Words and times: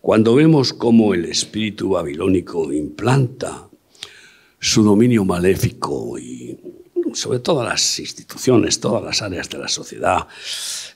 cuando 0.00 0.34
vemos 0.34 0.72
cómo 0.72 1.14
el 1.14 1.24
espíritu 1.24 1.90
babilónico 1.90 2.72
implanta 2.72 3.68
su 4.58 4.82
dominio 4.82 5.24
maléfico 5.24 6.18
y 6.18 6.58
sobre 7.12 7.38
todas 7.38 7.66
las 7.66 7.98
instituciones, 7.98 8.78
todas 8.78 9.02
las 9.02 9.22
áreas 9.22 9.48
de 9.48 9.58
la 9.58 9.68
sociedad, 9.68 10.26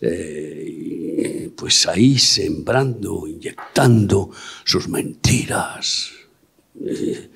eh, 0.00 1.50
pues 1.56 1.86
ahí 1.86 2.18
sembrando, 2.18 3.26
inyectando 3.26 4.30
sus 4.64 4.88
mentiras, 4.88 6.10
eh, 6.84 7.30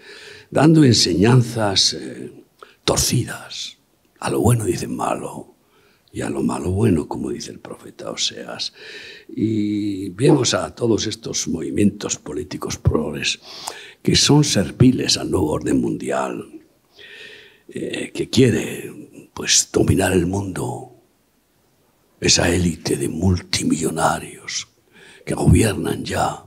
dando 0.51 0.85
enseñanzas 0.85 1.95
eh, 1.95 2.33
torcidas. 2.85 3.79
A 4.21 4.31
lo 4.31 4.41
bueno 4.41 4.65
dicen 4.65 4.95
malo 4.95 5.54
y 6.15 6.23
a 6.23 6.31
lo 6.31 6.45
malo 6.45 6.71
bueno, 6.71 7.09
como 7.09 7.31
dice 7.31 7.51
el 7.51 7.59
profeta 7.59 8.09
Oseas. 8.09 8.73
Y 9.29 10.11
vemos 10.11 10.55
a 10.55 10.73
todos 10.73 11.09
estos 11.09 11.49
movimientos 11.49 12.19
políticos 12.19 12.79
progres 12.79 13.41
que 14.01 14.15
son 14.15 14.45
serviles 14.45 15.19
al 15.19 15.33
nuevo 15.33 15.51
orden 15.51 15.81
mundial, 15.81 16.61
eh, 17.69 18.13
que 18.15 18.31
quiere 18.31 19.29
pues 19.35 19.69
dominar 19.73 20.13
el 20.13 20.27
mundo, 20.27 20.93
esa 22.21 22.49
élite 22.49 22.97
de 22.97 23.09
multimillonarios 23.09 24.69
que 25.27 25.35
gobiernan 25.35 26.05
ya 26.05 26.45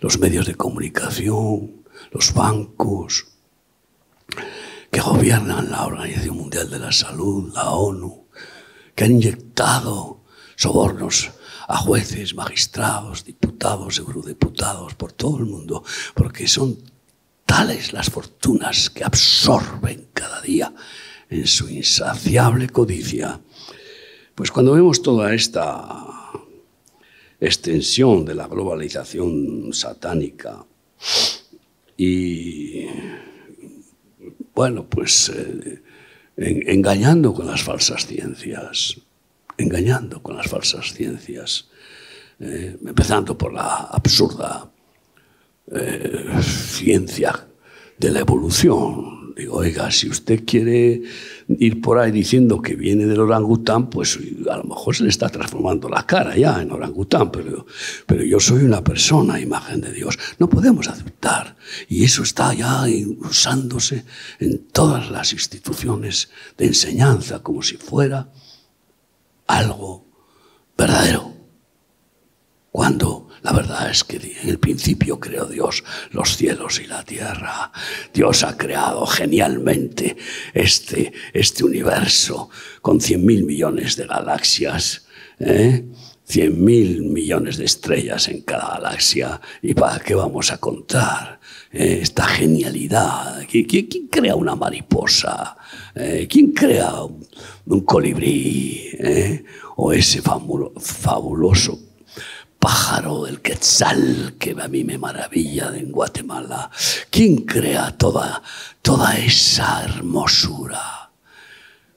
los 0.00 0.18
medios 0.18 0.46
de 0.46 0.54
comunicación, 0.54 1.84
los 2.10 2.32
bancos, 2.32 3.26
que 4.90 5.00
gobiernan 5.00 5.70
la 5.70 5.84
Organización 5.84 6.38
Mundial 6.38 6.70
de 6.70 6.78
la 6.78 6.92
Salud, 6.92 7.52
la 7.52 7.70
ONU, 7.72 8.23
que 8.94 9.04
han 9.04 9.12
inyectado 9.12 10.20
sobornos 10.56 11.30
a 11.66 11.78
jueces, 11.78 12.34
magistrados, 12.34 13.24
diputados, 13.24 13.98
eurodiputados, 13.98 14.94
por 14.94 15.12
todo 15.12 15.38
el 15.38 15.46
mundo, 15.46 15.82
porque 16.14 16.46
son 16.46 16.78
tales 17.46 17.92
las 17.92 18.10
fortunas 18.10 18.90
que 18.90 19.04
absorben 19.04 20.08
cada 20.12 20.40
día 20.40 20.74
en 21.30 21.46
su 21.46 21.68
insaciable 21.68 22.68
codicia. 22.68 23.40
Pues 24.34 24.50
cuando 24.50 24.72
vemos 24.72 25.02
toda 25.02 25.34
esta 25.34 26.04
extensión 27.40 28.24
de 28.24 28.34
la 28.34 28.46
globalización 28.46 29.72
satánica 29.72 30.64
y, 31.96 32.86
bueno, 34.54 34.86
pues 34.88 35.28
eh, 35.28 35.82
engañando 36.36 37.32
con 37.32 37.46
las 37.46 37.62
falsas 37.62 38.06
ciencias, 38.06 39.00
engañando 39.56 40.22
con 40.22 40.36
las 40.36 40.48
falsas 40.48 40.92
ciencias, 40.92 41.68
eh, 42.40 42.76
empezando 42.84 43.38
por 43.38 43.52
la 43.52 43.74
absurda 43.74 44.70
eh, 45.70 46.26
ciencia 46.42 47.46
de 47.96 48.10
la 48.10 48.20
evolución. 48.20 49.23
Digo, 49.36 49.56
oiga, 49.56 49.90
si 49.90 50.08
usted 50.08 50.44
quiere 50.44 51.02
ir 51.48 51.80
por 51.80 51.98
ahí 51.98 52.12
diciendo 52.12 52.62
que 52.62 52.76
viene 52.76 53.06
del 53.06 53.18
orangután, 53.18 53.90
pues 53.90 54.18
a 54.48 54.56
lo 54.58 54.64
mejor 54.64 54.94
se 54.94 55.02
le 55.02 55.08
está 55.08 55.28
transformando 55.28 55.88
la 55.88 56.06
cara 56.06 56.36
ya 56.36 56.62
en 56.62 56.70
orangután, 56.70 57.32
pero, 57.32 57.66
pero 58.06 58.22
yo 58.22 58.38
soy 58.38 58.62
una 58.62 58.84
persona, 58.84 59.40
imagen 59.40 59.80
de 59.80 59.92
Dios. 59.92 60.16
No 60.38 60.48
podemos 60.48 60.86
aceptar. 60.88 61.56
Y 61.88 62.04
eso 62.04 62.22
está 62.22 62.54
ya 62.54 62.84
usándose 63.18 64.04
en 64.38 64.68
todas 64.68 65.10
las 65.10 65.32
instituciones 65.32 66.30
de 66.56 66.66
enseñanza 66.66 67.42
como 67.42 67.62
si 67.62 67.76
fuera 67.76 68.30
algo 69.48 70.06
verdadero. 70.78 71.34
Cuando 72.70 73.23
la 73.44 73.52
verdad 73.52 73.90
es 73.90 74.04
que 74.04 74.16
en 74.16 74.48
el 74.48 74.58
principio 74.58 75.20
creó 75.20 75.44
Dios 75.44 75.84
los 76.12 76.34
cielos 76.34 76.80
y 76.80 76.86
la 76.86 77.04
tierra. 77.04 77.70
Dios 78.12 78.42
ha 78.42 78.56
creado 78.56 79.04
genialmente 79.04 80.16
este, 80.54 81.12
este 81.34 81.62
universo 81.62 82.48
con 82.80 83.02
cien 83.02 83.22
mil 83.22 83.44
millones 83.44 83.96
de 83.96 84.06
galaxias. 84.06 85.04
¿eh? 85.38 85.84
Cien 86.24 86.64
mil 86.64 87.02
millones 87.02 87.58
de 87.58 87.66
estrellas 87.66 88.28
en 88.28 88.40
cada 88.40 88.78
galaxia. 88.78 89.38
¿Y 89.60 89.74
para 89.74 89.98
qué 90.02 90.14
vamos 90.14 90.50
a 90.50 90.56
contar 90.56 91.38
eh, 91.70 91.98
esta 92.00 92.24
genialidad? 92.24 93.46
¿Quién, 93.46 94.08
crea 94.10 94.36
una 94.36 94.54
mariposa? 94.54 95.54
Eh, 95.94 96.26
¿Quién 96.30 96.52
crea 96.52 96.94
un, 97.02 97.80
colibrí? 97.82 98.88
Eh? 98.98 99.44
¿O 99.76 99.92
ese 99.92 100.22
fabuloso 100.22 101.78
pájaro, 102.64 103.26
el 103.26 103.42
quetzal, 103.42 104.36
que 104.38 104.56
a 104.58 104.68
mí 104.68 104.84
me 104.84 104.96
maravilla 104.96 105.70
en 105.76 105.92
Guatemala. 105.92 106.70
¿Quién 107.10 107.44
crea 107.44 107.94
toda, 107.94 108.42
toda 108.80 109.18
esa 109.18 109.84
hermosura? 109.84 111.10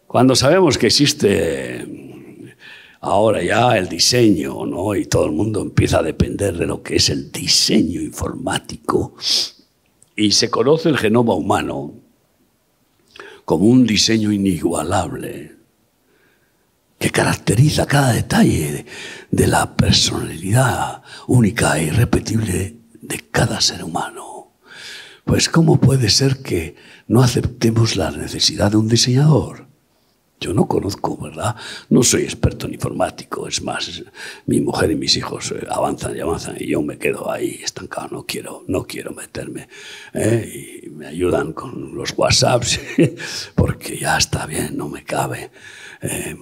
Cuando 0.05 0.35
sabemos 0.35 0.77
que 0.77 0.87
existe 0.87 2.53
ahora 2.99 3.41
ya 3.41 3.77
el 3.77 3.87
diseño, 3.87 4.65
¿no? 4.65 4.93
Y 4.93 5.05
todo 5.05 5.27
el 5.27 5.31
mundo 5.31 5.61
empieza 5.61 5.99
a 5.99 6.03
depender 6.03 6.57
de 6.57 6.65
lo 6.65 6.83
que 6.83 6.97
es 6.97 7.09
el 7.11 7.31
diseño 7.31 8.01
informático 8.01 9.15
y 10.17 10.33
se 10.33 10.49
conoce 10.49 10.89
el 10.89 10.97
genoma 10.97 11.33
humano 11.33 11.93
como 13.45 13.67
un 13.67 13.87
diseño 13.87 14.33
inigualable 14.33 15.55
que 16.99 17.11
caracteriza 17.11 17.85
cada 17.85 18.13
detalle 18.13 18.85
de 19.29 19.47
la 19.47 19.75
personalidad 19.75 21.03
única 21.27 21.77
e 21.77 21.85
irrepetible 21.85 22.77
de 23.01 23.19
cada 23.31 23.61
ser 23.61 23.83
humano. 23.83 24.53
Pues 25.23 25.49
¿cómo 25.49 25.79
puede 25.79 26.09
ser 26.09 26.41
que 26.41 26.75
no 27.07 27.21
aceptemos 27.21 27.95
la 27.95 28.11
necesidad 28.11 28.71
de 28.71 28.77
un 28.77 28.87
diseñador? 28.87 29.67
Yo 30.39 30.53
no 30.53 30.67
conozco, 30.67 31.17
¿verdad? 31.17 31.55
No 31.89 32.03
soy 32.03 32.21
experto 32.21 32.67
en 32.67 32.75
informático, 32.75 33.47
es 33.47 33.61
más, 33.63 34.03
mi 34.45 34.61
mujer 34.61 34.91
y 34.91 34.95
mis 34.95 35.17
hijos 35.17 35.51
eh, 35.51 35.65
avanzan 35.67 36.15
y 36.15 36.19
avanzan 36.19 36.55
y 36.59 36.67
yo 36.67 36.81
me 36.83 36.99
quedo 36.99 37.31
ahí 37.31 37.59
estancado, 37.63 38.09
no 38.11 38.23
quiero, 38.23 38.63
no 38.67 38.85
quiero 38.85 39.13
meterme. 39.13 39.67
¿eh? 40.13 40.83
Y 40.85 40.89
me 40.89 41.07
ayudan 41.07 41.53
con 41.53 41.95
los 41.95 42.13
WhatsApps, 42.15 42.79
porque 43.55 43.97
ya 43.97 44.17
está 44.17 44.45
bien, 44.45 44.77
no 44.77 44.87
me 44.87 45.03
cabe 45.03 45.49
eh, 46.01 46.35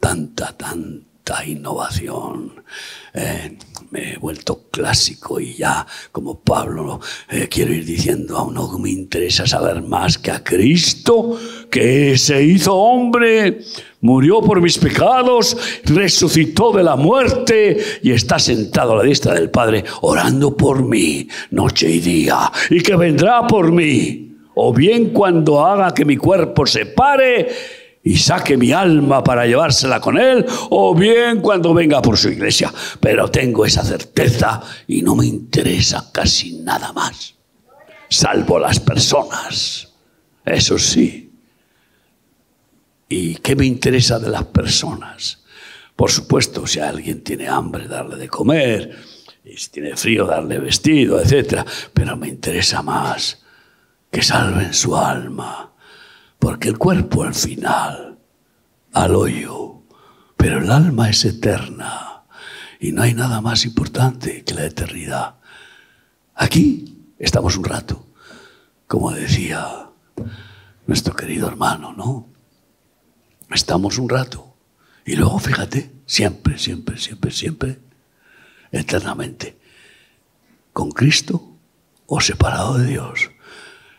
tanta, 0.00 0.56
tanta 0.56 1.44
innovación. 1.46 2.52
Eh, 3.14 3.56
me 3.90 4.14
he 4.14 4.16
vuelto 4.16 4.68
clásico 4.70 5.38
y 5.38 5.54
ya, 5.54 5.86
como 6.10 6.40
Pablo, 6.40 6.98
eh, 7.28 7.46
quiero 7.50 7.74
ir 7.74 7.84
diciendo 7.84 8.38
a 8.38 8.42
uno 8.44 8.70
que 8.70 8.82
me 8.82 8.90
interesa 8.90 9.46
saber 9.46 9.82
más 9.82 10.16
que 10.16 10.30
a 10.30 10.42
Cristo, 10.42 11.38
que 11.70 12.16
se 12.16 12.42
hizo 12.42 12.74
hombre, 12.74 13.60
murió 14.00 14.40
por 14.40 14.62
mis 14.62 14.78
pecados, 14.78 15.56
resucitó 15.84 16.72
de 16.72 16.82
la 16.82 16.96
muerte 16.96 17.76
y 18.02 18.12
está 18.12 18.38
sentado 18.38 18.92
a 18.92 18.96
la 18.96 19.02
diestra 19.02 19.34
del 19.34 19.50
Padre 19.50 19.84
orando 20.00 20.56
por 20.56 20.82
mí 20.82 21.28
noche 21.50 21.90
y 21.90 22.00
día 22.00 22.50
y 22.70 22.80
que 22.80 22.96
vendrá 22.96 23.46
por 23.46 23.72
mí. 23.72 24.30
O 24.54 24.72
bien 24.72 25.10
cuando 25.10 25.64
haga 25.64 25.94
que 25.94 26.04
mi 26.04 26.16
cuerpo 26.16 26.66
se 26.66 26.86
pare 26.86 27.48
y 28.04 28.16
saque 28.16 28.56
mi 28.56 28.72
alma 28.72 29.22
para 29.22 29.46
llevársela 29.46 30.00
con 30.00 30.18
él, 30.18 30.44
o 30.70 30.94
bien 30.94 31.40
cuando 31.40 31.72
venga 31.72 32.02
por 32.02 32.18
su 32.18 32.30
iglesia. 32.30 32.72
Pero 33.00 33.30
tengo 33.30 33.64
esa 33.64 33.84
certeza 33.84 34.60
y 34.88 35.02
no 35.02 35.14
me 35.14 35.26
interesa 35.26 36.10
casi 36.12 36.58
nada 36.58 36.92
más, 36.92 37.34
salvo 38.08 38.58
las 38.58 38.80
personas. 38.80 39.88
Eso 40.44 40.78
sí. 40.78 41.30
¿Y 43.08 43.36
qué 43.36 43.54
me 43.54 43.66
interesa 43.66 44.18
de 44.18 44.30
las 44.30 44.44
personas? 44.44 45.42
Por 45.94 46.10
supuesto, 46.10 46.66
si 46.66 46.80
alguien 46.80 47.22
tiene 47.22 47.46
hambre, 47.46 47.86
darle 47.86 48.16
de 48.16 48.28
comer, 48.28 48.96
si 49.54 49.70
tiene 49.70 49.96
frío, 49.96 50.26
darle 50.26 50.58
vestido, 50.58 51.20
etc. 51.20 51.64
Pero 51.92 52.16
me 52.16 52.28
interesa 52.28 52.82
más 52.82 53.42
que 54.10 54.22
salven 54.22 54.74
su 54.74 54.96
alma 54.96 55.71
porque 56.42 56.70
el 56.70 56.76
cuerpo 56.76 57.22
al 57.22 57.36
final, 57.36 58.18
al 58.92 59.14
hoyo, 59.14 59.84
pero 60.36 60.58
el 60.58 60.72
alma 60.72 61.08
es 61.08 61.24
eterna 61.24 62.24
y 62.80 62.90
no 62.90 63.02
hay 63.02 63.14
nada 63.14 63.40
más 63.40 63.64
importante 63.64 64.42
que 64.42 64.52
la 64.52 64.64
eternidad. 64.64 65.36
Aquí 66.34 67.14
estamos 67.20 67.56
un 67.56 67.62
rato, 67.62 68.08
como 68.88 69.12
decía 69.12 69.88
nuestro 70.88 71.14
querido 71.14 71.46
hermano, 71.46 71.92
¿no? 71.92 72.26
Estamos 73.54 73.96
un 73.98 74.08
rato 74.08 74.56
y 75.06 75.14
luego 75.14 75.38
fíjate, 75.38 75.92
siempre, 76.06 76.58
siempre, 76.58 76.98
siempre, 76.98 77.30
siempre, 77.30 77.78
eternamente, 78.72 79.60
con 80.72 80.90
Cristo 80.90 81.56
o 82.06 82.20
separado 82.20 82.78
de 82.78 82.88
Dios 82.88 83.30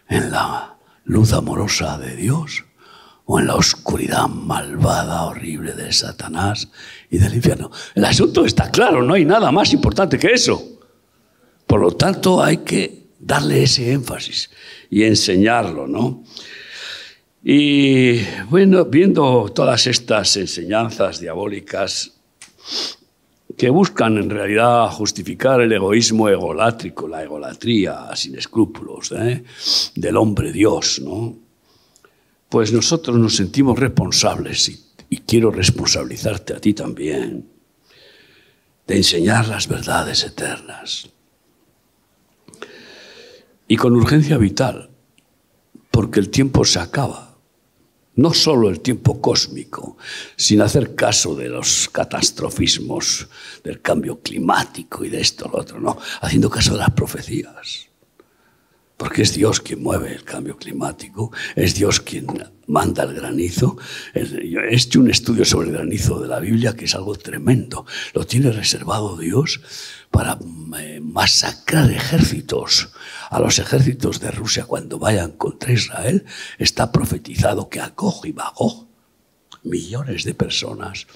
en 0.10 0.30
la 0.30 0.73
luz 1.06 1.34
amorosa 1.34 1.98
de 1.98 2.16
Dios 2.16 2.66
o 3.26 3.40
en 3.40 3.48
la 3.48 3.56
oscuridad 3.56 4.28
malvada, 4.28 5.24
horrible 5.24 5.74
de 5.74 5.92
Satanás 5.94 6.70
y 7.10 7.18
del 7.18 7.36
infierno. 7.36 7.72
El 7.96 8.06
asunto 8.06 8.46
está 8.46 8.70
claro, 8.70 9.02
no 9.02 9.14
hay 9.14 9.26
nada 9.26 9.52
más 9.52 9.74
importante 9.74 10.20
que 10.20 10.34
eso. 10.34 10.62
Por 11.66 11.80
lo 11.80 11.92
tanto, 11.92 12.44
hay 12.44 12.58
que 12.58 13.08
darle 13.20 13.64
ese 13.64 13.92
énfasis 13.92 14.50
y 14.90 15.04
enseñarlo, 15.04 15.88
¿no? 15.88 16.24
Y 17.44 18.22
bueno, 18.50 18.86
viendo 18.86 19.52
todas 19.54 19.88
estas 19.88 20.36
enseñanzas 20.38 21.20
diabólicas 21.20 22.14
que 23.58 23.70
buscan 23.70 24.18
en 24.18 24.30
realidad 24.30 24.90
justificar 24.90 25.62
el 25.62 25.72
egoísmo 25.72 26.30
egolátrico, 26.30 27.08
la 27.08 27.24
egolatría 27.24 28.16
sin 28.16 28.38
escrúpulos 28.38 29.12
¿eh? 29.12 29.44
del 29.96 30.18
hombre 30.18 30.52
Dios, 30.52 31.02
¿no? 31.04 31.36
Pues 32.50 32.72
nosotros 32.72 33.18
nos 33.18 33.36
sentimos 33.36 33.80
responsables 33.80 34.70
y, 34.70 34.80
y 35.10 35.18
quiero 35.20 35.50
responsabilizarte 35.52 36.54
a 36.54 36.60
ti 36.60 36.74
también 36.74 37.48
de 38.86 38.98
enseñar 38.98 39.48
las 39.48 39.68
verdades 39.68 40.24
eternas. 40.24 41.10
Y 43.68 43.76
con 43.78 43.96
urgencia 43.96 44.38
vital, 44.38 44.90
porque 45.90 46.20
el 46.20 46.30
tiempo 46.30 46.66
se 46.66 46.80
acaba 46.80 47.33
no 48.16 48.34
solo 48.34 48.70
el 48.70 48.80
tiempo 48.80 49.20
cósmico, 49.20 49.98
sin 50.36 50.62
hacer 50.62 50.96
caso 50.96 51.36
de 51.36 51.50
los 51.50 51.90
catastrofismos 51.90 53.28
del 53.64 53.82
cambio 53.82 54.20
climático 54.20 55.04
y 55.04 55.10
de 55.10 55.22
esto, 55.22 55.50
lo 55.52 55.60
otro, 55.60 55.80
no, 55.80 55.98
haciendo 56.22 56.50
caso 56.50 56.74
de 56.74 56.80
las 56.80 56.92
profecías. 56.92 57.88
Porque 58.98 59.24
es 59.24 59.34
Dios 59.34 59.60
quien 59.60 59.82
mueve 59.82 60.14
el 60.14 60.24
cambio 60.24 60.56
climático, 60.56 61.32
es 61.56 61.74
Dios 61.76 62.00
quien 62.00 62.28
manda 62.68 63.04
el 63.04 63.16
granizo. 63.16 63.78
He 64.14 64.76
hecho 64.76 65.00
un 65.00 65.10
estudio 65.10 65.44
sobre 65.44 65.70
el 65.70 65.74
granizo 65.74 66.20
de 66.20 66.28
la 66.28 66.40
Biblia 66.40 66.76
que 66.76 66.86
es 66.86 66.96
algo 66.96 67.16
tremendo. 67.16 67.86
Lo 68.14 68.26
tiene 68.26 68.52
reservado 68.52 69.18
Dios 69.18 69.60
para 70.14 70.38
eh, 70.78 71.02
masacrar 71.02 71.90
ejércitos. 71.92 72.90
A 73.32 73.40
los 73.40 73.58
ejércitos 73.58 74.20
de 74.20 74.30
Rusia 74.30 74.66
cuando 74.66 75.00
vayan 75.00 75.32
contra 75.32 75.74
Israel 75.74 76.24
está 76.60 76.92
profetizado 76.92 77.68
que 77.68 77.80
a 77.80 77.96
y 78.24 78.32
Magog, 78.32 78.88
millones 79.64 80.24
de 80.24 80.36
personas 80.36 81.08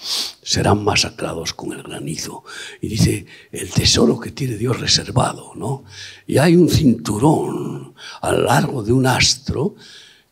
serán 0.42 0.84
masacrados 0.84 1.54
con 1.54 1.74
el 1.74 1.84
granizo. 1.84 2.44
Y 2.82 2.88
dice, 2.88 3.28
el 3.52 3.70
tesoro 3.70 4.20
que 4.20 4.32
tiene 4.32 4.58
Dios 4.58 4.80
reservado, 4.80 5.54
¿no? 5.56 5.84
Y 6.26 6.40
hay 6.40 6.56
un 6.56 6.68
cinturón 6.68 7.94
a 8.22 8.32
lo 8.32 8.42
largo 8.46 8.82
de 8.82 8.94
un 8.94 9.06
astro 9.06 9.76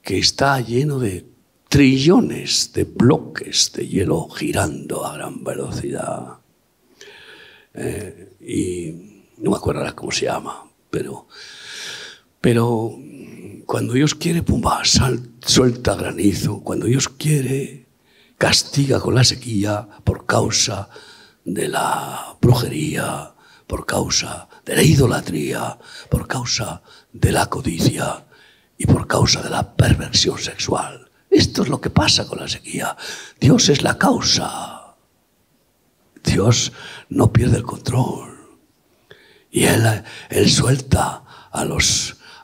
que 0.01 0.17
está 0.17 0.59
lleno 0.59 0.97
de 0.97 1.23
trillones 1.69 2.73
de 2.73 2.85
bloques 2.85 3.71
de 3.73 3.87
hielo 3.87 4.27
girando 4.29 5.05
a 5.05 5.13
gran 5.13 5.43
velocidad. 5.43 6.39
Eh, 7.75 8.24
y 8.45 9.25
no 9.37 9.51
me 9.51 9.57
acuerdo 9.57 9.81
ahora 9.81 9.95
cómo 9.95 10.11
se 10.11 10.25
llama, 10.25 10.65
pero, 10.89 11.27
pero 12.41 12.97
cuando 13.65 13.93
Dios 13.93 14.15
quiere, 14.15 14.43
pumba, 14.43 14.81
suelta 14.85 15.95
granizo. 15.95 16.61
Cuando 16.61 16.85
Dios 16.85 17.09
quiere, 17.09 17.87
castiga 18.37 18.99
con 18.99 19.15
la 19.15 19.23
sequía 19.23 19.87
por 20.03 20.25
causa 20.25 20.89
de 21.43 21.67
la 21.67 22.37
brujería, 22.41 23.33
por 23.67 23.85
causa 23.85 24.47
de 24.65 24.75
la 24.75 24.83
idolatría, 24.83 25.77
por 26.09 26.27
causa 26.27 26.81
de 27.11 27.31
la 27.31 27.47
codicia 27.47 28.25
y 28.77 28.85
por 28.85 29.07
causa 29.07 29.41
de 29.41 29.49
la 29.49 29.75
perversión 29.75 30.37
sexual. 30.37 31.09
Esto 31.29 31.63
es 31.63 31.69
lo 31.69 31.81
que 31.81 31.89
pasa 31.89 32.27
con 32.27 32.39
la 32.39 32.47
sequía. 32.47 32.95
Dios 33.39 33.69
es 33.69 33.81
la 33.81 33.97
causa. 33.97 34.95
Dios 36.23 36.71
no 37.09 37.31
pierde 37.33 37.57
el 37.57 37.63
control. 37.63 38.34
Y 39.55 39.63
Él, 39.63 40.49
suelta 40.49 41.23
a 41.49 41.65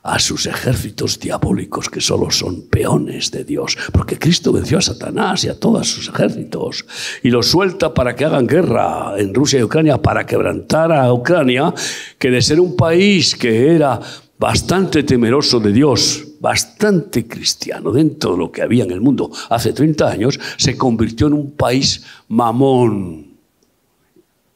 a 0.04 0.18
sus 0.18 0.46
ejércitos 0.46 1.20
diabólicos 1.20 1.90
que 1.90 2.00
solo 2.00 2.32
son 2.32 2.70
peones 2.70 3.32
de 3.32 3.44
Dios, 3.44 3.78
porque 3.92 4.18
Cristo 4.18 4.54
venció 4.54 4.78
a 4.78 4.82
Satanás 4.82 5.44
y 5.44 5.50
a 5.50 5.60
todos 5.60 5.90
sus 5.90 6.08
ejércitos. 6.08 6.86
Y 7.22 7.30
los 7.30 7.48
suelta 7.48 7.94
para 7.94 8.16
que 8.16 8.24
hagan 8.24 8.48
guerra 8.48 9.16
en 9.18 9.34
Rusia 9.34 9.60
y 9.60 9.64
Ucrania, 9.64 10.02
para 10.02 10.26
quebrantar 10.26 10.94
a 10.94 11.12
Ucrania, 11.12 11.74
que 12.18 12.32
de 12.32 12.42
ser 12.42 12.62
un 12.62 12.78
país 12.78 13.36
que 13.36 13.76
era 13.76 14.00
bastante 14.40 15.04
temeroso 15.04 15.60
de 15.60 15.74
Dios, 15.74 16.26
bastante 16.40 17.28
cristiano 17.28 17.92
dentro 17.92 18.32
de 18.32 18.38
lo 18.38 18.52
que 18.54 18.62
había 18.62 18.86
en 18.86 18.92
el 18.92 19.02
mundo 19.02 19.30
hace 19.50 19.74
30 19.74 20.10
años, 20.10 20.40
se 20.56 20.78
convirtió 20.78 21.28
en 21.28 21.34
un 21.34 21.52
país 21.52 22.06
mamón, 22.30 23.36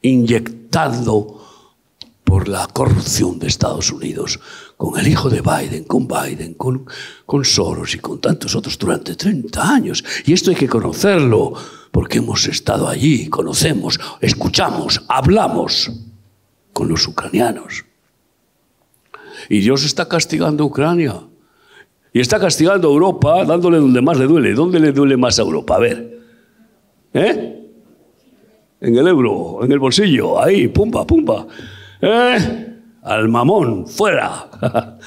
inyectado 0.00 1.45
por 2.26 2.48
la 2.48 2.66
corrupción 2.66 3.38
de 3.38 3.46
Estados 3.46 3.92
Unidos, 3.92 4.40
con 4.76 4.98
el 4.98 5.06
hijo 5.06 5.30
de 5.30 5.42
Biden, 5.42 5.84
con 5.84 6.08
Biden, 6.08 6.54
con, 6.54 6.84
con 7.24 7.44
Soros 7.44 7.94
y 7.94 8.00
con 8.00 8.20
tantos 8.20 8.56
otros 8.56 8.76
durante 8.76 9.14
30 9.14 9.62
años. 9.62 10.04
Y 10.26 10.32
esto 10.32 10.50
hay 10.50 10.56
que 10.56 10.68
conocerlo, 10.68 11.52
porque 11.92 12.18
hemos 12.18 12.48
estado 12.48 12.88
allí, 12.88 13.28
conocemos, 13.28 14.00
escuchamos, 14.20 15.04
hablamos 15.06 15.92
con 16.72 16.88
los 16.88 17.06
ucranianos. 17.06 17.84
Y 19.48 19.60
Dios 19.60 19.84
está 19.84 20.08
castigando 20.08 20.64
a 20.64 20.66
Ucrania. 20.66 21.14
Y 22.12 22.18
está 22.18 22.40
castigando 22.40 22.88
a 22.88 22.90
Europa, 22.90 23.44
dándole 23.44 23.78
donde 23.78 24.02
más 24.02 24.18
le 24.18 24.26
duele. 24.26 24.52
¿Dónde 24.52 24.80
le 24.80 24.90
duele 24.90 25.16
más 25.16 25.38
a 25.38 25.42
Europa? 25.42 25.76
A 25.76 25.78
ver. 25.78 26.20
¿Eh? 27.14 27.68
En 28.80 28.96
el 28.96 29.06
euro, 29.06 29.60
en 29.62 29.70
el 29.70 29.78
bolsillo, 29.78 30.42
ahí, 30.42 30.66
pumba, 30.66 31.06
pumba. 31.06 31.46
¿Eh? 32.00 32.66
Al 33.02 33.28
mamón, 33.28 33.86
fuera. 33.86 34.50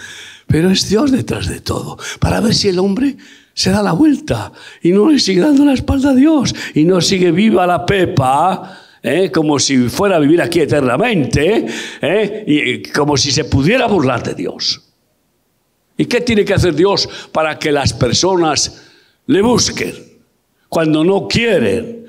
Pero 0.47 0.71
es 0.71 0.89
Dios 0.89 1.11
detrás 1.11 1.47
de 1.47 1.61
todo, 1.61 1.97
para 2.19 2.39
ver 2.39 2.55
si 2.55 2.69
el 2.69 2.79
hombre 2.79 3.17
se 3.53 3.69
da 3.69 3.83
la 3.83 3.91
vuelta 3.91 4.51
y 4.81 4.91
no 4.91 5.09
le 5.09 5.19
sigue 5.19 5.41
dando 5.41 5.65
la 5.65 5.73
espalda 5.73 6.11
a 6.11 6.15
Dios 6.15 6.55
y 6.73 6.85
no 6.85 7.01
sigue 7.01 7.31
viva 7.31 7.67
la 7.67 7.85
pepa. 7.85 8.85
¿eh? 9.03 9.31
como 9.31 9.59
si 9.59 9.89
fuera 9.89 10.17
a 10.17 10.19
vivir 10.19 10.41
aquí 10.41 10.59
eternamente, 10.59 11.65
¿eh? 12.01 12.43
y 12.45 12.83
como 12.83 13.17
si 13.17 13.31
se 13.31 13.45
pudiera 13.45 13.87
burlar 13.87 14.23
de 14.23 14.33
Dios. 14.33 14.81
¿Y 15.97 16.05
qué 16.05 16.21
tiene 16.21 16.45
que 16.45 16.53
hacer 16.53 16.75
Dios 16.75 17.09
para 17.31 17.59
que 17.59 17.71
las 17.71 17.93
personas 17.93 18.89
le 19.27 19.41
busquen 19.41 19.93
cuando 20.69 21.03
no 21.03 21.27
quieren? 21.27 22.05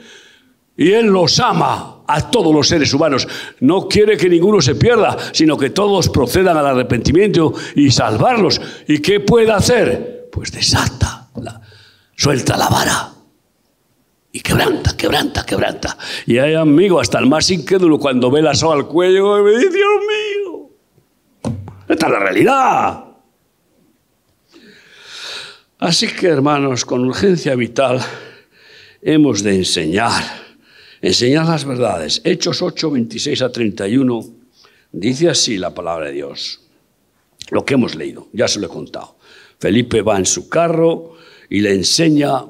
Y 0.76 0.92
Él 0.92 1.06
los 1.06 1.40
ama 1.40 1.99
a 2.14 2.30
todos 2.30 2.54
los 2.54 2.68
seres 2.68 2.92
humanos. 2.92 3.26
No 3.60 3.88
quiere 3.88 4.16
que 4.16 4.28
ninguno 4.28 4.60
se 4.60 4.74
pierda, 4.74 5.16
sino 5.32 5.56
que 5.56 5.70
todos 5.70 6.08
procedan 6.08 6.56
al 6.56 6.66
arrepentimiento 6.66 7.52
y 7.74 7.90
salvarlos. 7.90 8.60
¿Y 8.88 8.98
qué 8.98 9.20
puede 9.20 9.52
hacer? 9.52 10.28
Pues 10.32 10.52
desata, 10.52 11.28
suelta 12.16 12.56
la 12.56 12.68
vara. 12.68 13.12
Y 14.32 14.40
quebranta, 14.40 14.96
quebranta, 14.96 15.44
quebranta. 15.44 15.96
Y 16.26 16.38
hay 16.38 16.54
amigo, 16.54 17.00
hasta 17.00 17.18
el 17.18 17.26
más 17.26 17.50
incrédulo, 17.50 17.98
cuando 17.98 18.30
ve 18.30 18.42
la 18.42 18.54
soga 18.54 18.76
al 18.76 18.86
cuello, 18.86 19.42
me 19.42 19.50
dice, 19.50 19.70
Dios 19.70 19.90
mío, 20.08 20.70
esta 21.88 22.06
es 22.06 22.12
la 22.12 22.18
realidad. 22.20 23.04
Así 25.80 26.08
que, 26.08 26.28
hermanos, 26.28 26.84
con 26.84 27.04
urgencia 27.04 27.54
vital 27.56 28.00
hemos 29.02 29.42
de 29.42 29.56
enseñar 29.56 30.39
enseñar 31.00 31.46
las 31.46 31.64
verdades. 31.64 32.20
Hechos 32.24 32.62
8, 32.62 32.90
26 32.90 33.42
a 33.42 33.52
31, 33.52 34.24
dice 34.92 35.28
así 35.28 35.58
la 35.58 35.74
palabra 35.74 36.06
de 36.06 36.12
Dios. 36.12 36.60
Lo 37.50 37.64
que 37.64 37.74
hemos 37.74 37.94
leído, 37.94 38.28
ya 38.32 38.48
se 38.48 38.60
lo 38.60 38.66
he 38.66 38.70
contado. 38.70 39.16
Felipe 39.58 40.02
va 40.02 40.18
en 40.18 40.26
su 40.26 40.48
carro 40.48 41.14
y 41.48 41.60
le 41.60 41.74
enseña, 41.74 42.46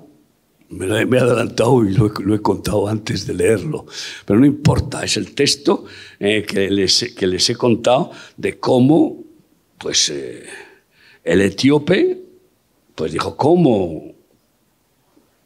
me, 0.69 0.87
he 0.87 1.21
adelantado 1.21 1.85
y 1.85 1.93
lo 1.95 2.35
he, 2.35 2.43
contado 2.43 2.87
antes 2.87 3.27
de 3.27 3.35
leerlo, 3.35 3.87
pero 4.25 4.39
no 4.39 4.47
importa, 4.47 5.03
es 5.03 5.17
el 5.17 5.35
texto 5.35 5.87
eh, 6.19 6.45
que, 6.47 6.71
les, 6.71 7.15
que, 7.17 7.27
les, 7.27 7.49
he 7.51 7.57
contado 7.57 8.11
de 8.37 8.59
cómo 8.59 9.25
pues, 9.79 10.11
eh, 10.11 10.45
el 11.25 11.41
etíope 11.41 12.21
pues 12.95 13.13
dijo, 13.13 13.37
¿cómo 13.37 14.15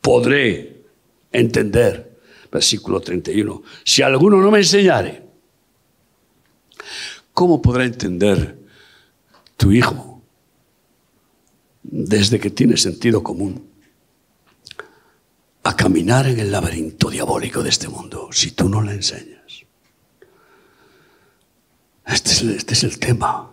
podré 0.00 0.82
entender 1.30 2.13
versículo 2.54 3.00
31. 3.00 3.62
Si 3.82 4.00
alguno 4.00 4.40
no 4.40 4.48
me 4.52 4.58
enseñare, 4.58 5.26
¿cómo 7.32 7.60
podrá 7.60 7.84
entender 7.84 8.56
tu 9.56 9.72
hijo 9.72 10.22
desde 11.82 12.38
que 12.38 12.50
tiene 12.50 12.76
sentido 12.76 13.24
común 13.24 13.68
a 15.64 15.74
caminar 15.74 16.28
en 16.28 16.38
el 16.38 16.52
laberinto 16.52 17.10
diabólico 17.10 17.60
de 17.60 17.70
este 17.70 17.88
mundo 17.88 18.28
si 18.30 18.52
tú 18.52 18.68
no 18.68 18.80
le 18.82 18.92
enseñas? 18.92 19.64
Este 22.06 22.30
es, 22.30 22.42
este 22.42 22.74
es 22.74 22.84
el 22.84 23.00
tema. 23.00 23.50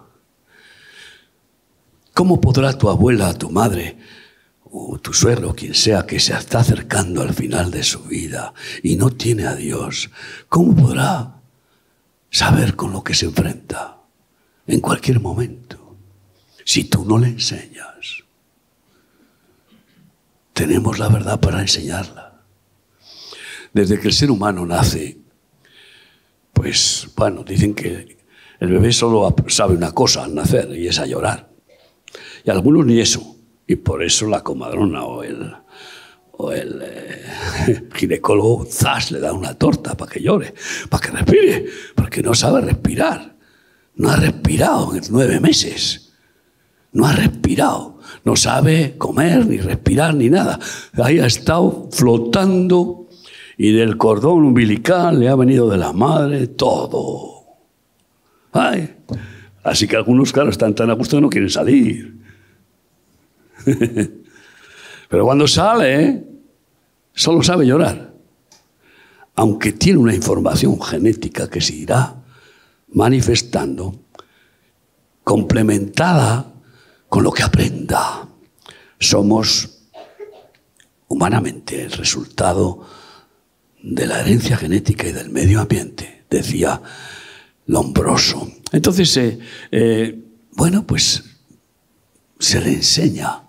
¿Cómo 2.13 2.39
podrá 2.39 2.77
tu 2.77 2.87
abuela, 2.87 3.33
tu 3.33 3.49
madre, 3.49 3.97
o 4.71 4.97
tu 4.99 5.13
suegro, 5.13 5.53
quien 5.53 5.75
sea, 5.75 6.05
que 6.05 6.19
se 6.19 6.33
está 6.33 6.59
acercando 6.59 7.21
al 7.21 7.33
final 7.33 7.71
de 7.71 7.83
su 7.83 8.03
vida 8.03 8.53
y 8.83 8.95
no 8.95 9.09
tiene 9.09 9.45
a 9.45 9.55
Dios, 9.55 10.09
¿cómo 10.49 10.75
podrá 10.75 11.41
saber 12.29 12.75
con 12.75 12.93
lo 12.93 13.03
que 13.03 13.13
se 13.13 13.25
enfrenta? 13.25 14.01
en 14.67 14.79
cualquier 14.79 15.19
momento. 15.19 15.97
Si 16.63 16.85
tú 16.85 17.03
no 17.05 17.17
le 17.17 17.27
enseñas, 17.27 18.23
tenemos 20.53 20.99
la 20.99 21.09
verdad 21.09 21.39
para 21.39 21.61
enseñarla. 21.61 22.41
Desde 23.73 23.99
que 23.99 24.07
el 24.07 24.13
ser 24.13 24.31
humano 24.31 24.65
nace, 24.65 25.17
pues 26.53 27.07
bueno, 27.15 27.43
dicen 27.43 27.73
que 27.73 28.17
el 28.59 28.69
bebé 28.69 28.93
solo 28.93 29.33
sabe 29.47 29.75
una 29.75 29.91
cosa 29.91 30.23
al 30.23 30.35
nacer 30.35 30.71
y 30.77 30.87
es 30.87 30.99
a 30.99 31.05
llorar. 31.05 31.49
Y 32.45 32.49
algunos 32.49 32.85
ni 32.85 32.99
eso. 32.99 33.37
Y 33.67 33.75
por 33.77 34.03
eso 34.03 34.27
la 34.27 34.41
comadrona 34.41 35.03
o 35.03 35.23
el, 35.23 35.53
o 36.33 36.51
el 36.51 36.81
eh, 36.83 37.83
ginecólogo 37.93 38.65
zas 38.65 39.11
le 39.11 39.19
da 39.19 39.33
una 39.33 39.53
torta 39.53 39.95
para 39.95 40.11
que 40.11 40.21
llore, 40.21 40.53
para 40.89 41.05
que 41.05 41.11
respire, 41.11 41.65
porque 41.95 42.21
no 42.21 42.33
sabe 42.33 42.61
respirar. 42.61 43.35
No 43.95 44.09
ha 44.09 44.15
respirado 44.15 44.95
en 44.95 45.03
nueve 45.09 45.39
meses. 45.39 46.13
No 46.93 47.05
ha 47.05 47.13
respirado. 47.13 47.99
No 48.23 48.35
sabe 48.35 48.95
comer, 48.97 49.45
ni 49.45 49.57
respirar, 49.57 50.15
ni 50.15 50.29
nada. 50.29 50.59
Ahí 50.93 51.19
ha 51.19 51.25
estado 51.25 51.89
flotando 51.91 53.07
y 53.57 53.71
del 53.73 53.97
cordón 53.97 54.43
umbilical 54.45 55.19
le 55.19 55.29
ha 55.29 55.35
venido 55.35 55.69
de 55.69 55.77
la 55.77 55.93
madre 55.93 56.47
todo. 56.47 57.45
Ay. 58.51 58.95
Así 59.63 59.87
que 59.87 59.95
algunos, 59.95 60.33
claro, 60.33 60.49
están 60.49 60.73
tan 60.73 60.89
a 60.89 60.93
gusto 60.93 61.17
que 61.17 61.21
no 61.21 61.29
quieren 61.29 61.49
salir. 61.49 62.20
Pero 65.09 65.25
cuando 65.25 65.47
sale, 65.47 66.23
solo 67.13 67.43
sabe 67.43 67.65
llorar. 67.65 68.13
Aunque 69.35 69.73
tiene 69.73 69.99
una 69.99 70.15
información 70.15 70.81
genética 70.81 71.49
que 71.49 71.61
se 71.61 71.75
irá 71.75 72.15
manifestando, 72.93 73.95
complementada 75.23 76.53
con 77.09 77.23
lo 77.23 77.31
que 77.31 77.43
aprenda. 77.43 78.27
Somos 78.99 79.81
humanamente 81.07 81.83
el 81.83 81.91
resultado 81.91 82.85
de 83.81 84.07
la 84.07 84.21
herencia 84.21 84.57
genética 84.57 85.07
y 85.07 85.11
del 85.11 85.29
medio 85.29 85.59
ambiente, 85.59 86.23
decía 86.29 86.81
Lombroso. 87.67 88.51
Entonces, 88.71 89.15
eh, 89.17 89.39
eh, 89.71 90.19
bueno, 90.51 90.85
pues 90.85 91.23
se 92.39 92.59
le 92.59 92.73
enseña. 92.73 93.40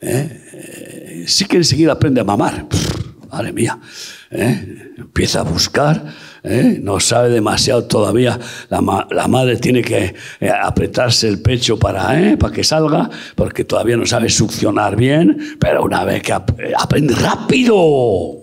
¿Eh? 0.00 1.24
sí 1.26 1.44
que 1.46 1.58
enseguida 1.58 1.92
aprende 1.92 2.20
a 2.20 2.24
mamar. 2.24 2.66
madre 3.30 3.52
mía. 3.52 3.78
Empieza 4.30 5.40
a 5.40 5.42
buscar. 5.42 6.04
No 6.42 7.00
sabe 7.00 7.30
demasiado 7.30 7.84
todavía. 7.84 8.38
La, 8.68 9.28
madre 9.28 9.56
tiene 9.56 9.82
que 9.82 10.14
apretarse 10.62 11.28
el 11.28 11.42
pecho 11.42 11.78
para, 11.78 12.36
para 12.38 12.52
que 12.52 12.64
salga, 12.64 13.10
porque 13.34 13.64
todavía 13.64 13.96
no 13.96 14.06
sabe 14.06 14.28
succionar 14.28 14.96
bien. 14.96 15.56
Pero 15.58 15.84
una 15.84 16.04
vez 16.04 16.22
que 16.22 16.32
aprende 16.32 17.14
rápido. 17.14 18.36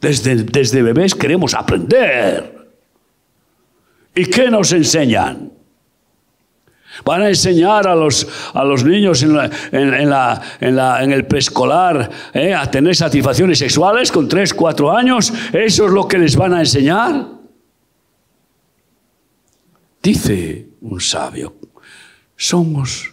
Desde, 0.00 0.36
desde 0.42 0.82
bebés 0.82 1.14
queremos 1.14 1.54
aprender. 1.54 2.62
¿Y 4.14 4.26
qué 4.26 4.50
nos 4.50 4.72
enseñan? 4.72 5.61
Van 7.04 7.22
a 7.22 7.28
enseñar 7.28 7.86
a 7.86 7.94
los, 7.94 8.26
a 8.52 8.64
los 8.64 8.84
niños 8.84 9.22
en, 9.22 9.36
en, 9.72 11.12
el 11.12 11.26
preescolar 11.26 12.10
¿eh? 12.34 12.54
a 12.54 12.70
tener 12.70 12.94
satisfacciones 12.94 13.58
sexuales 13.58 14.12
con 14.12 14.28
3, 14.28 14.54
4 14.54 14.96
años. 14.96 15.32
¿Eso 15.52 15.86
es 15.86 15.92
lo 15.92 16.06
que 16.06 16.18
les 16.18 16.36
van 16.36 16.54
a 16.54 16.60
enseñar? 16.60 17.26
Dice 20.02 20.68
un 20.80 21.00
sabio, 21.00 21.54
somos 22.36 23.12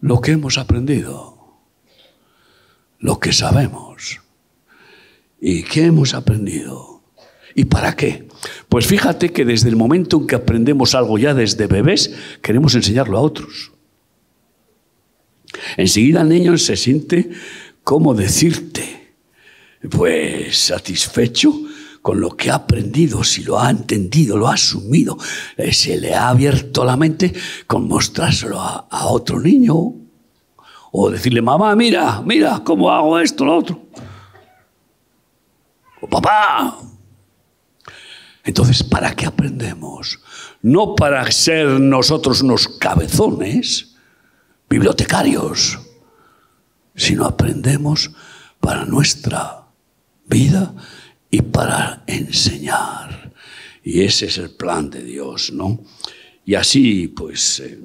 lo 0.00 0.20
que 0.20 0.32
hemos 0.32 0.58
aprendido, 0.58 1.60
lo 2.98 3.20
que 3.20 3.32
sabemos. 3.32 4.20
¿Y 5.40 5.62
qué 5.62 5.86
hemos 5.86 6.14
aprendido? 6.14 7.02
¿Y 7.54 7.64
para 7.64 7.94
qué? 7.94 8.28
Pues 8.68 8.86
fíjate 8.86 9.32
que 9.32 9.44
desde 9.44 9.68
el 9.68 9.76
momento 9.76 10.18
en 10.18 10.26
que 10.26 10.34
aprendemos 10.34 10.94
algo 10.94 11.18
ya 11.18 11.34
desde 11.34 11.66
bebés, 11.66 12.14
queremos 12.42 12.74
enseñarlo 12.74 13.18
a 13.18 13.20
otros. 13.20 13.72
Enseguida 15.76 16.22
el 16.22 16.28
niño 16.28 16.56
se 16.58 16.76
siente 16.76 17.30
como 17.82 18.14
decirte, 18.14 19.14
pues 19.90 20.58
satisfecho 20.58 21.52
con 22.02 22.20
lo 22.20 22.30
que 22.30 22.50
ha 22.50 22.54
aprendido, 22.54 23.24
si 23.24 23.42
lo 23.42 23.58
ha 23.60 23.70
entendido, 23.70 24.36
lo 24.36 24.48
ha 24.48 24.54
asumido, 24.54 25.18
eh, 25.56 25.72
se 25.72 25.98
le 25.98 26.14
ha 26.14 26.28
abierto 26.28 26.84
la 26.84 26.96
mente 26.96 27.32
con 27.66 27.86
mostrárselo 27.88 28.60
a, 28.60 28.86
a 28.90 29.06
otro 29.08 29.40
niño. 29.40 29.94
O 30.92 31.10
decirle, 31.10 31.40
mamá, 31.42 31.76
mira, 31.76 32.20
mira 32.22 32.62
cómo 32.64 32.90
hago 32.90 33.18
esto, 33.18 33.44
lo 33.44 33.56
otro. 33.56 33.80
O 36.00 36.08
papá, 36.08 36.78
entonces, 38.50 38.82
¿para 38.82 39.14
qué 39.14 39.26
aprendemos? 39.26 40.18
No 40.60 40.96
para 40.96 41.30
ser 41.30 41.68
nosotros 41.68 42.42
unos 42.42 42.66
cabezones, 42.66 43.94
bibliotecarios, 44.68 45.78
sino 46.96 47.26
aprendemos 47.26 48.10
para 48.58 48.84
nuestra 48.86 49.66
vida 50.26 50.74
y 51.30 51.42
para 51.42 52.02
enseñar. 52.08 53.32
Y 53.84 54.02
ese 54.02 54.26
es 54.26 54.38
el 54.38 54.50
plan 54.50 54.90
de 54.90 55.04
Dios, 55.04 55.52
¿no? 55.52 55.84
Y 56.44 56.56
así, 56.56 57.06
pues, 57.06 57.60
eh, 57.60 57.78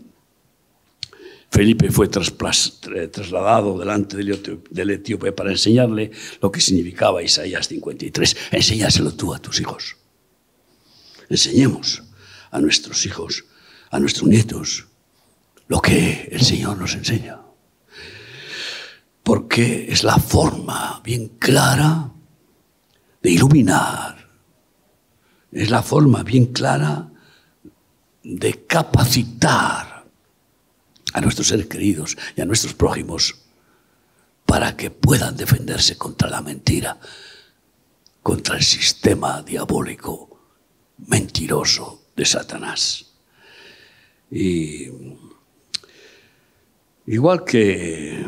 Felipe 1.51 1.91
fue 1.91 2.07
trasladado 2.07 3.77
delante 3.77 4.17
del 4.17 4.89
etíope 4.89 5.31
para 5.31 5.51
enseñarle 5.51 6.09
lo 6.41 6.51
que 6.51 6.59
significaba 6.59 7.21
Isaías 7.21 7.67
53. 7.67 8.35
Enséñaselo 8.49 9.13
tú 9.13 9.31
a 9.31 9.37
tus 9.37 9.59
hijos 9.59 9.97
enseñemos 11.29 12.03
a 12.51 12.59
nuestros 12.59 13.05
hijos, 13.05 13.45
a 13.91 13.99
nuestros 13.99 14.27
nietos, 14.27 14.87
lo 15.67 15.81
que 15.81 16.29
el 16.31 16.41
Señor 16.41 16.77
nos 16.77 16.93
enseña. 16.93 17.39
Porque 19.23 19.87
es 19.91 20.03
la 20.03 20.17
forma 20.17 21.01
bien 21.03 21.29
clara 21.39 22.11
de 23.21 23.31
iluminar, 23.31 24.29
es 25.51 25.69
la 25.69 25.81
forma 25.81 26.23
bien 26.23 26.47
clara 26.47 27.09
de 28.23 28.65
capacitar 28.65 30.05
a 31.13 31.21
nuestros 31.21 31.47
seres 31.47 31.67
queridos 31.67 32.17
y 32.35 32.41
a 32.41 32.45
nuestros 32.45 32.73
prójimos 32.73 33.35
para 34.45 34.75
que 34.77 34.91
puedan 34.91 35.35
defenderse 35.35 35.97
contra 35.97 36.29
la 36.29 36.41
mentira, 36.41 36.99
contra 38.21 38.57
el 38.57 38.63
sistema 38.63 39.41
diabólico 39.41 40.34
mentiroso 40.97 42.03
de 42.15 42.25
Satanás. 42.25 43.13
Y 44.31 44.87
igual 47.07 47.43
que 47.43 48.25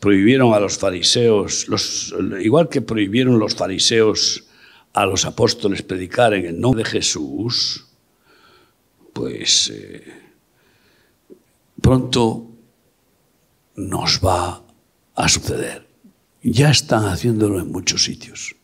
prohibieron 0.00 0.54
a 0.54 0.60
los 0.60 0.78
fariseos, 0.78 1.66
igual 2.40 2.68
que 2.68 2.82
prohibieron 2.82 3.38
los 3.38 3.54
fariseos 3.54 4.44
a 4.92 5.06
los 5.06 5.24
apóstoles 5.24 5.82
predicar 5.82 6.34
en 6.34 6.46
el 6.46 6.60
nombre 6.60 6.84
de 6.84 6.90
Jesús, 6.90 7.86
pues 9.12 9.70
eh, 9.74 10.04
pronto 11.80 12.50
nos 13.76 14.20
va 14.24 14.62
a 15.14 15.28
suceder. 15.28 15.86
Ya 16.42 16.70
están 16.70 17.06
haciéndolo 17.06 17.58
en 17.60 17.72
muchos 17.72 18.04
sitios. 18.04 18.54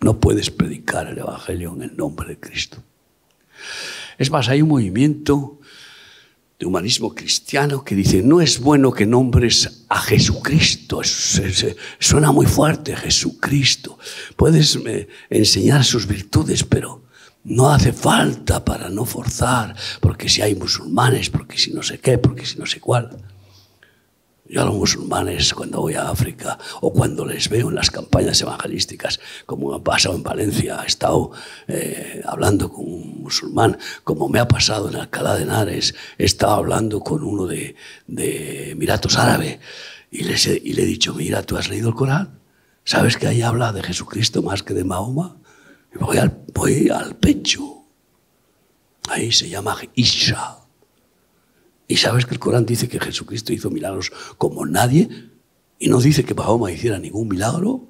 No 0.00 0.18
puedes 0.18 0.50
predicar 0.50 1.08
el 1.08 1.18
Evangelio 1.18 1.74
en 1.74 1.82
el 1.82 1.96
nombre 1.96 2.28
de 2.28 2.40
Cristo. 2.40 2.82
Es 4.18 4.30
más, 4.30 4.48
hay 4.48 4.62
un 4.62 4.68
movimiento 4.68 5.60
de 6.58 6.66
humanismo 6.66 7.14
cristiano 7.14 7.82
que 7.82 7.94
dice, 7.94 8.22
no 8.22 8.40
es 8.42 8.60
bueno 8.60 8.92
que 8.92 9.06
nombres 9.06 9.84
a 9.88 9.98
Jesucristo, 9.98 11.00
suena 11.98 12.32
muy 12.32 12.46
fuerte 12.46 12.94
Jesucristo. 12.94 13.98
Puedes 14.36 14.76
eh, 14.84 15.08
enseñar 15.30 15.84
sus 15.84 16.06
virtudes, 16.06 16.64
pero 16.64 17.04
no 17.44 17.70
hace 17.70 17.94
falta 17.94 18.62
para 18.62 18.90
no 18.90 19.06
forzar, 19.06 19.74
porque 20.00 20.28
si 20.28 20.42
hay 20.42 20.54
musulmanes, 20.54 21.30
porque 21.30 21.56
si 21.56 21.72
no 21.72 21.82
sé 21.82 21.98
qué, 21.98 22.18
porque 22.18 22.44
si 22.44 22.58
no 22.58 22.66
sé 22.66 22.78
cuál. 22.78 23.16
Yo 24.50 24.62
a 24.62 24.64
los 24.64 24.74
musulmanes 24.74 25.54
cuando 25.54 25.80
voy 25.80 25.94
a 25.94 26.10
África 26.10 26.58
o 26.80 26.92
cuando 26.92 27.24
les 27.24 27.48
veo 27.48 27.68
en 27.68 27.76
las 27.76 27.88
campañas 27.88 28.40
evangelísticas, 28.42 29.20
como 29.46 29.72
ha 29.72 29.84
pasado 29.84 30.16
en 30.16 30.24
Valencia, 30.24 30.80
he 30.82 30.88
estado 30.88 31.30
eh, 31.68 32.20
hablando 32.26 32.68
con 32.68 32.84
un 32.84 33.22
musulmán, 33.22 33.78
como 34.02 34.28
me 34.28 34.40
ha 34.40 34.48
pasado 34.48 34.88
en 34.88 34.96
Alcalá 34.96 35.36
de 35.36 35.44
Henares, 35.44 35.94
he 36.18 36.24
estado 36.24 36.54
hablando 36.54 36.98
con 36.98 37.22
uno 37.22 37.46
de, 37.46 37.76
de 38.08 38.72
Emiratos 38.72 39.16
Árabes 39.16 39.60
y 40.10 40.24
le 40.24 40.82
he 40.82 40.86
dicho, 40.86 41.14
mira, 41.14 41.44
¿tú 41.44 41.56
has 41.56 41.68
leído 41.68 41.90
el 41.90 41.94
Corán? 41.94 42.40
¿Sabes 42.82 43.16
que 43.16 43.28
ahí 43.28 43.42
habla 43.42 43.72
de 43.72 43.84
Jesucristo 43.84 44.42
más 44.42 44.64
que 44.64 44.74
de 44.74 44.82
Mahoma? 44.82 45.36
Y 45.94 45.98
voy 45.98 46.18
al, 46.18 46.42
voy 46.52 46.88
al 46.88 47.14
pecho. 47.14 47.84
ahí 49.08 49.30
se 49.30 49.48
llama 49.48 49.76
Isha. 49.94 50.59
Y 51.90 51.96
sabes 51.96 52.24
que 52.24 52.34
el 52.34 52.38
Corán 52.38 52.64
dice 52.64 52.88
que 52.88 53.00
Jesucristo 53.00 53.52
hizo 53.52 53.68
milagros 53.68 54.12
como 54.38 54.64
nadie 54.64 55.08
y 55.76 55.88
no 55.88 56.00
dice 56.00 56.22
que 56.22 56.34
Mahoma 56.34 56.70
hiciera 56.70 57.00
ningún 57.00 57.26
milagro. 57.26 57.80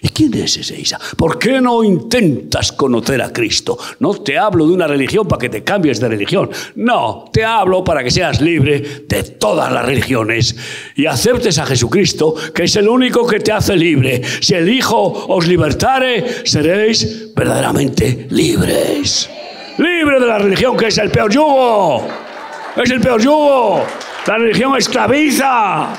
¿Y 0.00 0.08
quién 0.08 0.32
es 0.32 0.56
ese 0.56 0.80
Isa? 0.80 0.98
¿Por 1.18 1.38
qué 1.38 1.60
no 1.60 1.84
intentas 1.84 2.72
conocer 2.72 3.20
a 3.20 3.30
Cristo? 3.30 3.76
No 3.98 4.14
te 4.14 4.38
hablo 4.38 4.66
de 4.66 4.72
una 4.72 4.86
religión 4.86 5.28
para 5.28 5.38
que 5.38 5.50
te 5.50 5.62
cambies 5.62 6.00
de 6.00 6.08
religión. 6.08 6.48
No, 6.76 7.26
te 7.30 7.44
hablo 7.44 7.84
para 7.84 8.02
que 8.02 8.10
seas 8.10 8.40
libre 8.40 9.04
de 9.06 9.22
todas 9.22 9.70
las 9.70 9.84
religiones 9.84 10.56
y 10.96 11.04
aceptes 11.04 11.58
a 11.58 11.66
Jesucristo, 11.66 12.34
que 12.54 12.64
es 12.64 12.76
el 12.76 12.88
único 12.88 13.26
que 13.26 13.40
te 13.40 13.52
hace 13.52 13.76
libre. 13.76 14.22
Si 14.40 14.54
el 14.54 14.66
Hijo 14.66 15.26
os 15.28 15.46
libertare, 15.46 16.46
seréis 16.46 17.34
verdaderamente 17.34 18.28
libres. 18.30 19.28
Libre 19.76 20.18
de 20.18 20.26
la 20.26 20.38
religión, 20.38 20.74
que 20.74 20.86
es 20.86 20.96
el 20.96 21.10
peor 21.10 21.30
yugo. 21.30 22.29
Es 22.76 22.90
el 22.90 23.00
peor 23.00 23.20
yugo. 23.20 23.84
La 24.26 24.38
religión 24.38 24.76
esclaviza. 24.76 25.92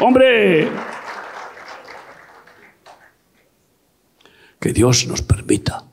Hombre, 0.00 0.70
que 4.60 4.72
Dios 4.72 5.06
nos 5.06 5.22
permita 5.22 5.84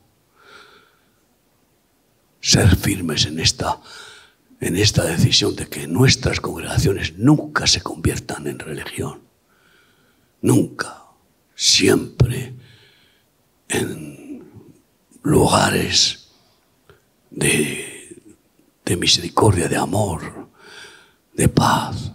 ser 2.42 2.76
firmes 2.76 3.26
en 3.26 3.40
esta, 3.40 3.80
en 4.60 4.76
esta 4.76 5.04
decisión 5.06 5.56
de 5.56 5.68
que 5.68 5.88
nuestras 5.88 6.40
congregaciones 6.40 7.18
nunca 7.18 7.66
se 7.66 7.82
conviertan 7.82 8.48
en 8.48 8.60
religión. 8.60 9.22
Nunca. 10.42 11.02
Siempre 11.56 12.54
en 13.70 14.44
lugares 15.24 16.30
de, 17.32 17.95
de 18.86 18.98
misericordia, 18.98 19.68
de 19.68 19.76
amor, 19.76 20.22
de 21.34 21.50
paz 21.50 22.12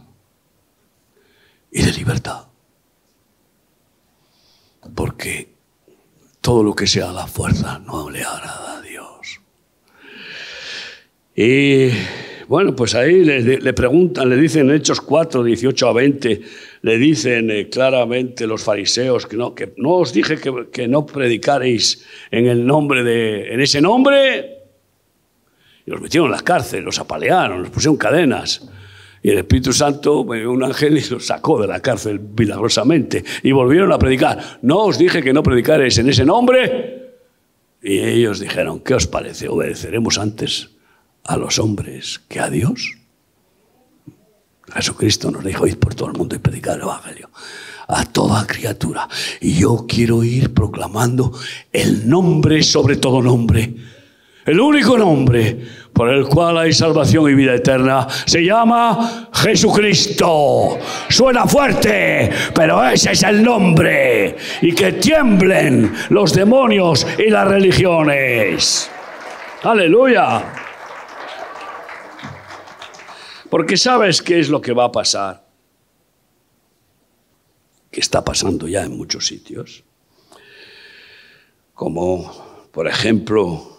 y 1.70 1.82
de 1.82 1.92
libertad. 1.92 2.46
Porque 4.94 5.52
todo 6.40 6.62
lo 6.62 6.74
que 6.74 6.86
sea 6.86 7.12
la 7.12 7.26
fuerza 7.26 7.80
no 7.80 8.08
le 8.08 8.22
agrada 8.22 8.78
a 8.78 8.82
Dios. 8.82 9.40
Y 11.34 11.90
bueno, 12.46 12.74
pues 12.74 12.94
ahí 12.94 13.24
le, 13.24 13.72
preguntan, 13.72 14.28
le 14.28 14.36
dicen 14.36 14.70
en 14.70 14.76
Hechos 14.76 15.00
4, 15.00 15.44
18 15.44 15.88
a 15.88 15.92
20, 15.92 16.40
le 16.82 16.98
dicen 16.98 17.50
eh, 17.50 17.68
claramente 17.68 18.46
los 18.46 18.62
fariseos 18.62 19.26
que 19.26 19.36
no, 19.36 19.54
que 19.54 19.72
no 19.76 19.96
os 19.96 20.12
dije 20.12 20.36
que, 20.36 20.68
que, 20.72 20.88
no 20.88 21.06
predicaréis 21.06 22.06
en 22.30 22.46
el 22.46 22.66
nombre 22.66 23.04
de, 23.04 23.52
en 23.52 23.60
ese 23.60 23.80
nombre. 23.80 24.59
Los 25.90 26.00
metieron 26.00 26.28
en 26.28 26.36
la 26.36 26.42
cárcel, 26.42 26.84
los 26.84 27.00
apalearon, 27.00 27.62
los 27.62 27.70
pusieron 27.70 27.96
cadenas. 27.96 28.62
Y 29.22 29.30
el 29.30 29.38
Espíritu 29.38 29.72
Santo, 29.72 30.20
un 30.20 30.62
ángel, 30.62 30.96
y 30.96 31.08
los 31.10 31.26
sacó 31.26 31.60
de 31.60 31.66
la 31.66 31.80
cárcel 31.80 32.20
milagrosamente. 32.20 33.24
Y 33.42 33.50
volvieron 33.50 33.92
a 33.92 33.98
predicar. 33.98 34.60
No 34.62 34.84
os 34.84 34.98
dije 34.98 35.20
que 35.20 35.32
no 35.32 35.42
predicaréis 35.42 35.98
en 35.98 36.08
ese 36.08 36.24
nombre. 36.24 37.16
Y 37.82 37.98
ellos 37.98 38.38
dijeron, 38.38 38.80
¿qué 38.80 38.94
os 38.94 39.08
parece? 39.08 39.48
¿Obedeceremos 39.48 40.16
antes 40.18 40.70
a 41.24 41.36
los 41.36 41.58
hombres 41.58 42.20
que 42.28 42.38
a 42.38 42.48
Dios? 42.48 42.96
Jesucristo 44.72 45.32
nos 45.32 45.44
dijo, 45.44 45.66
id 45.66 45.76
por 45.76 45.96
todo 45.96 46.08
el 46.08 46.16
mundo 46.16 46.36
y 46.36 46.38
predicar 46.38 46.76
el 46.76 46.82
Evangelio 46.82 47.30
a 47.88 48.04
toda 48.04 48.46
criatura. 48.46 49.08
Y 49.40 49.54
yo 49.54 49.86
quiero 49.88 50.22
ir 50.22 50.54
proclamando 50.54 51.32
el 51.72 52.08
nombre 52.08 52.62
sobre 52.62 52.96
todo 52.96 53.20
nombre. 53.20 53.74
El 54.46 54.58
único 54.60 54.96
nombre 54.96 55.60
por 55.92 56.08
el 56.08 56.26
cual 56.26 56.58
hay 56.58 56.72
salvación 56.72 57.30
y 57.30 57.34
vida 57.34 57.54
eterna, 57.54 58.06
se 58.24 58.44
llama 58.44 59.28
Jesucristo. 59.32 60.78
Suena 61.08 61.46
fuerte, 61.46 62.30
pero 62.54 62.82
ese 62.88 63.12
es 63.12 63.22
el 63.22 63.42
nombre. 63.42 64.36
Y 64.62 64.74
que 64.74 64.92
tiemblen 64.92 65.92
los 66.10 66.32
demonios 66.32 67.06
y 67.18 67.30
las 67.30 67.46
religiones. 67.46 68.90
Aleluya. 69.62 70.42
Porque 73.50 73.76
sabes 73.76 74.22
qué 74.22 74.38
es 74.38 74.48
lo 74.48 74.60
que 74.60 74.72
va 74.72 74.84
a 74.84 74.92
pasar. 74.92 75.44
Que 77.90 78.00
está 78.00 78.24
pasando 78.24 78.68
ya 78.68 78.84
en 78.84 78.96
muchos 78.96 79.26
sitios. 79.26 79.82
Como, 81.74 82.68
por 82.70 82.86
ejemplo, 82.86 83.76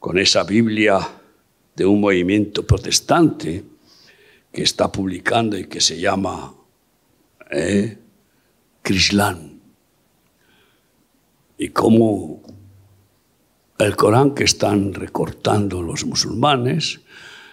con 0.00 0.18
esa 0.18 0.42
Biblia 0.42 0.98
de 1.78 1.86
un 1.86 2.00
movimiento 2.00 2.66
protestante 2.66 3.64
que 4.52 4.62
está 4.62 4.90
publicando 4.90 5.56
y 5.56 5.68
que 5.68 5.80
se 5.80 6.00
llama 6.00 6.52
eh. 7.52 7.98
Y 11.58 11.68
cómo 11.68 12.42
el 13.78 13.96
Corán 13.96 14.34
que 14.34 14.44
están 14.44 14.94
recortando 14.94 15.82
los 15.82 16.06
musulmanes, 16.06 17.00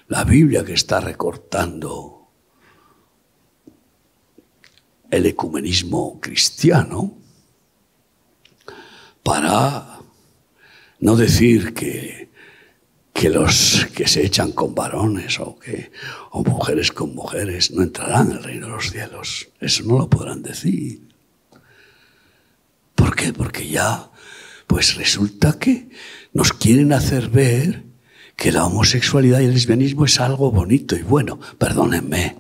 la 0.08 0.24
Biblia 0.24 0.64
que 0.64 0.74
está 0.74 1.02
recortando 1.02 2.30
el 5.12 5.26
ecumenismo 5.26 6.22
cristiano, 6.22 7.18
para 9.22 10.00
no 11.00 11.16
decir 11.18 11.74
que 11.74 12.25
que 13.16 13.30
los 13.30 13.88
que 13.96 14.10
se 14.10 14.26
echan 14.26 14.52
con 14.52 14.76
varones 14.76 15.40
o, 15.40 15.58
que, 15.58 15.90
o 16.32 16.44
mujeres 16.44 16.92
con 16.92 17.16
mujeres 17.16 17.72
no 17.72 17.82
entrarán 17.82 18.34
al 18.34 18.44
reino 18.44 18.68
de 18.68 18.74
los 18.74 18.92
cielos. 18.92 19.48
Eso 19.62 19.84
no 19.86 20.00
lo 20.00 20.10
podrán 20.10 20.44
decir. 20.44 21.00
¿Por 22.94 23.16
qué? 23.16 23.32
Porque 23.32 23.70
ya, 23.70 24.10
pues 24.68 24.96
resulta 24.96 25.58
que 25.58 25.88
nos 26.34 26.52
quieren 26.52 26.92
hacer 26.92 27.30
ver 27.30 27.84
que 28.36 28.52
la 28.52 28.66
homosexualidad 28.66 29.40
y 29.40 29.46
el 29.46 29.54
lesbianismo 29.54 30.04
es 30.04 30.20
algo 30.20 30.52
bonito 30.52 30.98
y 30.98 31.02
bueno. 31.02 31.40
Perdónenme, 31.58 32.36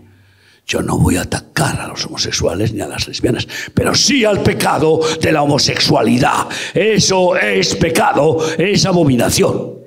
yo 0.67 0.81
no 0.81 0.97
voy 0.97 1.15
a 1.15 1.21
atacar 1.21 1.79
a 1.79 1.87
los 1.87 2.05
homosexuales 2.05 2.73
ni 2.73 2.81
a 2.81 2.87
las 2.87 3.07
lesbianas, 3.07 3.47
pero 3.73 3.95
sí 3.95 4.25
al 4.25 4.43
pecado 4.43 4.99
de 5.21 5.31
la 5.31 5.41
homosexualidad. 5.41 6.49
Eso 6.73 7.37
es 7.37 7.75
pecado, 7.75 8.45
es 8.57 8.85
abominación. 8.85 9.84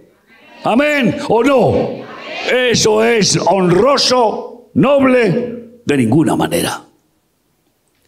Amén 0.64 1.16
o 1.29 1.42
no. 1.42 2.07
Eso 2.53 3.05
es 3.05 3.37
honroso, 3.37 4.71
noble, 4.75 5.81
de 5.85 5.97
ninguna 5.97 6.37
manera. 6.37 6.85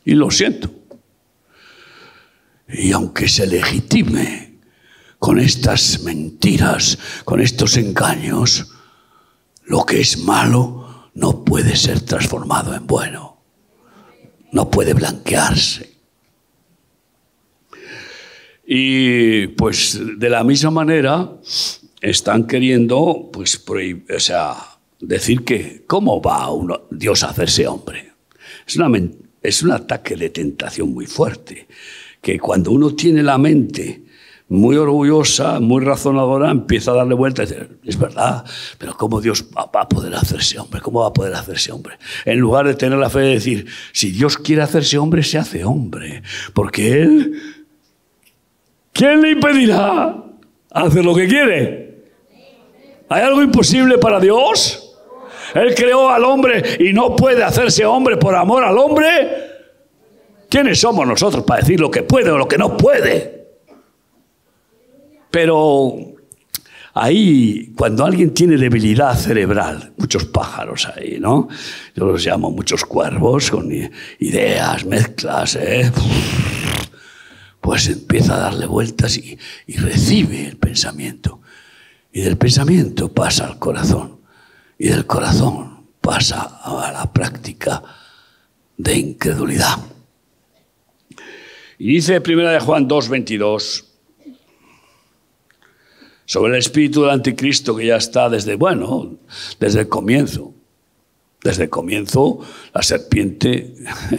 Y 0.05 0.15
lo 0.15 0.31
siento. 0.31 0.71
Y 2.69 2.93
aunque 2.93 3.29
se 3.29 3.47
legitime 3.47 4.59
con 5.19 5.39
estas 5.39 6.01
mentiras, 6.03 6.99
con 7.25 7.41
estos 7.41 7.77
engaños, 7.77 8.73
lo 9.65 9.85
que 9.85 10.01
es 10.01 10.19
malo 10.19 11.11
no 11.15 11.45
puede 11.45 11.77
ser 11.77 12.01
transformado 12.01 12.75
en 12.75 12.87
bueno. 12.87 13.43
No 14.53 14.71
puede 14.71 14.95
blanquearse. 14.95 15.91
Y 18.67 19.49
pues 19.49 20.01
de 20.17 20.31
la 20.31 20.45
misma 20.45 20.71
manera, 20.71 21.29
están 22.01 22.47
queriendo, 22.47 23.31
pues, 23.33 23.59
prohibir, 23.59 24.05
o 24.15 24.21
sea, 24.21 24.57
decir 25.01 25.45
que, 25.45 25.85
¿cómo 25.87 26.21
va 26.21 26.51
uno, 26.51 26.83
Dios 26.91 27.23
a 27.23 27.31
hacerse 27.31 27.67
hombre? 27.67 28.13
Es, 28.67 28.77
una, 28.77 28.91
es 29.43 29.63
un 29.63 29.73
ataque 29.73 30.17
de 30.17 30.31
tentación 30.31 30.93
muy 30.93 31.07
fuerte, 31.07 31.67
que 32.21 32.39
cuando 32.39 32.73
uno 32.73 32.95
tiene 32.95 33.23
la 33.23 33.39
mente 33.39 34.03
muy 34.51 34.77
orgullosa, 34.77 35.61
muy 35.61 35.83
razonadora, 35.85 36.51
empieza 36.51 36.91
a 36.91 36.95
darle 36.95 37.15
vueltas 37.15 37.51
y 37.51 37.55
decir, 37.55 37.79
es 37.85 37.97
verdad, 37.97 38.45
pero 38.79 38.97
¿cómo 38.97 39.21
Dios 39.21 39.45
va, 39.57 39.69
a 39.81 39.89
poder 39.89 40.13
hacerse 40.15 40.59
hombre? 40.59 40.81
¿Cómo 40.81 41.01
va 41.01 41.07
a 41.07 41.13
poder 41.13 41.35
hacerse 41.35 41.71
hombre? 41.71 41.99
En 42.25 42.39
lugar 42.41 42.67
de 42.67 42.75
tener 42.75 42.99
la 42.99 43.09
fe 43.09 43.21
de 43.21 43.35
decir, 43.35 43.67
si 43.93 44.11
Dios 44.11 44.37
quiere 44.37 44.63
hacerse 44.63 44.99
hombre, 44.99 45.23
se 45.23 45.39
hace 45.39 45.65
hombre, 45.65 46.23
porque 46.53 47.01
Él, 47.01 47.41
¿quién 48.93 49.23
le 49.23 49.31
impedirá 49.31 50.17
hacer 50.73 51.05
lo 51.05 51.15
que 51.15 51.29
quiere? 51.29 51.90
¿Hay 53.11 53.23
algo 53.23 53.43
imposible 53.43 53.99
para 53.99 54.21
Dios? 54.21 54.95
Él 55.55 55.75
creó 55.75 56.11
al 56.11 56.23
hombre 56.25 56.77
y 56.79 56.93
no 56.93 57.17
puede 57.17 57.43
hacerse 57.43 57.85
hombre 57.85 58.17
por 58.17 58.37
amor 58.37 58.63
al 58.63 58.79
hombre. 58.79 59.51
¿Quiénes 60.49 60.81
somos 60.81 61.07
nosotros 61.09 61.43
para 61.43 61.61
decir 61.61 61.81
lo 61.81 61.91
que 61.91 62.05
puede 62.05 62.31
o 62.31 62.39
lo 62.39 62.47
que 62.47 62.57
no 62.57 62.77
puede? 62.77 63.49
Pero 65.29 65.97
ahí, 66.95 67.73
cuando 67.77 68.05
alguien 68.05 68.33
tiene 68.33 68.57
debilidad 68.57 69.17
cerebral, 69.17 69.93
muchos 69.97 70.27
pájaros 70.27 70.87
ahí, 70.87 71.19
¿no? 71.19 71.49
Yo 71.97 72.05
los 72.05 72.25
llamo 72.25 72.53
muchos 72.53 72.85
cuervos 72.85 73.51
con 73.51 73.73
ideas, 74.21 74.85
mezclas, 74.85 75.57
¿eh? 75.57 75.91
pues 77.61 77.89
empieza 77.89 78.37
a 78.37 78.39
darle 78.39 78.67
vueltas 78.67 79.17
y, 79.17 79.37
y 79.67 79.79
recibe 79.79 80.47
el 80.47 80.59
pensamiento. 80.59 81.40
Y 82.13 82.23
del 82.23 82.37
pensamiento 82.37 83.13
pasa 83.13 83.47
al 83.47 83.59
corazón. 83.59 84.21
Y 84.79 84.89
del 84.89 85.07
corazón 85.07 85.87
pasa 86.01 86.61
a 86.63 86.93
la 86.93 87.13
práctica 87.13 87.83
de 88.77 88.97
incredulidad. 88.97 89.79
Y 91.79 91.95
dice 91.95 92.21
1 92.21 92.51
de 92.51 92.61
Juan 92.61 92.89
2:22 92.89 93.85
sobre 96.25 96.53
el 96.53 96.59
espíritu 96.59 97.03
del 97.03 97.11
anticristo 97.11 97.75
que 97.75 97.87
ya 97.87 97.97
está 97.97 98.29
desde, 98.29 98.55
bueno, 98.55 99.19
desde 99.59 99.81
el 99.81 99.89
comienzo. 99.89 100.55
Desde 101.43 101.65
el 101.65 101.71
comienzo 101.71 102.41
la 102.75 102.83
serpiente 102.83 103.75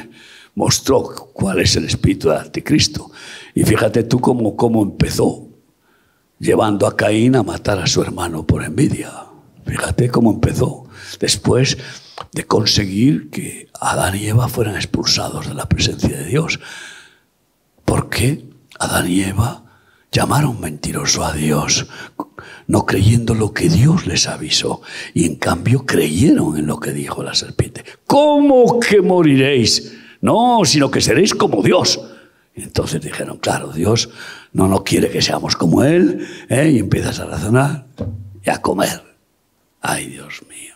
mostró 0.55 1.03
cuál 1.33 1.59
es 1.59 1.75
el 1.75 1.85
espíritu 1.85 2.29
del 2.29 2.39
anticristo. 2.39 3.11
Y 3.53 3.63
fíjate 3.63 4.03
tú 4.03 4.19
cómo, 4.19 4.55
cómo 4.55 4.83
empezó, 4.83 5.47
llevando 6.41 6.87
a 6.87 6.97
Caín 6.97 7.35
a 7.35 7.43
matar 7.43 7.79
a 7.79 7.87
su 7.87 8.01
hermano 8.01 8.45
por 8.45 8.63
envidia. 8.63 9.11
Fíjate 9.65 10.09
cómo 10.09 10.31
empezó. 10.31 10.85
Después 11.19 11.77
de 12.33 12.45
conseguir 12.45 13.29
que 13.29 13.69
Adán 13.79 14.15
y 14.15 14.25
Eva 14.25 14.47
fueran 14.47 14.75
expulsados 14.75 15.47
de 15.47 15.53
la 15.53 15.69
presencia 15.69 16.09
de 16.09 16.25
Dios. 16.25 16.59
¿Por 17.85 18.09
qué 18.09 18.43
Adán 18.79 19.09
y 19.09 19.21
Eva 19.21 19.63
llamaron 20.11 20.59
mentiroso 20.59 21.23
a 21.23 21.31
Dios, 21.31 21.87
no 22.67 22.85
creyendo 22.85 23.33
lo 23.33 23.53
que 23.53 23.69
Dios 23.69 24.07
les 24.07 24.27
avisó, 24.27 24.81
y 25.13 25.25
en 25.25 25.35
cambio 25.35 25.85
creyeron 25.85 26.57
en 26.57 26.67
lo 26.67 26.79
que 26.79 26.91
dijo 26.91 27.23
la 27.23 27.33
serpiente. 27.33 27.85
¿Cómo 28.05 28.79
que 28.79 29.01
moriréis? 29.01 29.93
No, 30.19 30.65
sino 30.65 30.91
que 30.91 30.99
seréis 30.99 31.33
como 31.33 31.61
Dios. 31.63 32.01
entonces 32.55 33.01
dijeron, 33.01 33.37
claro, 33.37 33.71
Dios 33.71 34.09
no 34.53 34.67
nos 34.67 34.83
quiere 34.83 35.09
que 35.09 35.21
seamos 35.21 35.55
como 35.55 35.83
Él, 35.83 36.27
¿eh? 36.49 36.71
y 36.73 36.79
empiezas 36.79 37.19
a 37.19 37.25
razonar 37.25 37.85
y 38.43 38.49
a 38.49 38.61
comer. 38.61 39.01
Ay, 39.81 40.07
Dios 40.07 40.41
mío. 40.49 40.75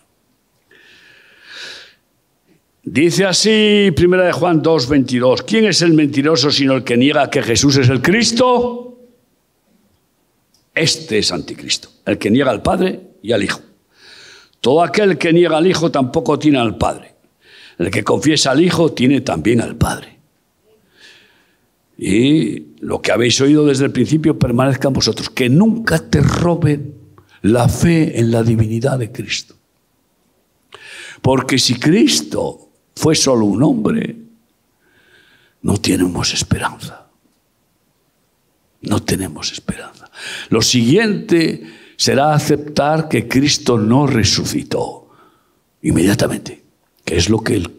Dice 2.83 3.25
así, 3.25 3.91
primera 3.95 4.25
de 4.25 4.31
Juan 4.31 4.61
2, 4.61 4.87
22, 4.87 5.41
¿quién 5.43 5.65
es 5.65 5.81
el 5.81 5.93
mentiroso 5.93 6.51
sino 6.51 6.75
el 6.75 6.83
que 6.83 6.95
niega 6.95 7.29
que 7.29 7.41
Jesús 7.41 7.77
es 7.77 7.89
el 7.89 8.01
Cristo? 8.01 8.99
Este 10.73 11.17
es 11.17 11.31
anticristo, 11.31 11.89
el 12.05 12.17
que 12.17 12.29
niega 12.29 12.51
al 12.51 12.61
Padre 12.61 12.99
y 13.23 13.31
al 13.31 13.43
Hijo. 13.43 13.61
Todo 14.61 14.83
aquel 14.83 15.17
que 15.17 15.33
niega 15.33 15.57
al 15.57 15.65
Hijo 15.65 15.89
tampoco 15.89 16.37
tiene 16.37 16.59
al 16.59 16.77
Padre. 16.77 17.15
El 17.79 17.89
que 17.89 18.03
confiesa 18.03 18.51
al 18.51 18.61
Hijo 18.61 18.91
tiene 18.91 19.21
también 19.21 19.61
al 19.61 19.75
Padre. 19.75 20.19
Y 21.97 22.74
lo 22.85 23.01
que 23.01 23.11
habéis 23.11 23.41
oído 23.41 23.65
desde 23.65 23.85
el 23.85 23.91
principio 23.91 24.37
permanezca 24.37 24.89
en 24.89 24.93
vosotros, 24.93 25.31
que 25.31 25.49
nunca 25.49 25.97
te 25.97 26.21
roben 26.21 26.93
la 27.41 27.67
fe 27.67 28.19
en 28.19 28.29
la 28.29 28.43
divinidad 28.43 28.99
de 28.99 29.11
Cristo. 29.11 29.55
Porque 31.19 31.57
si 31.57 31.79
Cristo 31.79 32.69
fue 32.95 33.15
solo 33.15 33.45
un 33.45 33.63
hombre, 33.63 34.15
no 35.63 35.77
tenemos 35.77 36.31
esperanza. 36.31 37.07
No 38.81 39.01
tenemos 39.01 39.51
esperanza. 39.51 40.11
Lo 40.49 40.61
siguiente 40.61 41.63
será 41.97 42.35
aceptar 42.35 43.09
que 43.09 43.27
Cristo 43.27 43.79
no 43.79 44.05
resucitó 44.05 45.09
inmediatamente, 45.81 46.63
que 47.03 47.17
es 47.17 47.31
lo 47.31 47.39
que 47.39 47.55
el, 47.55 47.74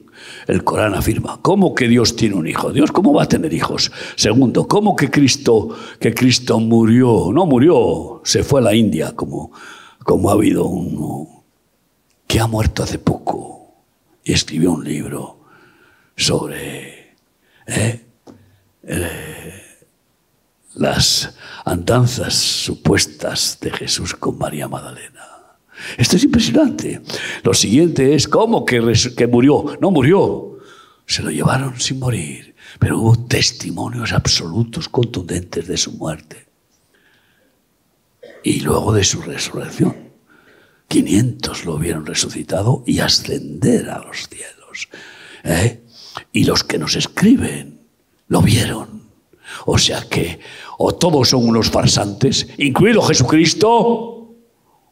el, 0.47 0.65
Corán 0.65 0.95
afirma. 0.95 1.39
¿Cómo 1.43 1.75
que 1.75 1.89
Dios 1.89 2.17
tiene 2.17 2.37
un 2.37 2.47
hijo? 2.47 2.73
Dios, 2.73 2.93
¿cómo 2.93 3.13
va 3.13 3.25
a 3.25 3.29
tener 3.29 3.53
hijos? 3.53 3.91
Segundo, 4.17 4.67
¿cómo 4.67 4.97
que 4.97 5.11
Cristo, 5.11 5.77
que 6.01 6.15
Cristo 6.15 6.61
murió? 6.61 7.31
No 7.33 7.47
murió, 7.47 8.21
se 8.25 8.43
fue 8.43 8.61
a 8.61 8.65
la 8.65 8.75
India, 8.75 9.15
como, 9.15 9.53
como 10.05 10.31
ha 10.31 10.35
habido 10.35 10.67
uno 10.67 11.45
que 12.27 12.41
ha 12.41 12.47
muerto 12.47 12.83
hace 12.83 12.99
poco 12.99 13.75
y 14.25 14.33
escribió 14.33 14.73
un 14.73 14.85
libro 14.85 15.41
sobre 16.17 17.17
¿eh? 17.67 18.07
Eh, 18.83 19.63
las 20.75 21.35
andanzas 21.65 22.35
supuestas 22.35 23.59
de 23.61 23.71
Jesús 23.71 24.15
con 24.15 24.39
María 24.39 24.69
Magdalena. 24.69 25.36
Esto 25.97 26.17
es 26.17 26.25
impresionante. 26.25 27.01
Lo 27.43 27.55
siguiente 27.55 28.15
es, 28.15 28.29
¿cómo 28.29 28.65
que, 28.65 28.81
que 29.17 29.27
murió? 29.27 29.77
No 29.81 29.91
murió. 29.91 30.59
Se 31.07 31.23
lo 31.23 31.31
llevaron 31.31 31.79
sin 31.81 31.99
morir, 31.99 32.55
pero 32.79 32.99
hubo 32.99 33.17
testimonios 33.27 34.13
absolutos, 34.13 34.89
contundentes 34.89 35.67
de 35.67 35.77
su 35.77 35.93
muerte. 35.93 36.47
Y 38.43 38.61
luego 38.61 38.93
de 38.93 39.05
su 39.05 39.23
resurrección. 39.23 40.07
500 40.89 41.65
lo 41.65 41.79
vieron 41.79 42.07
resucitado 42.07 42.83
y 42.87 43.01
ascender 43.01 43.91
a 43.91 43.99
los 43.99 44.29
cielos. 44.29 44.89
¿eh? 45.45 45.83
Y 46.33 46.45
los 46.45 46.65
que 46.65 46.79
nos 46.79 46.97
escriben 46.97 47.81
lo 48.29 48.43
vieron. 48.43 49.03
O 49.65 49.79
sea 49.79 50.03
que 50.09 50.41
o 50.79 50.95
todos 50.95 51.31
son 51.31 51.49
unos 51.49 51.71
farsantes, 51.71 52.49
incluido 52.59 53.03
Jesucristo, 53.03 54.16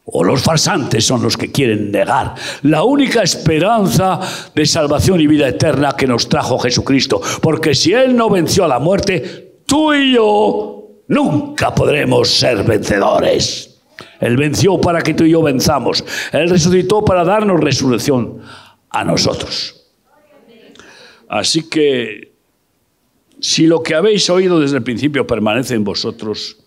o 0.05 0.23
los 0.23 0.41
farsantes 0.41 1.03
son 1.03 1.23
los 1.23 1.35
que 1.35 1.51
quieren 1.51 1.91
negar 1.91 2.35
la 2.61 2.83
única 2.83 3.23
esperanza 3.23 4.19
de 4.53 4.65
salvación 4.65 5.19
y 5.19 5.27
vida 5.27 5.47
eterna 5.47 5.95
que 5.97 6.07
nos 6.07 6.29
trajo 6.29 6.59
Jesucristo. 6.59 7.19
Porque 7.41 7.73
si 7.73 7.93
Él 7.93 8.15
no 8.15 8.29
venció 8.29 8.65
a 8.65 8.67
la 8.67 8.79
muerte, 8.79 9.61
tú 9.65 9.93
y 9.93 10.13
yo 10.13 10.87
nunca 11.07 11.73
podremos 11.73 12.29
ser 12.29 12.63
vencedores. 12.63 13.81
Él 14.19 14.37
venció 14.37 14.79
para 14.79 15.01
que 15.01 15.13
tú 15.13 15.23
y 15.23 15.31
yo 15.31 15.41
venzamos. 15.41 16.03
Él 16.31 16.49
resucitó 16.49 17.03
para 17.03 17.23
darnos 17.23 17.59
resurrección 17.59 18.41
a 18.89 19.03
nosotros. 19.03 19.87
Así 21.27 21.67
que 21.67 22.35
si 23.39 23.67
lo 23.67 23.83
que 23.83 23.95
habéis 23.95 24.29
oído 24.29 24.59
desde 24.59 24.77
el 24.77 24.83
principio 24.83 25.27
permanece 25.27 25.75
en 25.75 25.83
vosotros, 25.83 26.57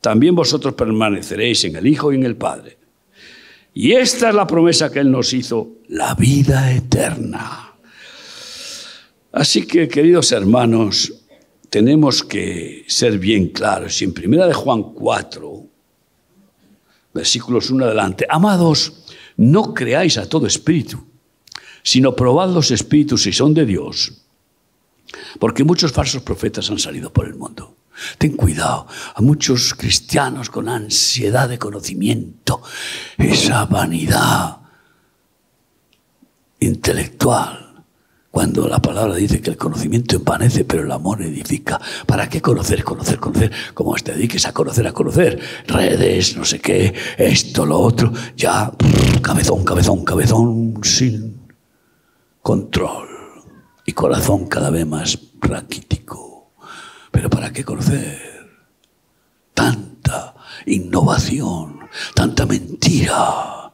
también 0.00 0.34
vosotros 0.34 0.74
permaneceréis 0.74 1.64
en 1.64 1.76
el 1.76 1.86
Hijo 1.86 2.12
y 2.12 2.16
en 2.16 2.24
el 2.24 2.36
Padre. 2.36 2.78
Y 3.74 3.92
esta 3.92 4.30
es 4.30 4.34
la 4.34 4.46
promesa 4.46 4.90
que 4.90 5.00
Él 5.00 5.10
nos 5.10 5.32
hizo, 5.32 5.76
la 5.88 6.14
vida 6.14 6.72
eterna. 6.72 7.74
Así 9.32 9.66
que, 9.66 9.88
queridos 9.88 10.32
hermanos, 10.32 11.12
tenemos 11.68 12.24
que 12.24 12.84
ser 12.88 13.18
bien 13.18 13.48
claros. 13.48 14.00
Y 14.02 14.04
en 14.04 14.12
primera 14.12 14.46
de 14.46 14.54
Juan 14.54 14.82
4, 14.82 15.64
versículos 17.14 17.70
1 17.70 17.84
adelante. 17.84 18.26
Amados, 18.28 19.04
no 19.36 19.72
creáis 19.72 20.18
a 20.18 20.28
todo 20.28 20.46
espíritu, 20.46 21.02
sino 21.82 22.16
probad 22.16 22.50
los 22.50 22.70
espíritus 22.70 23.22
si 23.22 23.32
son 23.32 23.54
de 23.54 23.66
Dios, 23.66 24.24
porque 25.38 25.64
muchos 25.64 25.92
falsos 25.92 26.22
profetas 26.22 26.70
han 26.70 26.78
salido 26.78 27.12
por 27.12 27.26
el 27.26 27.34
mundo. 27.34 27.76
Ten 28.18 28.36
cuidado, 28.36 28.86
a 29.14 29.20
muchos 29.20 29.74
cristianos 29.74 30.50
con 30.50 30.68
ansiedad 30.68 31.48
de 31.48 31.58
conocimiento, 31.58 32.62
esa 33.18 33.64
vanidad 33.66 34.58
intelectual, 36.60 37.70
cuando 38.30 38.68
la 38.68 38.78
palabra 38.78 39.16
dice 39.16 39.40
que 39.40 39.50
el 39.50 39.56
conocimiento 39.56 40.16
empanece, 40.16 40.64
pero 40.64 40.84
el 40.84 40.92
amor 40.92 41.20
edifica. 41.20 41.80
¿Para 42.06 42.28
qué 42.28 42.40
conocer, 42.40 42.84
conocer, 42.84 43.18
conocer? 43.18 43.50
Como 43.74 43.94
te 43.96 44.12
dediques 44.12 44.46
a 44.46 44.52
conocer, 44.52 44.86
a 44.86 44.92
conocer. 44.92 45.40
Redes, 45.66 46.36
no 46.36 46.44
sé 46.44 46.60
qué, 46.60 46.94
esto, 47.18 47.66
lo 47.66 47.80
otro. 47.80 48.12
Ya, 48.36 48.70
cabezón, 49.20 49.64
cabezón, 49.64 50.04
cabezón, 50.04 50.78
sin 50.84 51.40
control. 52.40 53.08
Y 53.84 53.92
corazón 53.92 54.46
cada 54.46 54.70
vez 54.70 54.86
más 54.86 55.18
raquítico. 55.40 56.29
Pero 57.10 57.28
¿para 57.30 57.52
qué 57.52 57.64
conocer? 57.64 58.18
Tanta 59.54 60.34
innovación, 60.66 61.80
tanta 62.14 62.46
mentira. 62.46 63.72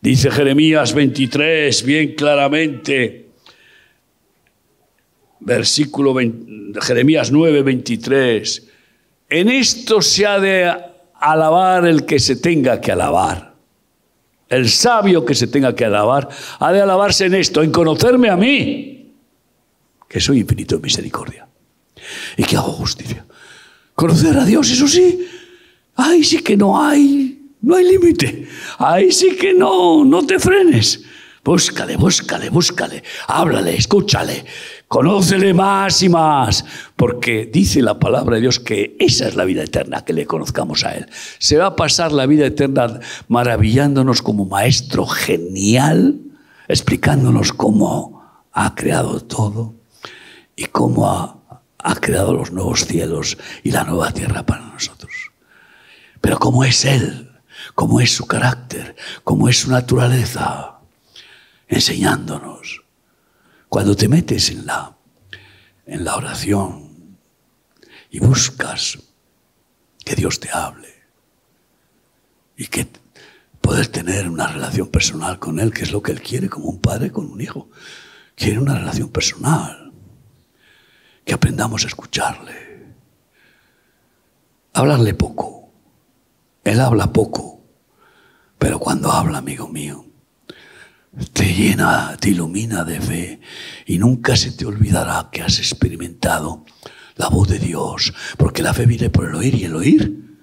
Dice 0.00 0.30
Jeremías 0.30 0.94
23 0.94 1.82
bien 1.84 2.14
claramente 2.14 3.26
versículo 5.46 6.14
Jeremías 6.82 7.30
9, 7.30 7.62
23. 7.62 8.68
En 9.30 9.48
esto 9.48 10.02
se 10.02 10.26
ha 10.26 10.40
de 10.40 10.72
alabar 11.14 11.86
el 11.86 12.04
que 12.04 12.18
se 12.18 12.36
tenga 12.36 12.80
que 12.80 12.92
alabar. 12.92 13.54
El 14.48 14.68
sabio 14.68 15.24
que 15.24 15.34
se 15.34 15.46
tenga 15.46 15.74
que 15.74 15.84
alabar 15.84 16.28
ha 16.58 16.72
de 16.72 16.80
alabarse 16.80 17.26
en 17.26 17.34
esto, 17.34 17.62
en 17.62 17.70
conocerme 17.70 18.28
a 18.28 18.36
mí, 18.36 19.14
que 20.08 20.20
soy 20.20 20.40
infinito 20.40 20.76
en 20.76 20.82
misericordia 20.82 21.46
y 22.36 22.44
que 22.44 22.56
hago 22.56 22.72
justicia. 22.72 23.24
Conocer 23.94 24.36
a 24.38 24.44
Dios, 24.44 24.70
eso 24.70 24.86
sí, 24.86 25.26
ahí 25.96 26.22
sí 26.22 26.38
que 26.38 26.56
no 26.56 26.80
hay, 26.80 27.50
no 27.62 27.74
hay 27.74 27.84
límite. 27.84 28.46
Ahí 28.78 29.10
sí 29.10 29.36
que 29.36 29.54
no, 29.54 30.04
no 30.04 30.26
te 30.26 30.38
frenes. 30.38 31.02
Búscale, 31.42 31.96
búscale, 31.96 32.50
búscale. 32.50 33.04
Háblale, 33.28 33.76
escúchale. 33.76 34.44
Conócele 34.88 35.54
más 35.54 36.02
y 36.02 36.08
más, 36.08 36.64
porque 36.94 37.48
dice 37.52 37.82
la 37.82 37.98
palabra 37.98 38.36
de 38.36 38.42
Dios 38.42 38.60
que 38.60 38.96
esa 39.00 39.26
es 39.26 39.34
la 39.34 39.44
vida 39.44 39.64
eterna, 39.64 40.04
que 40.04 40.12
le 40.12 40.26
conozcamos 40.26 40.84
a 40.84 40.94
Él. 40.94 41.06
Se 41.38 41.56
va 41.56 41.66
a 41.66 41.76
pasar 41.76 42.12
la 42.12 42.26
vida 42.26 42.46
eterna 42.46 43.00
maravillándonos 43.28 44.22
como 44.22 44.44
maestro 44.44 45.06
genial, 45.06 46.20
explicándonos 46.68 47.52
cómo 47.52 48.22
ha 48.52 48.74
creado 48.76 49.20
todo 49.20 49.74
y 50.54 50.66
cómo 50.66 51.10
ha, 51.10 51.35
ha 51.86 51.94
creado 51.94 52.34
los 52.34 52.50
nuevos 52.50 52.84
cielos 52.84 53.38
y 53.62 53.70
la 53.70 53.84
nueva 53.84 54.10
tierra 54.10 54.44
para 54.44 54.62
nosotros. 54.62 55.30
Pero 56.20 56.40
cómo 56.40 56.64
es 56.64 56.84
Él, 56.84 57.30
cómo 57.76 58.00
es 58.00 58.12
su 58.12 58.26
carácter, 58.26 58.96
cómo 59.22 59.48
es 59.48 59.60
su 59.60 59.70
naturaleza, 59.70 60.80
enseñándonos. 61.68 62.82
Cuando 63.68 63.94
te 63.94 64.08
metes 64.08 64.50
en 64.50 64.66
la, 64.66 64.96
en 65.86 66.04
la 66.04 66.16
oración 66.16 67.18
y 68.10 68.18
buscas 68.18 68.98
que 70.04 70.16
Dios 70.16 70.40
te 70.40 70.50
hable 70.50 70.92
y 72.56 72.66
que 72.66 72.88
poder 73.60 73.86
tener 73.86 74.28
una 74.28 74.48
relación 74.48 74.88
personal 74.88 75.38
con 75.38 75.60
Él, 75.60 75.72
que 75.72 75.84
es 75.84 75.92
lo 75.92 76.02
que 76.02 76.10
Él 76.10 76.20
quiere 76.20 76.48
como 76.48 76.66
un 76.66 76.80
padre 76.80 77.12
con 77.12 77.30
un 77.30 77.40
hijo. 77.40 77.70
Quiere 78.34 78.58
una 78.58 78.76
relación 78.76 79.08
personal, 79.08 79.85
que 81.26 81.34
aprendamos 81.34 81.82
a 81.82 81.88
escucharle, 81.88 82.86
hablarle 84.72 85.12
poco. 85.12 85.72
Él 86.62 86.80
habla 86.80 87.12
poco, 87.12 87.60
pero 88.58 88.78
cuando 88.78 89.10
habla, 89.10 89.38
amigo 89.38 89.68
mío, 89.68 90.04
te 91.32 91.52
llena, 91.52 92.16
te 92.20 92.30
ilumina 92.30 92.84
de 92.84 93.00
fe 93.00 93.40
y 93.86 93.98
nunca 93.98 94.36
se 94.36 94.52
te 94.52 94.66
olvidará 94.66 95.28
que 95.32 95.42
has 95.42 95.58
experimentado 95.58 96.64
la 97.16 97.28
voz 97.28 97.48
de 97.48 97.58
Dios, 97.58 98.14
porque 98.36 98.62
la 98.62 98.72
fe 98.72 98.86
viene 98.86 99.10
por 99.10 99.28
el 99.28 99.34
oír 99.34 99.56
y 99.56 99.64
el 99.64 99.74
oír 99.74 100.38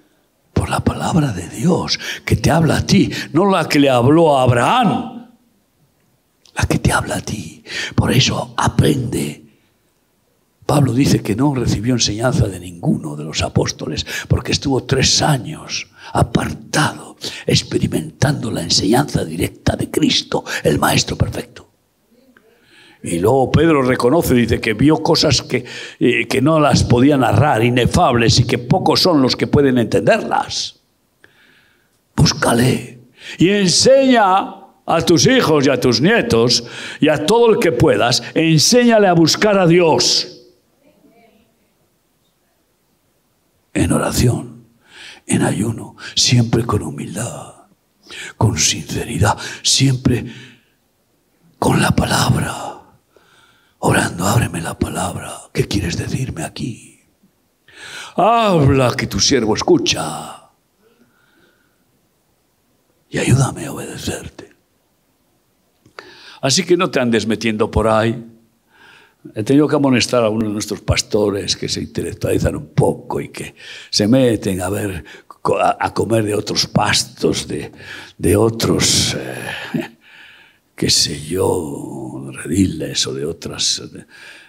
por 0.52 0.68
la 0.68 0.80
palabra 0.80 1.32
de 1.32 1.48
Dios 1.48 1.98
que 2.26 2.36
te 2.36 2.50
habla 2.50 2.78
a 2.78 2.86
ti, 2.86 3.10
no 3.32 3.50
la 3.50 3.68
que 3.68 3.78
le 3.78 3.88
habló 3.88 4.36
a 4.36 4.42
Abraham, 4.42 5.30
la 6.54 6.64
que 6.66 6.78
te 6.78 6.92
habla 6.92 7.16
a 7.16 7.20
ti. 7.22 7.64
Por 7.94 8.12
eso 8.12 8.52
aprende. 8.58 9.43
Pablo 10.66 10.94
dice 10.94 11.22
que 11.22 11.36
no 11.36 11.54
recibió 11.54 11.94
enseñanza 11.94 12.48
de 12.48 12.58
ninguno 12.58 13.16
de 13.16 13.24
los 13.24 13.42
apóstoles 13.42 14.06
porque 14.28 14.52
estuvo 14.52 14.84
tres 14.84 15.20
años 15.20 15.88
apartado, 16.12 17.16
experimentando 17.46 18.50
la 18.50 18.62
enseñanza 18.62 19.24
directa 19.24 19.76
de 19.76 19.90
Cristo, 19.90 20.44
el 20.62 20.78
Maestro 20.78 21.16
Perfecto. 21.16 21.68
Y 23.02 23.18
luego 23.18 23.52
Pedro 23.52 23.82
reconoce, 23.82 24.32
dice 24.32 24.60
que 24.62 24.72
vio 24.72 25.02
cosas 25.02 25.42
que, 25.42 25.66
eh, 26.00 26.26
que 26.26 26.40
no 26.40 26.58
las 26.58 26.84
podía 26.84 27.18
narrar, 27.18 27.62
inefables, 27.62 28.40
y 28.40 28.46
que 28.46 28.56
pocos 28.56 29.00
son 29.00 29.20
los 29.20 29.36
que 29.36 29.46
pueden 29.46 29.76
entenderlas. 29.76 30.80
Búscale 32.16 33.00
y 33.36 33.50
enseña 33.50 34.54
a 34.86 35.00
tus 35.04 35.26
hijos 35.26 35.66
y 35.66 35.70
a 35.70 35.78
tus 35.78 36.00
nietos 36.00 36.64
y 37.00 37.08
a 37.08 37.26
todo 37.26 37.50
el 37.50 37.58
que 37.58 37.72
puedas, 37.72 38.22
enséñale 38.34 39.06
a 39.06 39.12
buscar 39.12 39.58
a 39.58 39.66
Dios 39.66 40.33
en 43.74 43.92
oración, 43.92 44.68
en 45.26 45.42
ayuno, 45.42 45.96
siempre 46.14 46.64
con 46.64 46.82
humildad, 46.82 47.66
con 48.38 48.58
sinceridad, 48.58 49.36
siempre 49.62 50.24
con 51.58 51.82
la 51.82 51.90
palabra 51.90 52.74
orando, 53.84 54.26
ábreme 54.26 54.60
la 54.62 54.78
palabra. 54.78 55.42
¿Qué 55.52 55.68
quieres 55.68 55.98
decirme 55.98 56.42
aquí? 56.42 57.00
Habla 58.16 58.94
que 58.96 59.06
tu 59.06 59.20
siervo 59.20 59.54
escucha. 59.54 60.50
Y 63.10 63.18
ayúdame 63.18 63.66
a 63.66 63.72
obedecerte. 63.72 64.54
Así 66.40 66.64
que 66.64 66.76
no 66.76 66.90
te 66.90 67.00
andes 67.00 67.26
metiendo 67.26 67.70
por 67.70 67.88
ahí. 67.88 68.33
He 69.34 69.42
tenido 69.42 69.66
que 69.66 69.76
amonestar 69.76 70.22
a 70.22 70.28
uno 70.28 70.46
de 70.46 70.52
nuestros 70.52 70.80
pastores 70.80 71.56
que 71.56 71.68
se 71.68 71.80
intelectualizan 71.80 72.56
un 72.56 72.74
poco 72.74 73.20
y 73.20 73.28
que 73.30 73.54
se 73.88 74.06
meten 74.06 74.60
a 74.60 74.68
ver, 74.68 75.04
a 75.80 75.94
comer 75.94 76.24
de 76.24 76.34
otros 76.34 76.66
pastos, 76.66 77.48
de, 77.48 78.36
otros. 78.36 79.14
Eh, 79.14 79.96
qué 80.74 80.90
sé 80.90 81.24
yo, 81.24 82.30
rediles 82.32 83.06
o 83.06 83.14
de 83.14 83.24
otras 83.24 83.82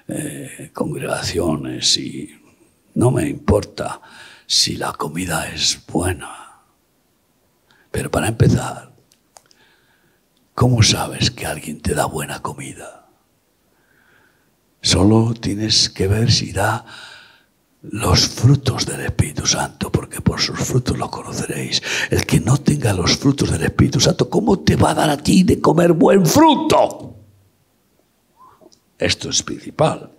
eh, 0.07 0.71
congregaciones 0.73 1.97
y 1.97 2.29
no 2.95 3.11
me 3.11 3.27
importa 3.27 4.01
si 4.45 4.75
la 4.75 4.91
comida 4.93 5.47
es 5.47 5.79
buena. 5.87 6.61
Pero 7.91 8.11
para 8.11 8.27
empezar, 8.27 8.91
¿cómo 10.53 10.83
sabes 10.83 11.31
que 11.31 11.45
alguien 11.45 11.79
te 11.81 11.93
da 11.93 12.05
buena 12.05 12.41
comida? 12.41 13.04
Solo 14.85 15.33
tienes 15.33 15.89
que 15.89 16.07
ver 16.07 16.31
si 16.31 16.51
da 16.51 16.85
los 17.81 18.27
frutos 18.27 18.85
del 18.85 19.01
Espíritu 19.01 19.47
Santo, 19.47 19.91
porque 19.91 20.21
por 20.21 20.39
sus 20.39 20.59
frutos 20.59 20.95
lo 20.95 21.09
conoceréis. 21.09 21.81
El 22.11 22.23
que 22.27 22.39
no 22.39 22.57
tenga 22.57 22.93
los 22.93 23.17
frutos 23.17 23.49
del 23.49 23.63
Espíritu 23.63 23.99
Santo, 23.99 24.29
¿cómo 24.29 24.59
te 24.59 24.75
va 24.75 24.91
a 24.91 24.93
dar 24.93 25.09
a 25.09 25.17
ti 25.17 25.41
de 25.41 25.59
comer 25.59 25.93
buen 25.93 26.23
fruto? 26.23 27.15
Esto 28.99 29.31
es 29.31 29.41
principal. 29.41 30.11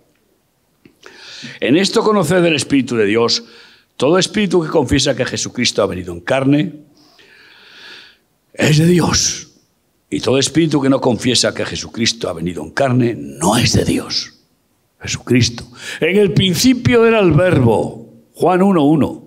En 1.61 1.77
esto 1.77 2.03
conocer 2.03 2.41
del 2.41 2.57
Espíritu 2.57 2.97
de 2.97 3.05
Dios, 3.05 3.45
todo 3.95 4.17
espíritu 4.17 4.61
que 4.61 4.67
confiesa 4.69 5.15
que 5.15 5.23
Jesucristo 5.23 5.81
ha 5.81 5.87
venido 5.87 6.11
en 6.11 6.19
carne 6.19 6.73
es 8.53 8.77
de 8.79 8.85
Dios. 8.85 9.47
Y 10.09 10.19
todo 10.19 10.37
espíritu 10.37 10.81
que 10.81 10.89
no 10.89 10.99
confiesa 10.99 11.53
que 11.53 11.65
Jesucristo 11.65 12.27
ha 12.27 12.33
venido 12.33 12.61
en 12.63 12.71
carne 12.71 13.15
no 13.17 13.55
es 13.55 13.71
de 13.71 13.85
Dios. 13.85 14.36
Jesucristo. 14.99 15.63
En 15.99 16.17
el 16.17 16.33
principio 16.33 17.05
era 17.05 17.19
el 17.19 17.31
verbo, 17.31 18.13
Juan 18.33 18.61
1.1. 18.61 19.23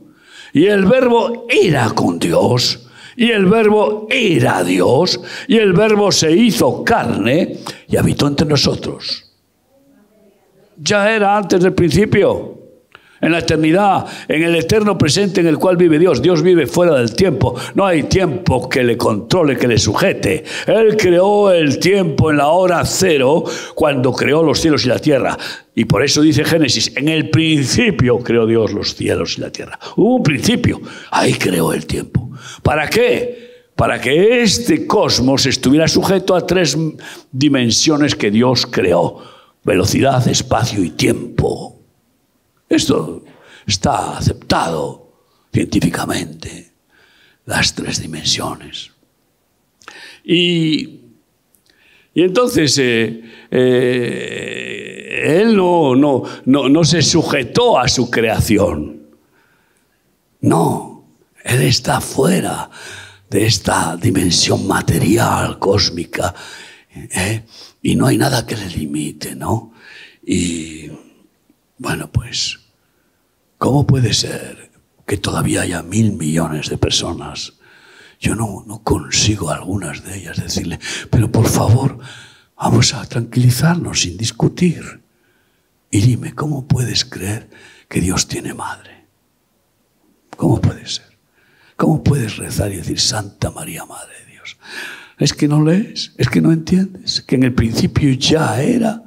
Y 0.52 0.66
el 0.66 0.84
verbo 0.84 1.46
era 1.48 1.90
con 1.90 2.18
Dios. 2.18 2.88
Y 3.16 3.30
el 3.30 3.46
verbo 3.46 4.06
era 4.10 4.64
Dios. 4.64 5.20
Y 5.46 5.56
el 5.58 5.72
verbo 5.72 6.10
se 6.10 6.32
hizo 6.32 6.84
carne 6.84 7.58
y 7.88 7.96
habitó 7.96 8.26
entre 8.26 8.46
nosotros. 8.46 9.26
Ya 10.76 11.14
era 11.14 11.36
antes 11.36 11.62
del 11.62 11.74
principio 11.74 12.59
en 13.20 13.32
la 13.32 13.38
eternidad, 13.38 14.06
en 14.28 14.42
el 14.42 14.56
eterno 14.56 14.96
presente 14.96 15.40
en 15.40 15.46
el 15.46 15.58
cual 15.58 15.76
vive 15.76 15.98
Dios. 15.98 16.22
Dios 16.22 16.42
vive 16.42 16.66
fuera 16.66 16.94
del 16.96 17.14
tiempo. 17.14 17.54
No 17.74 17.86
hay 17.86 18.04
tiempo 18.04 18.68
que 18.68 18.82
le 18.82 18.96
controle, 18.96 19.56
que 19.56 19.68
le 19.68 19.78
sujete. 19.78 20.44
Él 20.66 20.96
creó 20.96 21.50
el 21.50 21.78
tiempo 21.78 22.30
en 22.30 22.38
la 22.38 22.48
hora 22.48 22.84
cero 22.84 23.44
cuando 23.74 24.12
creó 24.12 24.42
los 24.42 24.60
cielos 24.60 24.84
y 24.84 24.88
la 24.88 24.98
tierra. 24.98 25.36
Y 25.74 25.84
por 25.84 26.02
eso 26.02 26.22
dice 26.22 26.44
Génesis, 26.44 26.92
en 26.96 27.08
el 27.08 27.30
principio 27.30 28.18
creó 28.18 28.46
Dios 28.46 28.72
los 28.72 28.94
cielos 28.94 29.38
y 29.38 29.40
la 29.42 29.50
tierra. 29.50 29.78
Hubo 29.96 30.16
un 30.16 30.22
principio, 30.22 30.80
ahí 31.10 31.34
creó 31.34 31.72
el 31.72 31.86
tiempo. 31.86 32.30
¿Para 32.62 32.88
qué? 32.88 33.50
Para 33.76 34.00
que 34.00 34.42
este 34.42 34.86
cosmos 34.86 35.46
estuviera 35.46 35.88
sujeto 35.88 36.34
a 36.34 36.46
tres 36.46 36.76
dimensiones 37.32 38.14
que 38.14 38.30
Dios 38.30 38.66
creó. 38.66 39.22
Velocidad, 39.62 40.26
espacio 40.28 40.82
y 40.82 40.90
tiempo. 40.90 41.79
Esto 42.70 43.24
está 43.66 44.16
aceptado 44.16 45.12
científicamente, 45.52 46.72
las 47.44 47.74
tres 47.74 48.00
dimensiones. 48.00 48.92
Y, 50.24 51.00
entonces 52.14 52.78
eh, 52.78 53.22
eh, 53.50 55.40
él 55.40 55.56
no, 55.56 55.96
no, 55.96 56.24
no 56.44 56.84
se 56.84 57.02
sujetó 57.02 57.78
a 57.78 57.88
su 57.88 58.08
creación. 58.08 59.00
No, 60.42 61.04
él 61.44 61.62
está 61.62 62.00
fuera 62.00 62.70
de 63.28 63.46
esta 63.46 63.96
dimensión 63.96 64.66
material, 64.68 65.58
cósmica, 65.58 66.34
¿eh? 66.94 67.42
y 67.82 67.96
no 67.96 68.06
hay 68.06 68.16
nada 68.16 68.46
que 68.46 68.56
le 68.56 68.68
limite, 68.68 69.34
¿no? 69.34 69.72
Y 70.24 70.90
bueno, 71.78 72.10
pues, 72.12 72.59
¿cómo 73.60 73.86
puede 73.86 74.14
ser 74.14 74.70
que 75.06 75.18
todavía 75.18 75.60
haya 75.60 75.82
mil 75.82 76.12
millones 76.12 76.70
de 76.70 76.78
personas? 76.78 77.52
Yo 78.18 78.34
no, 78.34 78.64
consigo 78.82 79.50
algunas 79.50 80.02
de 80.02 80.16
ellas 80.16 80.42
decirle, 80.42 80.80
pero 81.10 81.30
por 81.30 81.46
favor, 81.46 81.98
vamos 82.56 82.94
a 82.94 83.04
tranquilizarnos 83.04 84.00
sin 84.00 84.16
discutir. 84.16 85.02
Y 85.90 86.00
dime, 86.00 86.34
¿cómo 86.34 86.66
puedes 86.66 87.04
creer 87.04 87.50
que 87.86 88.00
Dios 88.00 88.26
tiene 88.26 88.54
madre? 88.54 89.04
¿Cómo 90.36 90.58
puede 90.60 90.86
ser? 90.86 91.18
¿Cómo 91.76 92.02
puedes 92.02 92.38
rezar 92.38 92.72
y 92.72 92.76
decir 92.76 92.98
Santa 92.98 93.50
María, 93.50 93.84
Madre 93.84 94.14
de 94.24 94.32
Dios? 94.32 94.56
Es 95.18 95.34
que 95.34 95.48
no 95.48 95.62
lees, 95.62 96.12
es 96.16 96.30
que 96.30 96.40
no 96.40 96.50
entiendes, 96.50 97.20
que 97.20 97.34
en 97.34 97.42
el 97.42 97.52
principio 97.52 98.10
ya 98.12 98.62
era 98.62 99.02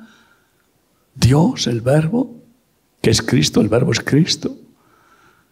Dios, 1.16 1.66
el 1.66 1.82
verbo, 1.82 2.43
que 3.04 3.10
es 3.10 3.22
Cristo, 3.22 3.60
el 3.60 3.68
verbo 3.68 3.92
es 3.92 4.00
Cristo, 4.00 4.56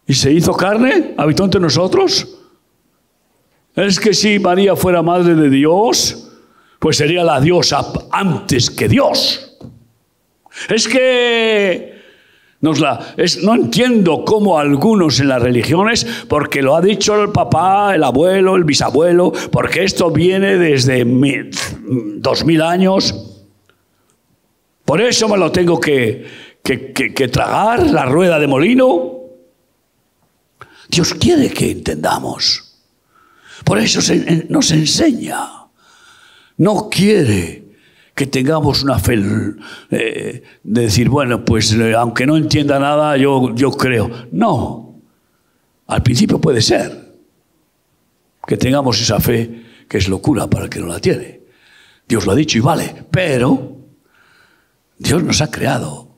y 0.06 0.14
se 0.14 0.32
hizo 0.32 0.54
carne, 0.54 1.12
habitó 1.18 1.44
entre 1.44 1.60
nosotros. 1.60 2.26
Es 3.76 4.00
que 4.00 4.14
si 4.14 4.38
María 4.38 4.74
fuera 4.74 5.02
madre 5.02 5.34
de 5.34 5.50
Dios, 5.50 6.30
pues 6.78 6.96
sería 6.96 7.22
la 7.22 7.42
diosa 7.42 7.92
antes 8.10 8.70
que 8.70 8.88
Dios. 8.88 9.58
Es 10.70 10.88
que 10.88 12.00
no 12.62 13.54
entiendo 13.54 14.24
cómo 14.24 14.58
algunos 14.58 15.20
en 15.20 15.28
las 15.28 15.42
religiones, 15.42 16.06
porque 16.28 16.62
lo 16.62 16.74
ha 16.74 16.80
dicho 16.80 17.22
el 17.22 17.32
papá, 17.32 17.94
el 17.94 18.02
abuelo, 18.02 18.56
el 18.56 18.64
bisabuelo, 18.64 19.30
porque 19.50 19.84
esto 19.84 20.10
viene 20.10 20.56
desde 20.56 21.04
dos 21.04 22.46
mil 22.46 22.62
años. 22.62 23.44
Por 24.86 25.02
eso 25.02 25.28
me 25.28 25.36
lo 25.36 25.52
tengo 25.52 25.78
que, 25.78 26.51
que 26.62 27.28
tragar, 27.28 27.90
la 27.90 28.04
rueda 28.04 28.38
de 28.38 28.46
molino. 28.46 29.20
Dios 30.88 31.14
quiere 31.14 31.50
que 31.50 31.70
entendamos. 31.70 32.72
Por 33.64 33.78
eso 33.78 34.00
nos 34.48 34.70
enseña. 34.70 35.48
No 36.58 36.88
quiere 36.90 37.62
que 38.14 38.26
tengamos 38.26 38.82
una 38.82 38.98
fe 38.98 39.18
eh, 39.90 40.42
de 40.62 40.80
decir, 40.82 41.08
bueno, 41.08 41.44
pues 41.44 41.72
eh, 41.72 41.94
aunque 41.94 42.26
no 42.26 42.36
entienda 42.36 42.78
nada, 42.78 43.16
yo, 43.16 43.54
yo 43.54 43.70
creo. 43.70 44.10
No. 44.32 45.00
Al 45.86 46.02
principio 46.02 46.40
puede 46.40 46.60
ser 46.60 47.12
que 48.46 48.56
tengamos 48.56 49.00
esa 49.00 49.18
fe 49.18 49.62
que 49.88 49.98
es 49.98 50.08
locura 50.08 50.48
para 50.48 50.64
el 50.64 50.70
que 50.70 50.80
no 50.80 50.86
la 50.86 51.00
tiene. 51.00 51.40
Dios 52.06 52.26
lo 52.26 52.32
ha 52.32 52.34
dicho 52.34 52.58
y 52.58 52.60
vale, 52.60 53.06
pero 53.10 53.78
Dios 54.98 55.22
nos 55.22 55.40
ha 55.40 55.50
creado 55.50 56.11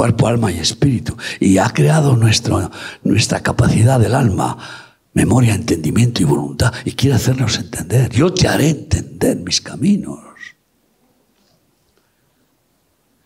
cuerpo, 0.00 0.28
alma 0.28 0.50
y 0.50 0.58
espíritu 0.58 1.14
y 1.40 1.58
ha 1.58 1.68
creado 1.68 2.16
nuestro, 2.16 2.70
nuestra 3.02 3.42
capacidad 3.42 4.00
del 4.00 4.14
alma 4.14 4.56
memoria, 5.12 5.52
entendimiento 5.54 6.22
y 6.22 6.24
voluntad 6.24 6.72
y 6.86 6.92
quiere 6.92 7.16
hacernos 7.16 7.58
entender. 7.58 8.08
Yo 8.08 8.32
te 8.32 8.48
haré 8.48 8.70
entender 8.70 9.36
mis 9.36 9.60
caminos. 9.60 10.20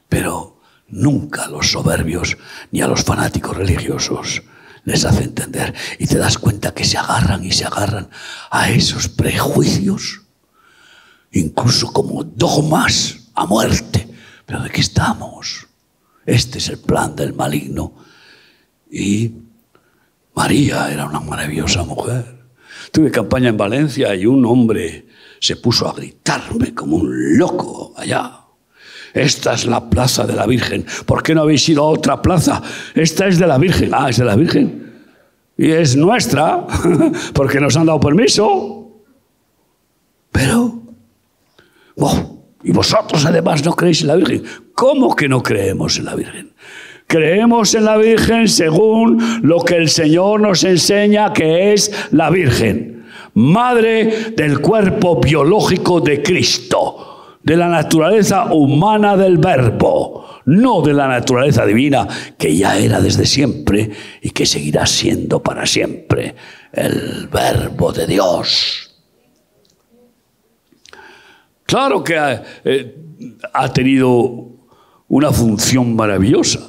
Pero 0.08 0.58
nunca 0.88 1.44
a 1.44 1.48
los 1.48 1.70
soberbios 1.70 2.37
ni 2.72 2.80
a 2.80 2.88
los 2.88 3.04
fanáticos 3.04 3.56
religiosos 3.56 4.42
les 4.82 5.04
hace 5.04 5.22
entender. 5.22 5.76
Y 6.00 6.08
te 6.08 6.18
das 6.18 6.38
cuenta 6.38 6.74
que 6.74 6.84
se 6.84 6.98
agarran 6.98 7.44
y 7.44 7.52
se 7.52 7.66
agarran 7.66 8.08
a 8.50 8.68
esos 8.68 9.08
prejuicios, 9.08 10.22
incluso 11.30 11.92
como 11.92 12.24
dogmas 12.24 13.30
a 13.37 13.46
muerte. 13.46 14.08
Pero 14.44 14.60
¿de 14.60 14.70
qué 14.70 14.80
estamos? 14.80 15.68
Este 16.26 16.58
es 16.58 16.68
el 16.68 16.78
plan 16.78 17.14
del 17.14 17.34
maligno. 17.34 17.92
Y 18.90 19.32
María 20.34 20.90
era 20.92 21.06
una 21.06 21.20
maravillosa 21.20 21.84
mujer. 21.84 22.24
Tuve 22.90 23.10
campaña 23.10 23.48
en 23.48 23.56
Valencia 23.56 24.14
y 24.14 24.26
un 24.26 24.44
hombre 24.44 25.06
se 25.40 25.56
puso 25.56 25.88
a 25.88 25.92
gritarme 25.92 26.74
como 26.74 26.96
un 26.96 27.38
loco 27.38 27.92
allá. 27.96 28.40
Esta 29.12 29.54
es 29.54 29.66
la 29.66 29.88
plaza 29.88 30.26
de 30.26 30.34
la 30.34 30.46
Virgen. 30.46 30.84
¿Por 31.06 31.22
qué 31.22 31.34
no 31.34 31.42
habéis 31.42 31.68
ido 31.68 31.82
a 31.82 31.87
otra 31.87 32.20
plaza? 32.20 32.60
Esta 32.94 33.28
es 33.28 33.38
de 33.38 33.46
la 33.46 33.58
Virgen. 33.58 33.90
Ah, 33.92 34.08
es 34.10 34.16
de 34.16 34.24
la 34.24 34.34
Virgen. 34.34 34.92
Y 35.56 35.70
es 35.70 35.94
nuestra, 35.96 36.66
porque 37.32 37.60
nos 37.60 37.76
han 37.76 37.87
dado 37.87 38.00
permiso. 38.00 39.02
Pero, 40.32 40.82
oh, 41.96 42.44
y 42.64 42.72
vosotros 42.72 43.24
además 43.24 43.64
no 43.64 43.76
creéis 43.76 44.00
en 44.00 44.08
la 44.08 44.16
Virgen. 44.16 44.42
¿Cómo 44.74 45.14
que 45.14 45.28
no 45.28 45.42
creemos 45.42 45.98
en 45.98 46.04
la 46.06 46.14
Virgen? 46.14 46.52
Creemos 47.06 47.74
en 47.74 47.84
la 47.84 47.96
Virgen 47.96 48.48
según 48.48 49.40
lo 49.42 49.60
que 49.60 49.76
el 49.76 49.88
Señor 49.88 50.40
nos 50.40 50.64
enseña 50.64 51.32
que 51.32 51.72
es 51.72 52.08
la 52.10 52.30
Virgen, 52.30 53.06
madre 53.34 54.32
del 54.37 54.60
cuerpo 54.60 55.20
biológico 55.20 56.00
de 56.00 56.22
Cristo, 56.22 57.37
de 57.42 57.56
la 57.56 57.68
naturaleza 57.68 58.52
humana 58.52 59.16
del 59.16 59.38
Verbo, 59.38 60.40
no 60.46 60.82
de 60.82 60.92
la 60.92 61.06
naturaleza 61.06 61.64
divina 61.64 62.08
que 62.37 62.56
ya 62.56 62.76
era 62.76 63.00
desde 63.00 63.26
siempre 63.26 63.90
y 64.22 64.30
que 64.30 64.44
seguirá 64.46 64.87
siendo 64.87 65.40
para 65.40 65.66
siempre 65.66 66.34
el 66.72 67.28
Verbo 67.28 67.92
de 67.92 68.06
Dios. 68.06 68.90
Claro 71.64 72.02
que 72.02 72.18
ha, 72.18 72.42
eh, 72.64 72.96
ha 73.52 73.72
tenido 73.72 74.53
una 75.08 75.32
función 75.32 75.94
maravillosa 75.96 76.60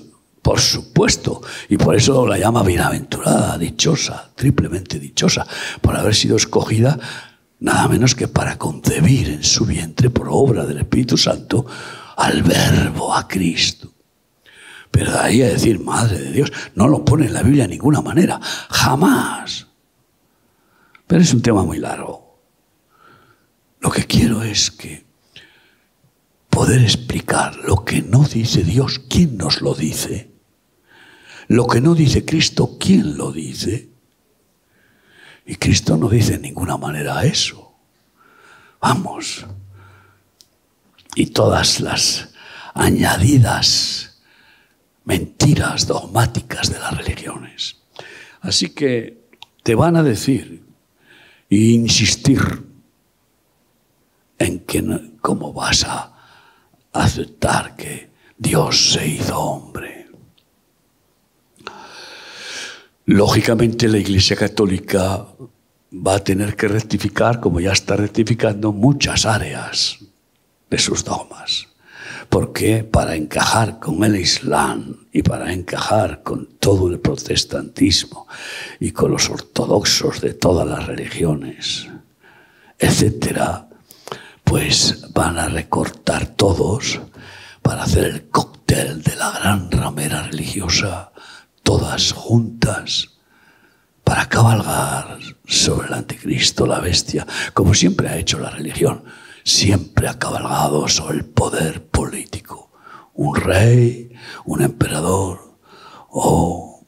por 0.45 0.59
supuesto. 0.59 1.41
Y 1.69 1.77
por 1.77 1.95
eso 1.95 2.27
la 2.27 2.37
llama 2.37 2.61
bienaventurada, 2.61 3.57
dichosa, 3.57 4.29
triplemente 4.35 4.99
dichosa, 4.99 5.47
por 5.81 5.97
haber 5.97 6.13
sido 6.13 6.37
escogida 6.37 6.99
nada 7.61 7.87
menos 7.87 8.13
que 8.13 8.27
para 8.27 8.55
concebir 8.59 9.29
en 9.29 9.43
su 9.43 9.65
vientre, 9.65 10.11
por 10.11 10.27
obra 10.29 10.63
del 10.63 10.77
Espíritu 10.77 11.17
Santo, 11.17 11.65
al 12.17 12.43
Verbo, 12.43 13.15
a 13.15 13.27
Cristo. 13.27 13.91
Pero 14.91 15.13
de 15.13 15.17
ahí 15.17 15.41
a 15.41 15.47
decir, 15.47 15.79
Madre 15.79 16.19
de 16.19 16.31
Dios, 16.31 16.53
no 16.75 16.87
lo 16.87 17.03
pone 17.03 17.25
en 17.25 17.33
la 17.33 17.41
Biblia 17.41 17.63
de 17.63 17.69
ninguna 17.69 18.01
manera, 18.01 18.39
jamás. 18.69 19.65
Pero 21.07 21.23
es 21.23 21.33
un 21.33 21.41
tema 21.41 21.63
muy 21.63 21.79
largo. 21.79 22.39
Lo 23.79 23.89
que 23.89 24.05
quiero 24.05 24.43
es 24.43 24.69
que 24.69 25.04
poder 26.55 26.81
explicar 26.81 27.57
lo 27.57 27.83
que 27.83 28.01
no 28.01 28.23
dice 28.23 28.63
Dios, 28.63 29.01
¿quién 29.09 29.35
nos 29.35 29.59
lo 29.59 29.73
dice? 29.73 30.31
Lo 31.49 31.67
que 31.67 31.81
no 31.81 31.93
dice 31.93 32.23
Cristo, 32.23 32.77
¿quién 32.79 33.17
lo 33.17 33.33
dice? 33.33 33.89
Y 35.45 35.57
Cristo 35.57 35.97
no 35.97 36.07
dice 36.07 36.35
en 36.35 36.43
ninguna 36.43 36.77
manera 36.77 37.25
eso. 37.25 37.73
Vamos. 38.79 39.45
Y 41.15 41.25
todas 41.27 41.81
las 41.81 42.29
añadidas 42.73 44.21
mentiras 45.03 45.87
dogmáticas 45.87 46.71
de 46.71 46.79
las 46.79 46.95
religiones. 46.95 47.81
Así 48.39 48.69
que 48.69 49.27
te 49.61 49.75
van 49.75 49.97
a 49.97 50.03
decir 50.03 50.63
e 51.49 51.55
insistir 51.57 52.65
en 54.39 54.59
que 54.59 55.17
cómo 55.19 55.51
vas 55.51 55.83
a 55.83 56.14
aceptar 57.03 57.75
que 57.75 58.09
Dios 58.37 58.93
se 58.93 59.07
hizo 59.07 59.39
hombre. 59.39 60.07
Lógicamente 63.05 63.87
la 63.87 63.97
Iglesia 63.97 64.35
Católica 64.35 65.27
va 65.93 66.15
a 66.15 66.23
tener 66.23 66.55
que 66.55 66.67
rectificar, 66.67 67.39
como 67.39 67.59
ya 67.59 67.71
está 67.71 67.95
rectificando, 67.95 68.71
muchas 68.71 69.25
áreas 69.25 69.99
de 70.69 70.77
sus 70.79 71.03
dogmas. 71.03 71.67
Porque 72.29 72.83
para 72.83 73.15
encajar 73.15 73.79
con 73.79 74.03
el 74.03 74.15
Islam 74.15 75.05
y 75.11 75.21
para 75.21 75.53
encajar 75.53 76.23
con 76.23 76.47
todo 76.59 76.89
el 76.89 76.99
protestantismo 76.99 78.27
y 78.79 78.91
con 78.91 79.11
los 79.11 79.29
ortodoxos 79.29 80.21
de 80.21 80.33
todas 80.33 80.67
las 80.67 80.87
religiones, 80.87 81.87
etcétera, 82.79 83.64
pues 84.57 85.11
van 85.11 85.37
a 85.37 85.49
recortar 85.49 86.27
todos 86.27 87.01
para 87.61 87.83
hacer 87.83 88.05
el 88.05 88.29
cóctel 88.29 89.03
de 89.03 89.13
la 89.17 89.31
gran 89.31 89.69
ramera 89.69 90.23
religiosa 90.23 91.11
todas 91.61 92.13
juntas 92.13 93.09
para 94.05 94.29
cabalgar 94.29 95.19
sobre 95.45 95.89
el 95.89 95.93
anticristo, 95.95 96.65
la 96.65 96.79
bestia, 96.79 97.27
como 97.53 97.73
siempre 97.73 98.07
ha 98.07 98.15
hecho 98.15 98.39
la 98.39 98.49
religión. 98.49 99.03
Siempre 99.43 100.07
ha 100.07 100.17
cabalgado 100.17 100.87
sobre 100.87 101.17
el 101.17 101.25
poder 101.25 101.85
político. 101.87 102.71
Un 103.13 103.35
rey, 103.35 104.13
un 104.45 104.61
emperador 104.61 105.59
o 106.11 106.81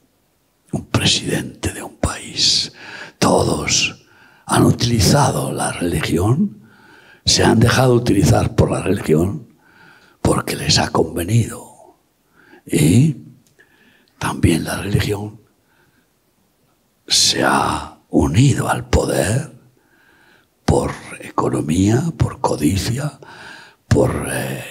un 0.72 0.86
presidente 0.86 1.74
de 1.74 1.82
un 1.82 1.96
país. 1.98 2.72
Todos 3.18 4.06
han 4.46 4.64
utilizado 4.64 5.52
la 5.52 5.70
religión, 5.72 6.58
se 7.28 7.44
han 7.44 7.60
dejado 7.60 7.94
utilizar 7.94 8.54
por 8.54 8.70
la 8.70 8.80
religión 8.80 9.54
porque 10.22 10.56
les 10.56 10.78
ha 10.78 10.88
convenido. 10.90 11.98
Y 12.64 13.16
también 14.18 14.64
la 14.64 14.78
religión 14.78 15.40
se 17.06 17.44
ha 17.44 17.98
unido 18.08 18.68
al 18.68 18.88
poder 18.88 19.52
por 20.64 20.92
economía, 21.20 22.02
por 22.16 22.40
codicia, 22.40 23.18
por 23.86 24.28
eh, 24.32 24.64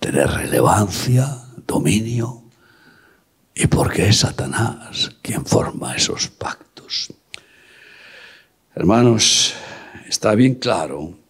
tener 0.00 0.30
relevancia, 0.30 1.28
dominio, 1.66 2.42
y 3.54 3.68
porque 3.68 4.08
es 4.08 4.18
Satanás 4.18 5.10
quien 5.22 5.46
forma 5.46 5.94
esos 5.94 6.28
pactos. 6.28 7.12
Hermanos, 8.74 9.54
está 10.08 10.34
bien 10.34 10.54
claro, 10.54 11.21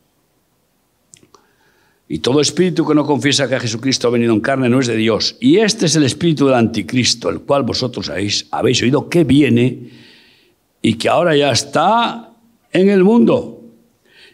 Y 2.13 2.19
todo 2.19 2.43
espíritu 2.43 2.87
que 2.87 2.95
no 2.95 3.07
confiesa 3.07 3.49
que 3.49 3.59
Jesucristo 3.59 4.07
ha 4.07 4.11
venido 4.11 4.35
en 4.35 4.41
carne 4.41 4.69
no 4.69 4.81
es 4.81 4.87
de 4.87 4.97
Dios. 4.97 5.37
Y 5.41 5.61
este 5.61 5.87
es 5.87 5.97
el 5.97 6.05
espíritu 6.05 6.45
del 6.45 6.57
anticristo, 6.57 7.31
el 7.31 7.41
cual 7.41 7.63
vosotros 7.63 8.11
habéis, 8.11 8.83
oído 8.83 9.09
que 9.09 9.25
viene 9.25 9.89
y 10.83 10.99
que 10.99 11.09
ahora 11.09 11.35
ya 11.35 11.51
está 11.51 12.35
en 12.71 12.91
el 12.91 13.03
mundo. 13.03 13.63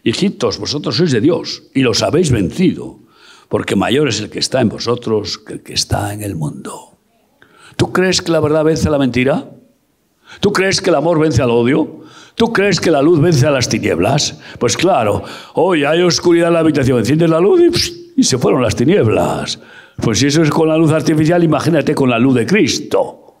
Hijitos, 0.03 0.59
vosotros 0.59 0.97
sois 0.97 1.13
de 1.13 1.21
Dios 1.21 1.71
y 1.73 1.79
los 1.79 2.03
habéis 2.03 2.31
vencido, 2.31 2.99
porque 3.47 3.77
mayor 3.77 4.09
es 4.09 4.19
el 4.19 4.29
que 4.29 4.39
está 4.39 4.59
en 4.59 4.67
vosotros 4.67 5.37
que 5.37 5.53
el 5.53 5.63
que 5.63 5.73
está 5.73 6.13
en 6.13 6.21
el 6.21 6.35
mundo. 6.35 6.97
¿Tú 7.77 7.93
crees 7.93 8.21
que 8.21 8.33
la 8.33 8.41
verdad 8.41 8.65
vence 8.65 8.89
a 8.89 8.91
la 8.91 8.99
mentira? 8.99 9.51
¿Tú 10.41 10.51
crees 10.51 10.81
que 10.81 10.89
el 10.89 10.97
amor 10.97 11.17
vence 11.17 11.41
al 11.41 11.51
odio? 11.51 12.03
¿Tú 12.39 12.53
crees 12.53 12.79
que 12.79 12.89
la 12.89 13.01
luz 13.01 13.19
vence 13.19 13.45
a 13.45 13.51
las 13.51 13.67
tinieblas? 13.67 14.39
Pues 14.59 14.77
claro, 14.77 15.25
hoy 15.55 15.83
hay 15.83 16.01
oscuridad 16.01 16.47
en 16.47 16.53
la 16.53 16.61
habitación, 16.61 16.99
enciendes 16.99 17.29
la 17.29 17.41
luz 17.41 17.59
y, 18.15 18.21
y 18.21 18.23
se 18.23 18.37
fueron 18.37 18.61
las 18.61 18.77
tinieblas. 18.77 19.59
Pues 20.01 20.19
si 20.19 20.27
eso 20.27 20.41
es 20.41 20.49
con 20.49 20.69
la 20.69 20.77
luz 20.77 20.89
artificial, 20.93 21.43
imagínate 21.43 21.93
con 21.93 22.09
la 22.09 22.17
luz 22.17 22.35
de 22.35 22.45
Cristo. 22.45 23.35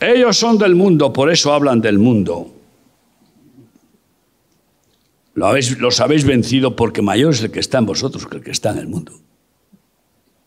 Ellos 0.00 0.36
son 0.36 0.58
del 0.58 0.74
mundo, 0.74 1.12
por 1.12 1.30
eso 1.30 1.52
hablan 1.52 1.80
del 1.80 2.00
mundo. 2.00 2.50
Lo 5.34 5.46
habéis, 5.46 5.78
los 5.78 6.00
habéis 6.00 6.24
vencido 6.24 6.74
porque 6.74 7.02
mayor 7.02 7.34
es 7.34 7.44
el 7.44 7.52
que 7.52 7.60
está 7.60 7.78
en 7.78 7.86
vosotros 7.86 8.26
que 8.26 8.38
el 8.38 8.42
que 8.42 8.50
está 8.50 8.72
en 8.72 8.78
el 8.78 8.88
mundo. 8.88 9.12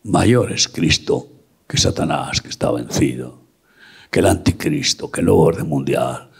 Mayor 0.02 0.52
es 0.52 0.68
Cristo 0.68 1.26
que 1.66 1.78
Satanás, 1.78 2.42
que 2.42 2.50
está 2.50 2.70
vencido, 2.70 3.41
que 4.12 4.20
el 4.20 4.26
anticristo, 4.26 5.10
que 5.10 5.22
el 5.22 5.30
orden 5.30 5.66
mundial. 5.66 6.30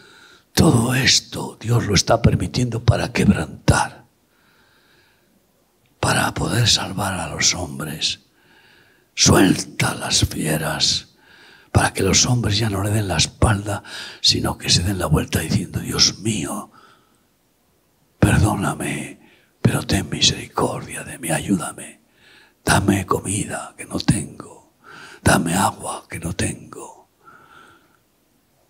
Todo 0.52 0.94
esto 0.94 1.56
Dios 1.58 1.86
lo 1.86 1.94
está 1.94 2.20
permitiendo 2.20 2.84
para 2.84 3.12
quebrantar, 3.12 4.04
para 5.98 6.34
poder 6.34 6.68
salvar 6.68 7.18
a 7.18 7.28
los 7.28 7.54
hombres. 7.54 8.20
Suelta 9.14 9.94
las 9.94 10.26
fieras 10.26 11.08
para 11.72 11.94
que 11.94 12.02
los 12.02 12.26
hombres 12.26 12.58
ya 12.58 12.68
no 12.68 12.82
le 12.82 12.90
den 12.90 13.08
la 13.08 13.16
espalda, 13.16 13.82
sino 14.20 14.58
que 14.58 14.68
se 14.68 14.82
den 14.82 14.98
la 14.98 15.06
vuelta 15.06 15.40
diciendo, 15.40 15.80
Dios 15.80 16.18
mío, 16.18 16.70
perdóname, 18.18 19.18
pero 19.62 19.82
ten 19.82 20.10
misericordia 20.10 21.04
de 21.04 21.18
mí, 21.18 21.30
ayúdame, 21.30 22.02
dame 22.62 23.06
comida 23.06 23.74
que 23.78 23.86
no 23.86 23.98
tengo, 23.98 24.74
dame 25.22 25.54
agua 25.54 26.04
que 26.10 26.20
no 26.20 26.34
tengo, 26.34 27.01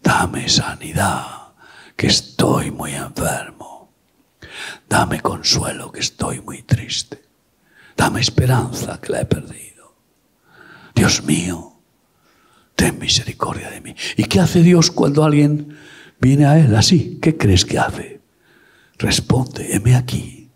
dame 0.02 0.48
sanidad, 0.48 1.52
que 1.96 2.08
estoy 2.08 2.70
muy 2.70 2.92
enfermo, 2.92 3.92
dame 4.88 5.20
consuelo, 5.20 5.92
que 5.92 6.00
estoy 6.00 6.40
muy 6.40 6.62
triste, 6.62 7.22
dame 7.96 8.20
esperanza, 8.20 9.00
que 9.00 9.12
la 9.12 9.20
he 9.20 9.24
perdido. 9.24 9.94
Dios 10.94 11.22
mío, 11.24 11.80
ten 12.74 12.98
misericordia 12.98 13.70
de 13.70 13.80
mí. 13.80 13.94
¿Y 14.16 14.24
qué 14.24 14.40
hace 14.40 14.62
Dios 14.62 14.90
cuando 14.90 15.24
alguien 15.24 15.78
viene 16.20 16.46
a 16.46 16.58
Él 16.58 16.74
así? 16.74 17.18
¿Qué 17.22 17.36
crees 17.36 17.64
que 17.64 17.78
hace? 17.78 18.20
Responde, 18.98 19.74
heme 19.74 19.94
aquí. 19.94 20.50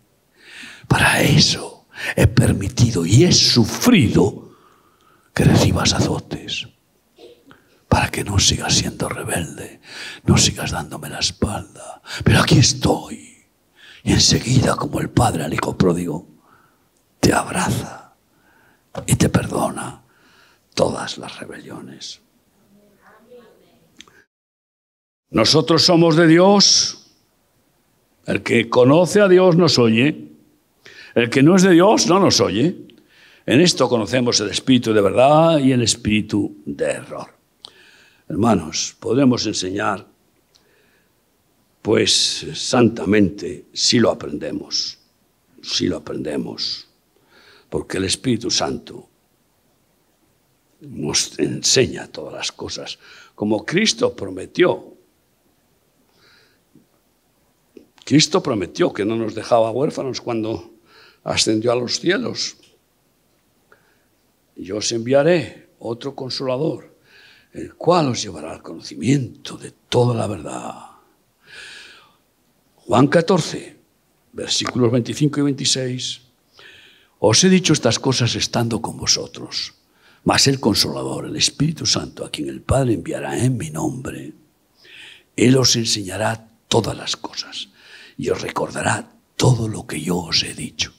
Para 0.87 1.21
eso 1.21 1.87
he 2.15 2.27
permitido 2.27 3.05
y 3.05 3.25
he 3.25 3.31
sufrido 3.31 4.51
que 5.33 5.43
recibas 5.43 5.93
azotes. 5.93 6.67
Para 7.87 8.09
que 8.09 8.23
no 8.23 8.37
sigas 8.39 8.73
siendo 8.75 9.07
rebelde, 9.07 9.79
no 10.25 10.37
sigas 10.37 10.71
dándome 10.71 11.09
la 11.09 11.19
espalda. 11.19 12.01
Pero 12.23 12.41
aquí 12.41 12.57
estoy. 12.57 13.45
Y 14.03 14.13
enseguida, 14.13 14.75
como 14.75 14.99
el 14.99 15.09
padre 15.09 15.43
al 15.43 15.53
hijo 15.53 15.77
pródigo, 15.77 16.27
te 17.19 17.33
abraza 17.33 18.13
y 19.05 19.15
te 19.15 19.29
perdona 19.29 20.01
todas 20.73 21.17
las 21.17 21.39
rebeliones. 21.39 22.21
Nosotros 25.29 25.83
somos 25.83 26.15
de 26.15 26.27
Dios. 26.27 27.11
El 28.25 28.43
que 28.43 28.69
conoce 28.69 29.21
a 29.21 29.27
Dios 29.27 29.55
nos 29.55 29.79
oye. 29.79 30.29
El 31.15 31.29
que 31.29 31.43
no 31.43 31.55
es 31.55 31.63
de 31.63 31.71
Dios 31.71 32.07
no 32.07 32.19
nos 32.19 32.39
oye. 32.39 32.75
En 33.45 33.61
esto 33.61 33.87
conocemos 33.89 34.39
el 34.39 34.49
espíritu 34.49 34.93
de 34.93 35.01
verdad 35.01 35.59
y 35.59 35.71
el 35.71 35.81
espíritu 35.81 36.57
de 36.65 36.85
error. 36.85 37.36
Hermanos, 38.29 38.95
podemos 38.99 39.45
enseñar, 39.45 40.05
pues 41.81 42.45
santamente, 42.53 43.65
si 43.71 43.99
lo 43.99 44.11
aprendemos, 44.11 44.99
si 45.61 45.87
lo 45.87 45.97
aprendemos, 45.97 46.87
porque 47.69 47.97
el 47.97 48.03
Espíritu 48.03 48.51
Santo 48.51 49.07
nos 50.81 51.39
enseña 51.39 52.07
todas 52.07 52.33
las 52.33 52.51
cosas, 52.51 52.99
como 53.33 53.65
Cristo 53.65 54.13
prometió. 54.13 54.93
Cristo 58.03 58.43
prometió 58.43 58.91
que 58.91 59.05
no 59.05 59.15
nos 59.15 59.35
dejaba 59.35 59.71
huérfanos 59.71 60.21
cuando 60.21 60.73
ascendió 61.23 61.71
a 61.71 61.75
los 61.75 61.99
cielos. 61.99 62.57
Yo 64.55 64.77
os 64.77 64.91
enviaré 64.91 65.69
otro 65.79 66.15
consolador, 66.15 66.96
el 67.57 67.75
cual 67.75 68.09
os 68.09 68.21
llevará 68.21 68.51
al 68.51 68.61
conocimiento 68.61 69.57
de 69.57 69.71
toda 69.89 70.15
la 70.15 70.27
verdad. 70.27 70.73
Juan 72.75 73.07
14, 73.07 73.77
versículos 74.33 74.91
25 74.91 75.39
y 75.39 75.43
26. 75.43 76.21
Os 77.19 77.43
he 77.43 77.49
dicho 77.49 77.73
estas 77.73 77.99
cosas 77.99 78.35
estando 78.35 78.81
con 78.81 78.97
vosotros 78.97 79.73
mas 80.27 80.45
el 80.45 80.59
Consolador, 80.59 81.25
el 81.25 81.37
Espíritu 81.37 81.85
Santo, 81.85 82.25
a 82.25 82.29
quien 82.29 82.49
el 82.49 82.59
Padre 82.59 82.95
enviará 82.95 83.41
en 83.41 83.55
mi 83.55 83.69
nombre, 83.69 84.33
Él 85.37 85.55
os 85.55 85.77
enseñará 85.77 86.49
todas 86.67 86.97
las 86.97 87.15
cosas 87.15 87.69
y 88.17 88.27
os 88.27 88.41
recordará 88.41 89.09
todo 89.37 89.69
lo 89.69 89.87
que 89.87 90.01
yo 90.01 90.17
os 90.17 90.43
he 90.43 90.53
dicho. 90.53 90.91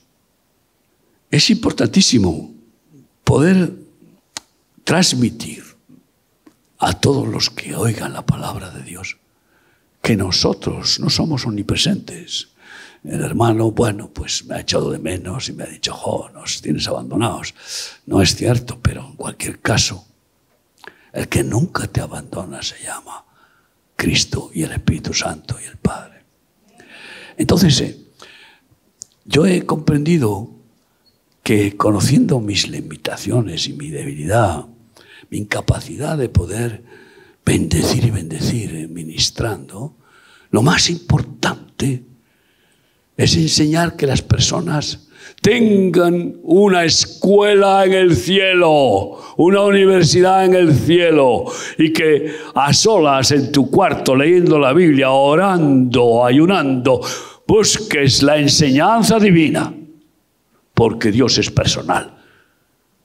Es 1.30 1.50
importantísimo 1.50 2.54
poder 3.22 3.74
transmitir 4.82 5.62
a 6.78 6.92
todos 6.94 7.26
los 7.26 7.50
que 7.50 7.74
oigan 7.74 8.12
la 8.12 8.24
palabra 8.24 8.70
de 8.70 8.82
Dios 8.82 9.18
que 10.02 10.16
nosotros 10.16 11.00
no 11.00 11.10
somos 11.10 11.44
omnipresentes, 11.44 12.48
el 13.04 13.20
hermano, 13.20 13.70
bueno, 13.70 14.10
pues 14.10 14.44
me 14.44 14.56
ha 14.56 14.60
echado 14.60 14.90
de 14.90 14.98
menos 14.98 15.48
y 15.48 15.52
me 15.52 15.64
ha 15.64 15.66
dicho, 15.66 15.92
jo, 15.92 16.30
nos 16.30 16.60
tienes 16.60 16.88
abandonados. 16.88 17.54
No 18.06 18.22
es 18.22 18.34
cierto, 18.34 18.78
pero 18.80 19.06
en 19.06 19.16
cualquier 19.16 19.60
caso, 19.60 20.06
el 21.12 21.28
que 21.28 21.44
nunca 21.44 21.86
te 21.86 22.00
abandona 22.00 22.62
se 22.62 22.82
llama 22.82 23.24
Cristo 23.96 24.50
y 24.52 24.62
el 24.62 24.72
Espíritu 24.72 25.14
Santo 25.14 25.56
y 25.62 25.66
el 25.66 25.76
Padre. 25.76 26.22
Entonces, 27.36 27.80
eh, 27.80 27.98
yo 29.24 29.46
he 29.46 29.64
comprendido 29.64 30.50
que 31.42 31.76
conociendo 31.76 32.40
mis 32.40 32.68
limitaciones 32.68 33.68
y 33.68 33.72
mi 33.72 33.90
debilidad, 33.90 34.66
mi 35.30 35.38
incapacidad 35.38 36.16
de 36.16 36.28
poder 36.28 36.82
bendecir 37.44 38.04
y 38.04 38.10
bendecir 38.10 38.74
eh, 38.74 38.88
ministrando, 38.88 39.94
lo 40.50 40.62
más 40.62 40.90
importante 40.90 42.04
es 43.16 43.36
enseñar 43.36 43.96
que 43.96 44.06
las 44.06 44.22
personas 44.22 45.08
tengan 45.40 46.36
una 46.42 46.84
escuela 46.84 47.84
en 47.84 47.92
el 47.92 48.16
cielo, 48.16 49.18
una 49.36 49.62
universidad 49.62 50.44
en 50.44 50.54
el 50.54 50.74
cielo, 50.74 51.44
y 51.78 51.92
que 51.92 52.32
a 52.54 52.72
solas 52.72 53.30
en 53.32 53.52
tu 53.52 53.70
cuarto 53.70 54.14
leyendo 54.14 54.58
la 54.58 54.72
Biblia, 54.72 55.10
orando, 55.10 56.24
ayunando, 56.24 57.00
busques 57.46 58.22
la 58.22 58.38
enseñanza 58.38 59.18
divina, 59.18 59.72
porque 60.74 61.10
Dios 61.10 61.38
es 61.38 61.50
personal, 61.50 62.14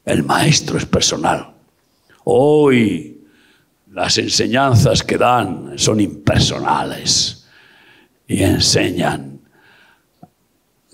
el 0.06 0.24
Maestro 0.24 0.78
es 0.78 0.86
personal. 0.86 1.53
Hoy 2.26 3.22
las 3.92 4.18
enseñanzas 4.18 5.04
que 5.04 5.18
dan 5.18 5.74
son 5.78 6.00
impersonales 6.00 7.46
y 8.28 8.44
enseñan 8.44 9.42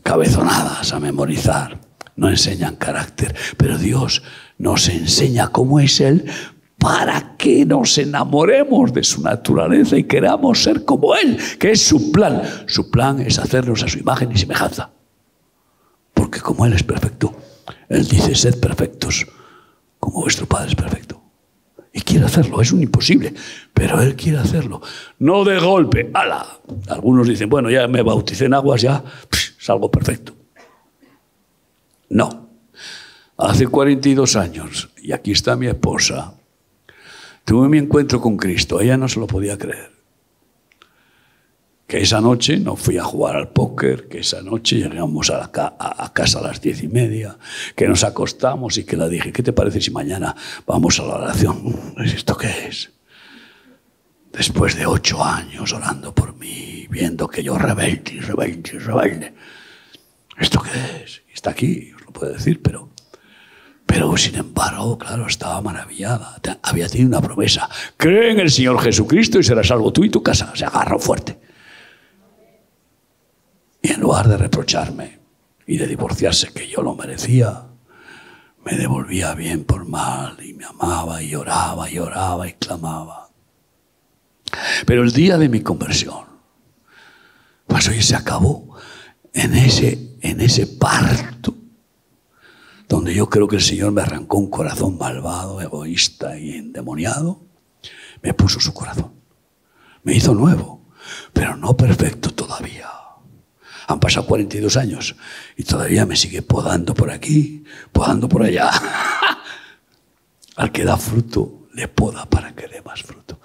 cabezonadas 0.03 0.91
a 0.91 0.99
memorizar, 0.99 1.79
no 2.15 2.29
enseñan 2.29 2.75
carácter, 2.75 3.35
pero 3.57 3.77
Dios 3.77 4.23
nos 4.57 4.89
enseña 4.89 5.47
cómo 5.49 5.79
es 5.79 6.01
Él 6.01 6.25
para 6.77 7.35
que 7.37 7.65
nos 7.65 7.97
enamoremos 7.97 8.93
de 8.93 9.03
su 9.03 9.21
naturaleza 9.21 9.97
y 9.97 10.05
queramos 10.05 10.63
ser 10.63 10.85
como 10.85 11.13
Él, 11.15 11.37
que 11.59 11.71
es 11.71 11.85
su 11.85 12.11
plan. 12.11 12.41
Su 12.67 12.89
plan 12.89 13.19
es 13.19 13.37
hacernos 13.37 13.83
a 13.83 13.87
su 13.87 13.99
imagen 13.99 14.31
y 14.31 14.37
semejanza. 14.37 14.89
Porque 16.13 16.39
como 16.39 16.65
Él 16.65 16.73
es 16.73 16.83
perfecto, 16.83 17.33
Él 17.89 18.07
dice, 18.07 18.33
sed 18.33 18.59
perfectos, 18.59 19.27
como 19.99 20.21
vuestro 20.21 20.45
Padre 20.45 20.69
es 20.69 20.75
perfecto. 20.75 21.21
Y 21.91 22.01
quiere 22.01 22.25
hacerlo, 22.25 22.61
es 22.61 22.71
un 22.71 22.83
imposible, 22.83 23.33
pero 23.73 23.99
él 24.01 24.15
quiere 24.15 24.37
hacerlo. 24.37 24.81
No 25.19 25.43
de 25.43 25.59
golpe, 25.59 26.11
ala. 26.13 26.45
Algunos 26.87 27.27
dicen, 27.27 27.49
bueno, 27.49 27.69
ya 27.69 27.87
me 27.87 28.01
bauticé 28.03 28.45
en 28.45 28.53
aguas, 28.53 28.81
ya 28.81 29.03
salgo 29.59 29.89
perfecto. 29.89 30.33
No. 32.09 32.47
Hace 33.37 33.67
42 33.67 34.35
años, 34.35 34.89
y 35.01 35.13
aquí 35.13 35.31
está 35.31 35.55
mi 35.55 35.67
esposa, 35.67 36.33
tuve 37.45 37.69
mi 37.69 37.77
encuentro 37.77 38.19
con 38.21 38.37
Cristo. 38.37 38.81
Ella 38.81 38.97
no 38.97 39.07
se 39.07 39.19
lo 39.19 39.27
podía 39.27 39.57
creer 39.57 39.98
que 41.89 42.03
esa 42.03 42.21
noche 42.21 42.57
no 42.57 42.75
fui 42.75 42.99
a 42.99 43.03
jugar 43.03 43.35
al 43.35 43.49
póker, 43.49 44.07
que 44.07 44.19
esa 44.19 44.43
noche 44.43 44.75
llegamos 44.75 45.31
a, 45.31 45.49
a, 45.51 46.13
casa 46.13 46.37
a 46.37 46.43
las 46.43 46.61
diez 46.61 46.83
y 46.83 46.87
media, 46.87 47.39
que 47.75 47.87
nos 47.87 48.03
acostamos 48.03 48.77
y 48.77 48.83
que 48.83 48.95
le 48.95 49.09
dije, 49.09 49.31
¿qué 49.31 49.41
te 49.41 49.53
parece 49.53 49.81
si 49.81 49.89
mañana 49.89 50.35
vamos 50.67 50.99
a 50.99 51.03
la 51.07 51.15
oración? 51.15 51.95
¿Esto 51.97 52.37
qué 52.37 52.67
es? 52.67 52.91
Después 54.31 54.75
de 54.77 54.85
ocho 54.85 55.23
años 55.23 55.73
orando 55.73 56.13
por 56.13 56.35
mí, 56.35 56.85
viendo 56.91 57.27
que 57.27 57.41
yo 57.41 57.57
rebelde 57.57 58.21
rebelde 58.21 58.77
rebelde, 58.77 59.33
¿esto 60.37 60.61
qué 60.61 61.03
es? 61.03 61.23
Está 61.33 61.49
aquí, 61.49 61.91
os 61.95 62.05
lo 62.05 62.11
puedo 62.11 62.33
decir, 62.33 62.61
pero, 62.61 62.89
pero 63.87 64.15
sin 64.15 64.35
embargo, 64.35 64.95
claro, 64.99 65.25
estaba 65.25 65.59
maravillada. 65.61 66.39
Había 66.61 66.87
tenido 66.87 67.09
una 67.09 67.21
promesa. 67.21 67.67
Cree 67.97 68.29
en 68.29 68.41
el 68.41 68.51
Señor 68.51 68.79
Jesucristo 68.79 69.39
y 69.39 69.43
serás 69.43 69.65
salvo 69.65 69.91
tú 69.91 70.03
y 70.03 70.11
tu 70.11 70.21
casa. 70.21 70.53
Se 70.55 70.65
agarró 70.65 70.99
fuerte. 70.99 71.48
Y 73.81 73.93
en 73.93 74.01
lugar 74.01 74.27
de 74.27 74.37
reprocharme 74.37 75.19
y 75.65 75.77
de 75.77 75.87
divorciarse, 75.87 76.51
que 76.51 76.67
yo 76.67 76.81
lo 76.81 76.95
merecía, 76.95 77.65
me 78.65 78.77
devolvía 78.77 79.33
bien 79.35 79.63
por 79.63 79.85
mal 79.85 80.37
y 80.43 80.53
me 80.53 80.65
amaba 80.65 81.21
y 81.21 81.29
lloraba 81.29 81.89
y 81.89 81.95
lloraba 81.95 82.47
y 82.47 82.53
clamaba. 82.53 83.29
Pero 84.85 85.03
el 85.03 85.11
día 85.11 85.37
de 85.37 85.49
mi 85.49 85.61
conversión, 85.61 86.25
pues 87.67 87.87
hoy 87.87 88.01
se 88.01 88.15
acabó 88.15 88.75
en 89.33 89.55
ese, 89.55 90.17
en 90.21 90.41
ese 90.41 90.67
parto, 90.67 91.55
donde 92.87 93.13
yo 93.13 93.29
creo 93.29 93.47
que 93.47 93.57
el 93.57 93.61
Señor 93.61 93.91
me 93.91 94.01
arrancó 94.01 94.37
un 94.37 94.49
corazón 94.49 94.97
malvado, 94.97 95.61
egoísta 95.61 96.37
y 96.37 96.53
endemoniado, 96.53 97.41
me 98.21 98.33
puso 98.33 98.59
su 98.59 98.73
corazón. 98.73 99.13
Me 100.03 100.15
hizo 100.15 100.33
nuevo, 100.33 100.87
pero 101.31 101.55
no 101.55 101.77
perfecto 101.77 102.31
todavía. 102.31 102.98
Han 103.89 103.99
pasado 103.99 104.27
42 104.27 104.77
años 104.77 105.15
y 105.57 105.63
todavía 105.63 106.05
me 106.05 106.15
sigue 106.15 106.43
podando 106.43 106.93
por 106.93 107.09
aquí, 107.09 107.63
podando 107.91 108.29
por 108.29 108.43
allá. 108.43 108.69
Al 110.57 110.71
que 110.71 110.83
da 110.83 110.95
fruto, 110.95 111.67
le 111.73 111.87
poda 111.87 112.29
para 112.29 112.53
que 112.53 112.67
dé 112.67 112.83
más 112.83 113.01
fruto. 113.01 113.39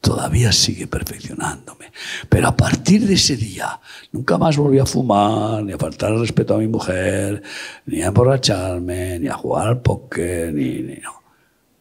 Todavía 0.00 0.52
sigue 0.52 0.86
perfeccionándome. 0.86 1.90
Pero 2.28 2.46
a 2.46 2.56
partir 2.56 3.08
de 3.08 3.14
ese 3.14 3.36
día, 3.36 3.80
nunca 4.12 4.38
más 4.38 4.56
volví 4.56 4.78
a 4.78 4.86
fumar, 4.86 5.64
ni 5.64 5.72
a 5.72 5.78
faltar 5.78 6.12
el 6.12 6.20
respeto 6.20 6.54
a 6.54 6.58
mi 6.58 6.68
mujer, 6.68 7.42
ni 7.86 8.00
a 8.00 8.06
emborracharme, 8.06 9.18
ni 9.18 9.26
a 9.26 9.34
jugar 9.34 9.66
al 9.66 9.82
póker, 9.82 10.54
ni, 10.54 10.78
ni 10.78 10.94
no. 10.98 11.22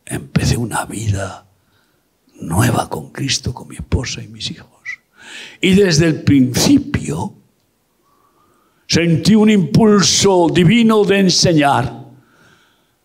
Empecé 0.03 0.57
una 0.57 0.85
vida 0.85 1.45
nueva 2.41 2.89
con 2.89 3.11
Cristo, 3.11 3.53
con 3.53 3.67
mi 3.67 3.75
esposa 3.75 4.23
y 4.23 4.27
mis 4.27 4.49
hijos. 4.49 4.71
Y 5.61 5.75
desde 5.75 6.07
el 6.07 6.23
principio 6.23 7.35
sentí 8.87 9.35
un 9.35 9.49
impulso 9.49 10.47
divino 10.49 11.03
de 11.03 11.19
enseñar. 11.19 12.07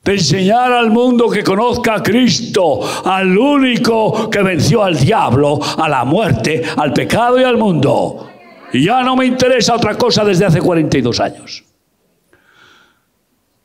De 0.04 0.12
enseñar 0.14 0.72
al 0.72 0.90
mundo 0.90 1.28
que 1.28 1.44
conozca 1.44 1.96
a 1.96 2.02
Cristo, 2.02 2.80
al 3.04 3.36
único 3.36 4.28
que 4.30 4.42
venció 4.42 4.82
al 4.82 4.98
diablo, 4.98 5.60
a 5.62 5.88
la 5.88 6.04
muerte, 6.04 6.62
al 6.76 6.92
pecado 6.92 7.40
y 7.40 7.44
al 7.44 7.56
mundo. 7.56 8.28
Y 8.72 8.86
ya 8.86 9.02
no 9.02 9.14
me 9.14 9.26
interesa 9.26 9.76
otra 9.76 9.96
cosa 9.96 10.24
desde 10.24 10.46
hace 10.46 10.60
42 10.60 11.20
años. 11.20 11.64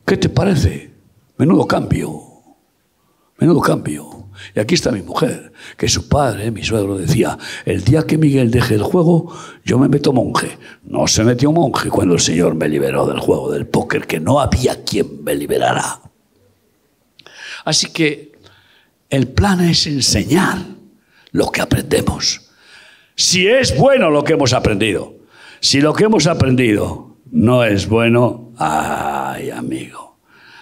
¿Qué 0.04 0.16
te 0.16 0.28
parece? 0.28 0.90
Menudo 1.38 1.66
cambio. 1.66 2.20
Menudo 3.38 3.60
cambio. 3.60 4.17
Y 4.58 4.60
aquí 4.60 4.74
está 4.74 4.90
mi 4.90 5.02
mujer, 5.02 5.52
que 5.76 5.88
su 5.88 6.08
padre, 6.08 6.50
mi 6.50 6.64
suegro, 6.64 6.98
decía, 6.98 7.38
el 7.64 7.84
día 7.84 8.02
que 8.02 8.18
Miguel 8.18 8.50
deje 8.50 8.74
el 8.74 8.82
juego, 8.82 9.32
yo 9.64 9.78
me 9.78 9.88
meto 9.88 10.12
monje. 10.12 10.58
No 10.82 11.06
se 11.06 11.22
metió 11.22 11.52
monje 11.52 11.90
cuando 11.90 12.14
el 12.14 12.20
Señor 12.20 12.56
me 12.56 12.68
liberó 12.68 13.06
del 13.06 13.20
juego 13.20 13.52
del 13.52 13.68
póker, 13.68 14.04
que 14.08 14.18
no 14.18 14.40
había 14.40 14.82
quien 14.82 15.22
me 15.22 15.36
liberara. 15.36 16.00
Así 17.66 17.92
que 17.92 18.32
el 19.08 19.28
plan 19.28 19.60
es 19.60 19.86
enseñar 19.86 20.58
lo 21.30 21.52
que 21.52 21.60
aprendemos. 21.60 22.50
Si 23.14 23.46
es 23.46 23.78
bueno 23.78 24.10
lo 24.10 24.24
que 24.24 24.32
hemos 24.32 24.52
aprendido, 24.54 25.14
si 25.60 25.80
lo 25.80 25.94
que 25.94 26.02
hemos 26.02 26.26
aprendido 26.26 27.16
no 27.30 27.62
es 27.62 27.88
bueno, 27.88 28.50
amigo 28.58 29.07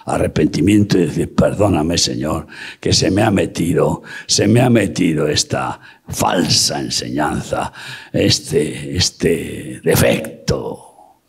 arrepentimiento 0.07 0.97
y 0.97 1.05
decir, 1.05 1.35
perdóname 1.35 1.97
Señor, 1.97 2.47
que 2.79 2.93
se 2.93 3.11
me 3.11 3.21
ha 3.21 3.29
metido, 3.29 4.03
se 4.25 4.47
me 4.47 4.61
ha 4.61 4.69
metido 4.69 5.27
esta 5.27 5.79
falsa 6.07 6.79
enseñanza, 6.79 7.73
este, 8.13 8.95
este 8.95 9.81
defecto 9.83 11.19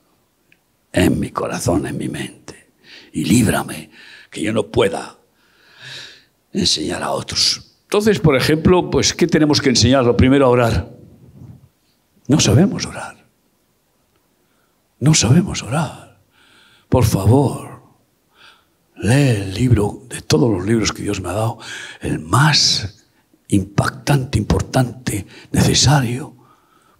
en 0.92 1.18
mi 1.18 1.30
corazón, 1.30 1.86
en 1.86 1.98
mi 1.98 2.08
mente. 2.08 2.70
Y 3.12 3.24
líbrame, 3.24 3.90
que 4.30 4.42
yo 4.42 4.52
no 4.52 4.68
pueda 4.68 5.18
enseñar 6.52 7.02
a 7.02 7.10
otros. 7.10 7.80
Entonces, 7.82 8.20
por 8.20 8.36
ejemplo, 8.36 8.90
pues, 8.90 9.12
¿qué 9.12 9.26
tenemos 9.26 9.60
que 9.60 9.70
enseñar? 9.70 10.04
Lo 10.04 10.16
primero 10.16 10.46
a 10.46 10.50
orar. 10.50 10.88
No 12.28 12.38
sabemos 12.38 12.86
orar. 12.86 13.26
No 15.00 15.14
sabemos 15.14 15.62
orar. 15.64 16.20
Por 16.88 17.04
favor, 17.04 17.67
Lee 18.98 19.42
el 19.42 19.54
libro, 19.54 20.02
de 20.08 20.20
todos 20.22 20.50
los 20.50 20.66
libros 20.66 20.92
que 20.92 21.02
Dios 21.02 21.20
me 21.20 21.28
ha 21.28 21.32
dado, 21.32 21.58
el 22.00 22.18
más 22.18 23.04
impactante, 23.48 24.38
importante, 24.38 25.26
necesario, 25.52 26.36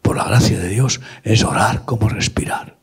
por 0.00 0.16
la 0.16 0.24
gracia 0.24 0.58
de 0.58 0.68
Dios, 0.68 1.00
es 1.22 1.42
orar 1.44 1.84
como 1.84 2.08
respirar. 2.08 2.78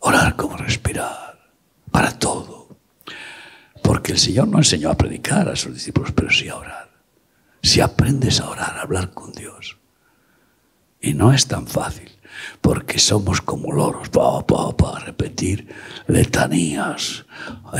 Orar 0.00 0.36
como 0.36 0.56
respirar. 0.56 1.50
Para 1.90 2.18
todo. 2.18 2.76
Porque 3.82 4.12
el 4.12 4.18
Señor 4.18 4.48
no 4.48 4.58
enseñó 4.58 4.90
a 4.90 4.96
predicar 4.96 5.48
a 5.48 5.56
sus 5.56 5.74
discípulos, 5.74 6.12
pero 6.12 6.30
sí 6.30 6.48
a 6.48 6.56
orar. 6.56 6.90
Si 7.62 7.80
aprendes 7.80 8.40
a 8.40 8.50
orar, 8.50 8.76
a 8.76 8.82
hablar 8.82 9.12
con 9.12 9.32
Dios. 9.32 9.78
Y 11.00 11.14
no 11.14 11.32
es 11.32 11.46
tan 11.46 11.66
fácil 11.66 12.15
porque 12.60 12.98
somos 12.98 13.40
como 13.40 13.72
loros, 13.72 14.08
para 14.10 14.98
repetir 15.00 15.68
letanías, 16.06 17.24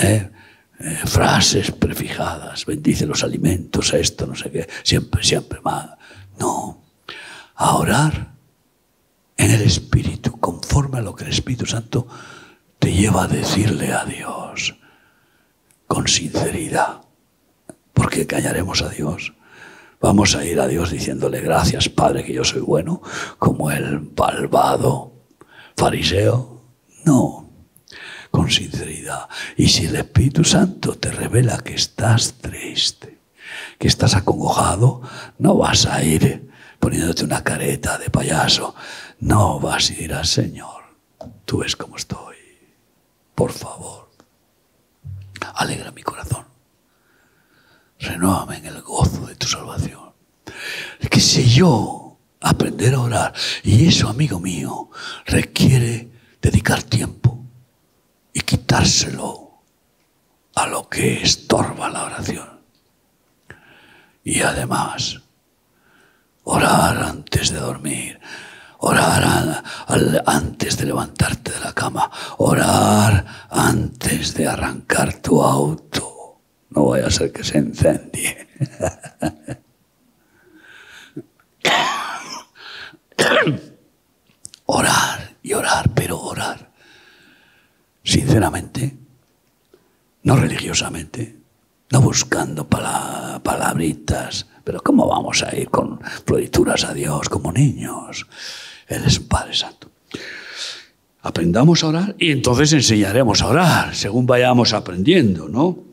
¿eh? 0.01 0.31
Eh, 0.79 0.95
frases 1.07 1.71
prefijadas, 1.71 2.67
bendice 2.67 3.07
los 3.07 3.25
alimentos, 3.25 3.95
esto, 3.95 4.27
no 4.27 4.35
sé 4.35 4.51
qué, 4.51 4.69
siempre, 4.83 5.25
siempre 5.25 5.59
más. 5.63 5.89
No, 6.39 6.83
a 7.55 7.77
orar 7.77 8.35
en 9.39 9.51
el 9.53 9.63
Espíritu, 9.63 10.39
conforme 10.39 10.99
a 10.99 11.01
lo 11.01 11.15
que 11.15 11.25
el 11.25 11.31
Espíritu 11.31 11.65
Santo 11.65 12.07
te 12.79 12.93
lleva 12.93 13.25
a 13.25 13.29
decirle 13.29 13.93
a 13.93 14.05
Dios, 14.05 14.77
con 15.87 16.09
sinceridad, 16.09 17.01
porque 17.95 18.27
callaremos 18.27 18.83
a 18.83 18.91
Dios. 18.91 19.33
Vamos 20.07 20.37
a 20.37 20.45
ir 20.45 20.61
a 20.61 20.69
Dios 20.69 20.93
diciéndole 20.93 21.41
gracias, 21.41 21.89
Padre, 21.89 22.23
que 22.23 22.33
yo 22.33 22.45
soy 22.45 22.61
bueno, 22.61 23.03
como 23.41 23.73
el 23.73 24.13
malvado 24.17 25.15
fariseo. 25.77 26.63
No, 27.05 27.51
con 28.31 28.49
sinceridad. 28.49 29.29
Y 29.57 29.67
si 29.67 29.87
el 29.87 29.97
Espíritu 29.97 30.45
Santo 30.45 30.97
te 30.97 31.11
revela 31.11 31.59
que 31.59 31.75
estás 31.75 32.35
triste, 32.35 33.19
que 33.81 33.89
estás 33.89 34.15
acongojado, 34.15 35.03
no 35.39 35.57
vas 35.57 35.87
a 35.87 36.01
ir 36.05 36.53
poniéndote 36.79 37.25
una 37.25 37.43
careta 37.43 37.99
de 37.99 38.09
payaso. 38.09 38.77
No 39.19 39.59
vas 39.59 39.91
a 39.91 39.95
ir 39.95 40.15
al 40.15 40.27
Señor, 40.27 40.85
tú 41.45 41.59
ves 41.59 41.75
cómo 41.75 41.97
estoy. 41.97 42.37
Por 43.35 43.51
favor, 43.51 44.09
alegra 45.57 45.91
mi 45.91 46.05
corazón. 46.05 46.46
Renuévame 48.07 48.59
en 48.59 48.67
el 48.67 48.83
gozo 48.83 49.27
de 49.27 49.35
tu 49.35 49.47
salvación. 49.47 50.13
Que 51.11 51.21
si 51.21 51.49
yo 51.49 52.19
aprender 52.41 52.95
a 52.95 53.01
orar, 53.01 53.35
y 53.65 53.89
eso, 53.89 54.09
amigo 54.09 54.39
mío, 54.39 54.91
requiere 55.25 56.09
dedicar 56.41 56.83
tiempo 56.83 57.45
y 58.33 58.41
quitárselo 58.41 59.63
a 60.55 60.67
lo 60.67 60.89
que 60.89 61.23
estorba 61.23 61.91
la 61.91 62.05
oración. 62.05 62.61
Y 64.23 64.41
además, 64.43 65.21
orar 66.45 67.03
antes 67.03 67.51
de 67.51 67.59
dormir, 67.59 68.21
orar 68.79 69.63
antes 70.27 70.77
de 70.77 70.87
levantarte 70.87 71.51
de 71.53 71.61
la 71.61 71.73
cama, 71.73 72.11
orar 72.39 73.49
antes 73.51 74.35
de 74.35 74.47
arrancar 74.47 75.15
tu 75.21 75.43
auto. 75.43 76.16
No 76.77 76.85
vaya 76.85 77.07
a 77.07 77.11
ser 77.11 77.33
que 77.33 77.43
se 77.43 77.59
incendie. 77.59 78.47
orar 84.67 85.37
y 85.43 85.55
orar, 85.55 85.91
pero 85.95 86.21
orar. 86.21 86.71
Sinceramente, 88.05 88.95
no 90.25 90.37
religiosamente, 90.37 91.39
no 91.91 92.03
buscando 92.03 92.69
palabritas, 92.69 94.47
pero 94.63 94.83
¿cómo 94.83 95.09
vamos 95.09 95.43
a 95.43 95.57
ir 95.57 95.71
con 95.71 95.99
florituras 96.27 96.85
a 96.85 96.93
Dios 96.93 97.31
como 97.31 97.53
niños? 97.53 98.27
Él 98.87 99.03
es 99.07 99.19
un 99.19 99.29
Padre 99.29 99.55
Santo. 99.55 99.91
Aprendamos 101.23 101.83
a 101.83 101.87
orar 101.87 102.15
y 102.19 102.33
entonces 102.33 102.75
enseñaremos 102.75 103.41
a 103.41 103.47
orar, 103.47 103.95
según 103.95 104.27
vayamos 104.27 104.75
aprendiendo, 104.75 105.49
¿no? 105.49 105.86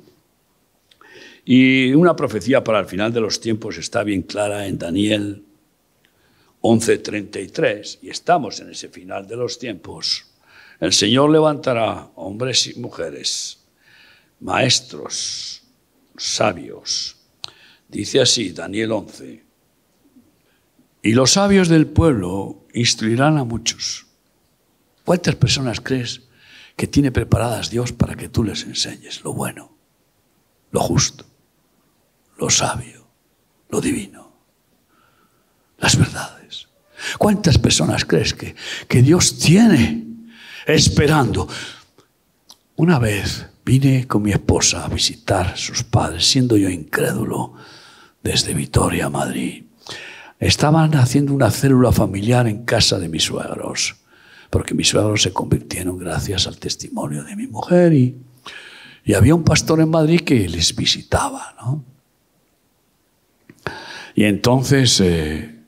Y 1.46 1.94
una 1.94 2.16
profecía 2.16 2.64
para 2.64 2.80
el 2.80 2.86
final 2.86 3.12
de 3.12 3.20
los 3.20 3.40
tiempos 3.42 3.78
está 3.78 4.04
bien 4.04 4.22
clara 4.22 4.66
en 4.68 4.78
Daniel 4.78 5.44
11:33, 6.62 8.00
y 8.02 8.10
estamos 8.10 8.62
en 8.62 8.70
ese 8.72 8.88
final 8.88 9.28
de 9.28 9.36
los 9.36 9.60
tiempos. 9.60 10.26
El 10.80 10.94
Señor 10.94 11.30
levantará 11.30 12.10
hombres 12.16 12.68
y 12.68 12.80
mujeres, 12.80 13.60
maestros, 14.40 15.64
sabios. 16.18 17.18
Dice 17.90 18.22
así 18.22 18.52
Daniel 18.54 18.94
11. 18.94 19.44
Y 21.02 21.12
los 21.12 21.32
sabios 21.32 21.68
del 21.68 21.88
pueblo 21.88 22.66
instruirán 22.74 23.38
a 23.38 23.44
muchos. 23.44 24.06
¿Cuántas 25.04 25.36
personas 25.36 25.82
crees 25.82 26.22
que 26.78 26.88
tiene 26.88 27.12
preparadas 27.12 27.70
Dios 27.70 27.92
para 27.92 28.16
que 28.16 28.30
tú 28.30 28.44
les 28.44 28.64
enseñes 28.64 29.22
lo 29.24 29.34
bueno, 29.34 29.76
lo 30.72 30.80
justo, 30.80 31.26
lo 32.44 32.50
sabio, 32.50 33.08
lo 33.70 33.80
divino, 33.80 34.34
las 35.78 35.98
verdades? 35.98 36.68
¿Cuántas 37.18 37.58
personas 37.58 38.04
crees 38.04 38.34
que, 38.34 38.54
que 38.86 39.02
Dios 39.02 39.40
tiene 39.40 40.06
esperando? 40.66 41.48
Una 42.76 43.00
vez 43.00 43.48
vine 43.64 44.08
con 44.08 44.24
mi 44.24 44.32
esposa 44.32 44.84
a 44.84 44.90
visitar 44.90 45.48
a 45.48 45.56
sus 45.56 45.84
padres, 45.84 46.26
siendo 46.26 46.58
yo 46.58 46.70
incrédulo, 46.70 47.54
desde 48.22 48.54
Vitoria, 48.54 49.10
Madrid. 49.10 49.64
Estaban 50.38 50.96
haciendo 50.96 51.34
una 51.34 51.50
célula 51.50 51.94
familiar 51.94 52.46
en 52.50 52.66
casa 52.66 53.00
de 53.00 53.08
mis 53.08 53.24
suegros, 53.24 53.96
porque 54.50 54.74
mis 54.74 54.90
suegros 54.90 55.22
se 55.22 55.32
convirtieron 55.32 55.98
gracias 55.98 56.46
al 56.46 56.58
testimonio 56.58 57.24
de 57.24 57.38
mi 57.38 57.48
mujer 57.48 57.94
y, 57.94 58.18
y 59.06 59.14
había 59.14 59.34
un 59.34 59.46
pastor 59.46 59.80
en 59.80 59.90
Madrid 59.90 60.20
que 60.26 60.50
les 60.50 60.76
visitaba, 60.76 61.56
¿no? 61.62 61.93
Y 64.16 64.26
entonces, 64.26 65.00
eh, 65.02 65.64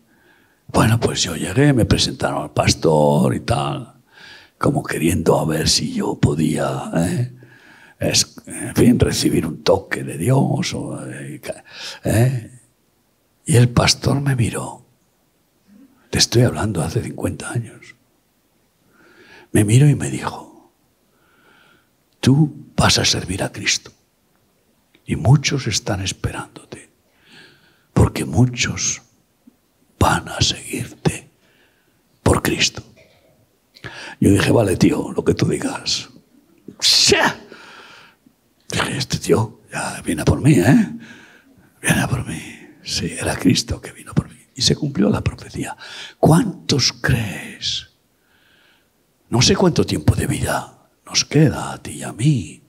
bueno, 0.68 1.00
pues 1.00 1.24
yo 1.24 1.36
llegué, 1.36 1.74
me 1.74 1.86
presentaron 1.86 2.44
al 2.44 2.52
pastor 2.52 3.36
y 3.36 3.40
tal, 3.42 3.96
como 4.58 4.84
queriendo 4.84 5.40
a 5.40 5.46
ver 5.46 5.68
si 5.68 5.94
yo 5.94 6.20
podía, 6.20 6.92
¿eh? 6.96 7.32
en 8.00 8.76
fin, 8.76 9.00
recibir 9.00 9.46
un 9.46 9.64
toque 9.64 10.04
de 10.04 10.18
Dios. 10.18 10.76
¿eh? 12.04 12.52
Y 13.46 13.56
el 13.56 13.70
pastor 13.70 14.22
me 14.22 14.36
miró. 14.36 14.86
Te 16.10 16.20
estoy 16.20 16.44
hablando 16.44 16.82
hace 16.82 17.02
50 17.02 17.52
años. 17.52 17.96
Me 19.52 19.64
miró 19.64 19.88
y 19.88 19.96
me 19.96 20.10
dijo, 20.10 20.72
tú 22.20 22.68
vas 22.76 22.98
a 23.00 23.06
servir 23.06 23.44
a 23.44 23.52
Cristo. 23.52 23.92
Y 25.06 25.16
muchos 25.16 25.68
están 25.68 26.02
esperándote. 26.02 26.85
Porque 27.96 28.26
muchos 28.26 29.02
van 29.98 30.28
a 30.28 30.42
seguirte 30.42 31.32
por 32.22 32.44
Cristo. 32.44 32.84
Yo 34.20 34.32
dije, 34.32 34.52
vale, 34.52 34.76
tío, 34.76 35.12
lo 35.14 35.24
que 35.24 35.34
tú 35.34 35.48
digas. 35.48 36.10
Dije, 38.70 38.98
este 38.98 39.18
tío 39.18 39.62
ya 39.72 40.02
viene 40.02 40.26
por 40.26 40.42
mí, 40.42 40.54
¿eh? 40.54 40.90
Viene 41.82 42.08
por 42.08 42.28
mí. 42.28 42.42
Sí, 42.84 43.16
era 43.18 43.36
Cristo 43.38 43.80
que 43.80 43.94
vino 43.94 44.14
por 44.14 44.28
mí. 44.30 44.40
Y 44.56 44.62
se 44.62 44.76
cumplió 44.76 45.10
la 45.10 45.22
profecía. 45.22 45.78
¿Cuántos 46.20 46.92
crees? 46.92 47.92
No 49.30 49.42
sé 49.42 49.56
cuánto 49.56 49.86
tiempo 49.86 50.16
de 50.16 50.28
vida 50.28 50.90
nos 51.06 51.24
queda 51.24 51.72
a 51.72 51.78
ti 51.78 51.92
y 51.92 52.04
a 52.04 52.12
mí. 52.12 52.62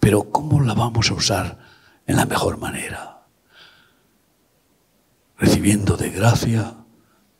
Pero 0.00 0.30
¿cómo 0.30 0.60
la 0.62 0.74
vamos 0.74 1.10
a 1.10 1.14
usar 1.14 1.58
en 2.06 2.16
la 2.16 2.24
mejor 2.24 2.56
manera? 2.58 3.11
Recibiendo 5.42 5.96
de 5.96 6.10
gracia 6.10 6.72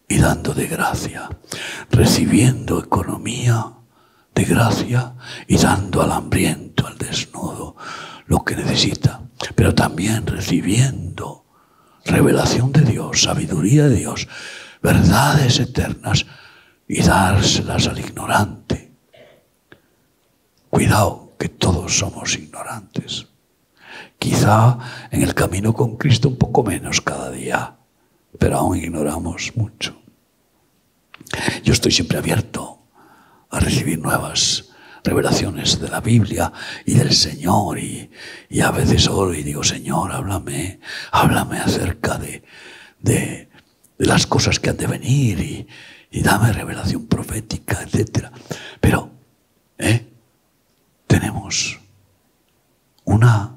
y 0.09 0.19
dando 0.19 0.55
de 0.55 0.67
gracia. 0.67 1.31
Recibiendo 1.89 2.81
economía 2.81 3.75
de 4.35 4.45
gracia 4.45 5.15
y 5.47 5.57
dando 5.57 6.03
al 6.03 6.11
hambriento, 6.11 6.89
al 6.89 6.99
desnudo, 6.99 7.77
lo 8.27 8.43
que 8.45 8.57
necesita, 8.57 9.23
pero 9.55 9.73
también 9.77 10.27
recibiendo 10.27 11.45
revelación 12.05 12.73
de 12.73 12.81
Dios, 12.81 13.23
sabiduría 13.23 13.89
de 13.89 13.95
Dios, 13.95 14.27
verdades 14.83 15.61
eternas 15.61 16.27
y 16.89 17.03
dárselas 17.03 17.87
al 17.87 18.01
ignorante. 18.01 18.97
Cuidado, 20.71 21.35
que 21.39 21.49
todos 21.49 21.97
somos 21.97 22.35
ignorantes. 22.35 23.29
Quizá 24.19 24.79
en 25.13 25.23
el 25.23 25.35
camino 25.35 25.73
con 25.73 25.97
Cristo 25.97 26.29
un 26.29 26.37
poco 26.37 26.65
menos 26.65 27.01
cada 27.01 27.31
día, 27.31 27.77
pero 28.39 28.59
aún 28.59 28.76
ignoramos 28.76 29.53
mucho. 29.57 30.01
Yo 31.64 31.72
estoy 31.72 31.93
siempre 31.93 32.18
abierto 32.18 32.78
a 33.51 33.61
recibir 33.61 33.99
nuevas 33.99 34.70
revelaciones 35.05 35.80
de 35.80 35.89
la 35.89 36.01
Biblia 36.01 36.53
y 36.85 36.95
del 36.95 37.12
Señor. 37.12 37.78
Y, 37.78 38.11
a 38.62 38.70
veces 38.70 39.09
oro 39.09 39.35
y 39.35 39.43
digo, 39.43 39.64
Señor, 39.64 40.12
háblame, 40.12 40.80
háblame 41.11 41.59
acerca 41.59 42.18
de, 42.18 42.43
de, 43.01 43.49
las 43.99 44.26
cosas 44.26 44.59
que 44.59 44.70
han 44.70 44.76
de 44.76 44.87
venir 44.87 45.41
y, 45.41 45.66
y 46.11 46.22
dame 46.22 46.53
revelación 46.53 47.07
profética, 47.07 47.83
etc. 47.83 48.28
Pero, 48.80 49.11
¿eh? 49.78 50.09
Tenemos 51.07 51.78
una 53.05 53.55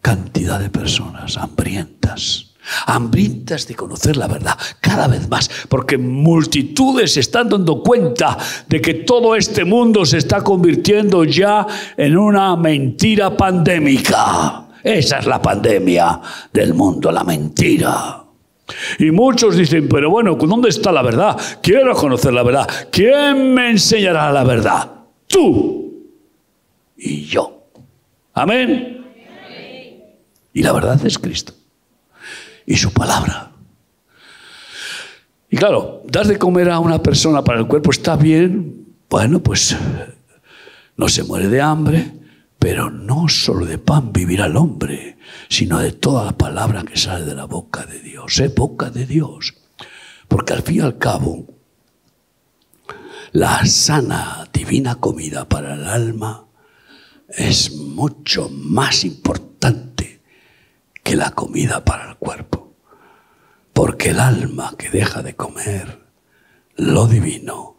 cantidad 0.00 0.58
de 0.58 0.70
personas 0.70 1.36
hambrientas 1.36 2.51
hambrientas 2.86 3.66
de 3.66 3.74
conocer 3.74 4.16
la 4.16 4.28
verdad 4.28 4.56
cada 4.80 5.08
vez 5.08 5.28
más, 5.28 5.50
porque 5.68 5.98
multitudes 5.98 7.14
se 7.14 7.20
están 7.20 7.48
dando 7.48 7.82
cuenta 7.82 8.36
de 8.68 8.80
que 8.80 8.94
todo 8.94 9.36
este 9.36 9.64
mundo 9.64 10.04
se 10.04 10.18
está 10.18 10.42
convirtiendo 10.42 11.24
ya 11.24 11.66
en 11.96 12.16
una 12.16 12.56
mentira 12.56 13.36
pandémica. 13.36 14.68
Esa 14.82 15.18
es 15.18 15.26
la 15.26 15.40
pandemia 15.40 16.20
del 16.52 16.74
mundo, 16.74 17.12
la 17.12 17.24
mentira. 17.24 18.18
Y 18.98 19.10
muchos 19.10 19.56
dicen, 19.56 19.88
pero 19.88 20.10
bueno, 20.10 20.34
¿dónde 20.34 20.70
está 20.70 20.90
la 20.92 21.02
verdad? 21.02 21.38
Quiero 21.62 21.94
conocer 21.94 22.32
la 22.32 22.42
verdad. 22.42 22.68
¿Quién 22.90 23.54
me 23.54 23.70
enseñará 23.70 24.32
la 24.32 24.44
verdad? 24.44 24.90
Tú 25.26 25.92
y 26.96 27.24
yo. 27.24 27.68
Amén. 28.34 29.04
Y 30.54 30.62
la 30.62 30.72
verdad 30.72 31.04
es 31.04 31.18
Cristo 31.18 31.54
y 32.66 32.76
su 32.76 32.92
palabra. 32.92 33.52
Y 35.50 35.56
claro, 35.56 36.02
dar 36.06 36.26
de 36.26 36.38
comer 36.38 36.70
a 36.70 36.78
una 36.78 37.02
persona 37.02 37.44
para 37.44 37.60
el 37.60 37.66
cuerpo 37.66 37.90
está 37.90 38.16
bien, 38.16 38.86
bueno, 39.10 39.42
pues 39.42 39.76
no 40.96 41.08
se 41.08 41.24
muere 41.24 41.48
de 41.48 41.60
hambre, 41.60 42.10
pero 42.58 42.90
no 42.90 43.28
solo 43.28 43.66
de 43.66 43.76
pan 43.76 44.12
vivirá 44.12 44.46
el 44.46 44.56
hombre, 44.56 45.18
sino 45.48 45.78
de 45.78 45.92
toda 45.92 46.24
la 46.24 46.32
palabra 46.32 46.84
que 46.84 46.96
sale 46.96 47.24
de 47.26 47.34
la 47.34 47.44
boca 47.44 47.84
de 47.84 48.00
Dios, 48.00 48.38
es 48.40 48.54
boca 48.54 48.90
de 48.90 49.04
Dios. 49.04 49.54
Porque 50.28 50.54
al 50.54 50.62
fin 50.62 50.76
y 50.76 50.80
al 50.80 50.96
cabo, 50.96 51.44
la 53.32 53.66
sana, 53.66 54.48
divina 54.52 54.94
comida 54.94 55.48
para 55.48 55.74
el 55.74 55.86
alma 55.86 56.46
es 57.28 57.74
mucho 57.74 58.48
más 58.48 59.04
importante 59.04 60.11
la 61.16 61.30
comida 61.30 61.84
para 61.84 62.10
el 62.10 62.16
cuerpo. 62.16 62.76
Porque 63.72 64.10
el 64.10 64.20
alma 64.20 64.74
que 64.78 64.90
deja 64.90 65.22
de 65.22 65.34
comer 65.34 66.00
lo 66.76 67.06
divino 67.06 67.76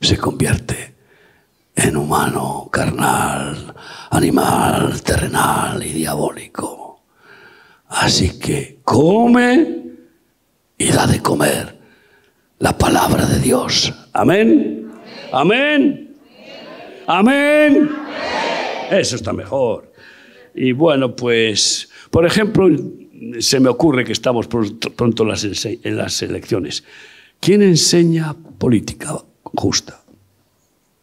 se 0.00 0.16
convierte 0.16 0.94
en 1.74 1.96
humano, 1.96 2.68
carnal, 2.72 3.74
animal, 4.10 5.00
terrenal 5.02 5.82
y 5.84 5.92
diabólico. 5.92 7.04
Así 7.88 8.38
que 8.38 8.80
come 8.84 9.82
y 10.76 10.90
da 10.90 11.06
de 11.06 11.20
comer 11.20 11.78
la 12.58 12.76
palabra 12.76 13.26
de 13.26 13.38
Dios. 13.38 13.92
Amén. 14.12 14.90
Amén. 15.32 16.16
Amén. 17.06 17.90
Eso 18.90 19.16
está 19.16 19.32
mejor. 19.32 19.92
Y 20.54 20.72
bueno, 20.72 21.14
pues 21.14 21.87
Por 22.10 22.26
ejemplo, 22.26 22.68
se 23.40 23.60
me 23.60 23.68
ocurre 23.68 24.04
que 24.04 24.12
estamos 24.12 24.46
pronto 24.46 25.22
en 25.22 25.96
las 25.96 26.22
elecciones. 26.22 26.84
¿Quién 27.40 27.62
enseña 27.62 28.34
política 28.34 29.18
justa? 29.42 30.02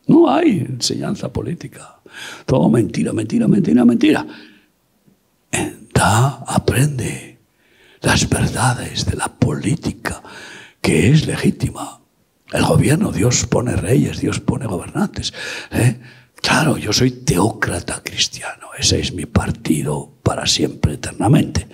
No 0.07 0.29
hay 0.29 0.59
enseñanza 0.59 1.31
política. 1.31 1.99
Todo 2.45 2.69
mentira, 2.69 3.13
mentira, 3.13 3.47
mentira, 3.47 3.85
mentira. 3.85 4.25
Da, 5.93 6.43
aprende 6.47 7.39
las 8.01 8.29
verdades 8.29 9.05
de 9.05 9.15
la 9.15 9.27
política, 9.29 10.21
que 10.81 11.09
es 11.11 11.25
legítima. 11.25 12.01
El 12.51 12.63
gobierno, 12.63 13.11
Dios 13.11 13.45
pone 13.47 13.75
reyes, 13.75 14.19
Dios 14.19 14.39
pone 14.39 14.67
gobernantes. 14.67 15.33
¿eh? 15.71 15.99
Claro, 16.45 16.77
yo 16.77 16.93
soy 16.93 17.09
teócrata 17.09 18.03
cristiano. 18.03 18.67
Ese 18.77 18.99
es 18.99 19.11
mi 19.13 19.25
partido 19.25 20.11
para 20.21 20.45
siempre, 20.45 20.93
eternamente. 20.93 21.67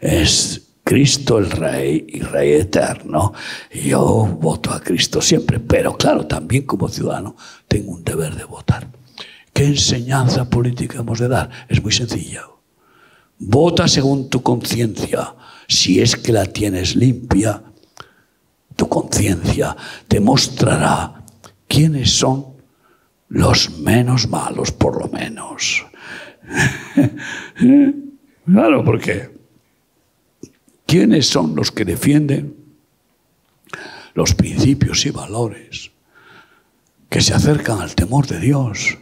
Es 0.00 0.62
Cristo 0.84 1.38
el 1.38 1.50
Rey 1.50 2.06
y 2.06 2.20
Rey 2.20 2.52
eterno. 2.52 3.32
Yo 3.74 4.24
voto 4.40 4.70
a 4.70 4.80
Cristo 4.80 5.20
siempre, 5.20 5.58
pero 5.58 5.96
claro, 5.96 6.24
también 6.24 6.62
como 6.66 6.88
ciudadano 6.88 7.34
tengo 7.66 7.90
un 7.90 8.04
deber 8.04 8.36
de 8.36 8.44
votar. 8.44 8.86
¿Qué 9.52 9.64
enseñanza 9.64 10.48
política 10.48 11.00
hemos 11.00 11.18
de 11.18 11.26
dar? 11.26 11.50
Es 11.68 11.82
muy 11.82 11.90
sencilla. 11.90 12.42
Vota 13.40 13.88
según 13.88 14.30
tu 14.30 14.40
conciencia. 14.40 15.34
Si 15.66 16.00
es 16.00 16.14
que 16.14 16.32
la 16.32 16.46
tienes 16.46 16.94
limpia, 16.94 17.60
tu 18.76 18.88
conciencia 18.88 19.76
te 20.06 20.20
mostrará 20.20 21.24
quiénes 21.66 22.12
son 22.12 22.51
los 23.32 23.78
menos 23.78 24.28
malos, 24.28 24.72
por 24.72 25.00
lo 25.00 25.08
menos. 25.08 25.86
claro, 28.44 28.84
porque 28.84 29.34
¿quiénes 30.84 31.28
son 31.28 31.56
los 31.56 31.72
que 31.72 31.86
defienden 31.86 32.54
los 34.12 34.34
principios 34.34 35.06
y 35.06 35.10
valores 35.10 35.92
que 37.08 37.22
se 37.22 37.32
acercan 37.32 37.80
al 37.80 37.94
temor 37.94 38.26
de 38.26 38.38
Dios 38.38 38.98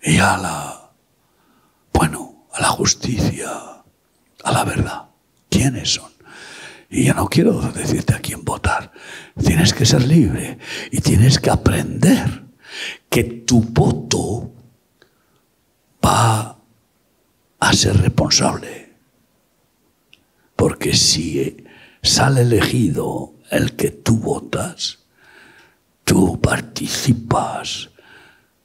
y 0.00 0.18
a 0.18 0.36
la, 0.36 0.90
bueno, 1.92 2.46
a 2.52 2.60
la 2.60 2.68
justicia, 2.68 3.50
a 4.44 4.52
la 4.52 4.64
verdad? 4.64 5.06
¿Quiénes 5.50 5.94
son? 5.94 6.12
Y 6.90 7.06
yo 7.06 7.14
no 7.14 7.28
quiero 7.28 7.60
decirte 7.72 8.14
a 8.14 8.20
quién 8.20 8.44
votar. 8.44 8.92
Tienes 9.44 9.74
que 9.74 9.84
ser 9.84 10.06
libre 10.06 10.58
y 10.92 11.00
tienes 11.00 11.40
que 11.40 11.50
aprender 11.50 12.43
que 13.08 13.24
tu 13.24 13.60
voto 13.60 14.52
va 16.04 16.58
a 17.58 17.72
ser 17.72 17.96
responsable. 17.96 18.94
Porque 20.56 20.94
si 20.94 21.64
sale 22.02 22.42
elegido 22.42 23.34
el 23.50 23.76
que 23.76 23.90
tú 23.90 24.18
votas, 24.18 25.00
tú 26.04 26.40
participas 26.40 27.90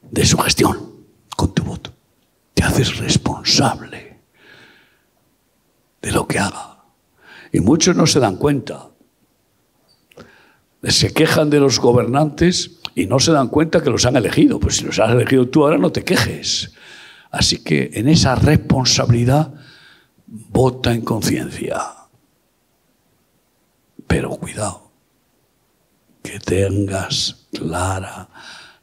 de 0.02 0.26
su 0.26 0.38
gestión 0.38 1.06
con 1.36 1.54
tu 1.54 1.64
voto. 1.64 1.94
Te 2.54 2.64
haces 2.64 2.98
responsable 2.98 4.20
de 6.02 6.12
lo 6.12 6.28
que 6.28 6.40
haga. 6.40 6.84
Y 7.52 7.62
muchos 7.62 7.96
no 7.96 8.06
se 8.06 8.20
dan 8.20 8.36
cuenta. 8.36 8.90
Se 10.84 11.14
quejan 11.14 11.50
de 11.50 11.60
los 11.60 11.80
gobernantes 11.80 12.79
y 13.00 13.08
no 13.08 13.18
se 13.20 13.32
dan 13.32 13.48
cuenta 13.48 13.82
que 13.82 13.90
los 13.90 14.06
han 14.06 14.18
elegido. 14.18 14.60
Pues 14.60 14.78
si 14.78 14.86
los 14.86 15.00
has 15.00 15.12
elegido 15.12 15.48
tú 15.48 15.64
ahora 15.64 15.78
no 15.78 15.92
te 15.92 16.04
quejes. 16.04 16.74
Así 17.32 17.64
que 17.64 17.92
en 17.94 18.10
esa 18.10 18.36
responsabilidad 18.36 19.54
vota 20.26 20.94
en 20.94 21.02
conciencia. 21.02 21.82
Pero 24.06 24.32
cuidado, 24.32 24.92
que 26.22 26.40
tengas 26.40 27.48
clara 27.54 28.28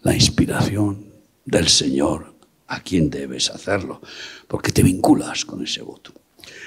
la 0.02 0.14
inspiración 0.14 1.06
del 1.44 1.68
Señor 1.68 2.34
a 2.68 2.80
quien 2.80 3.10
debes 3.10 3.50
hacerlo, 3.50 4.00
porque 4.48 4.72
te 4.72 4.82
vinculas 4.82 5.44
con 5.44 5.62
ese 5.62 5.82
voto. 5.82 6.12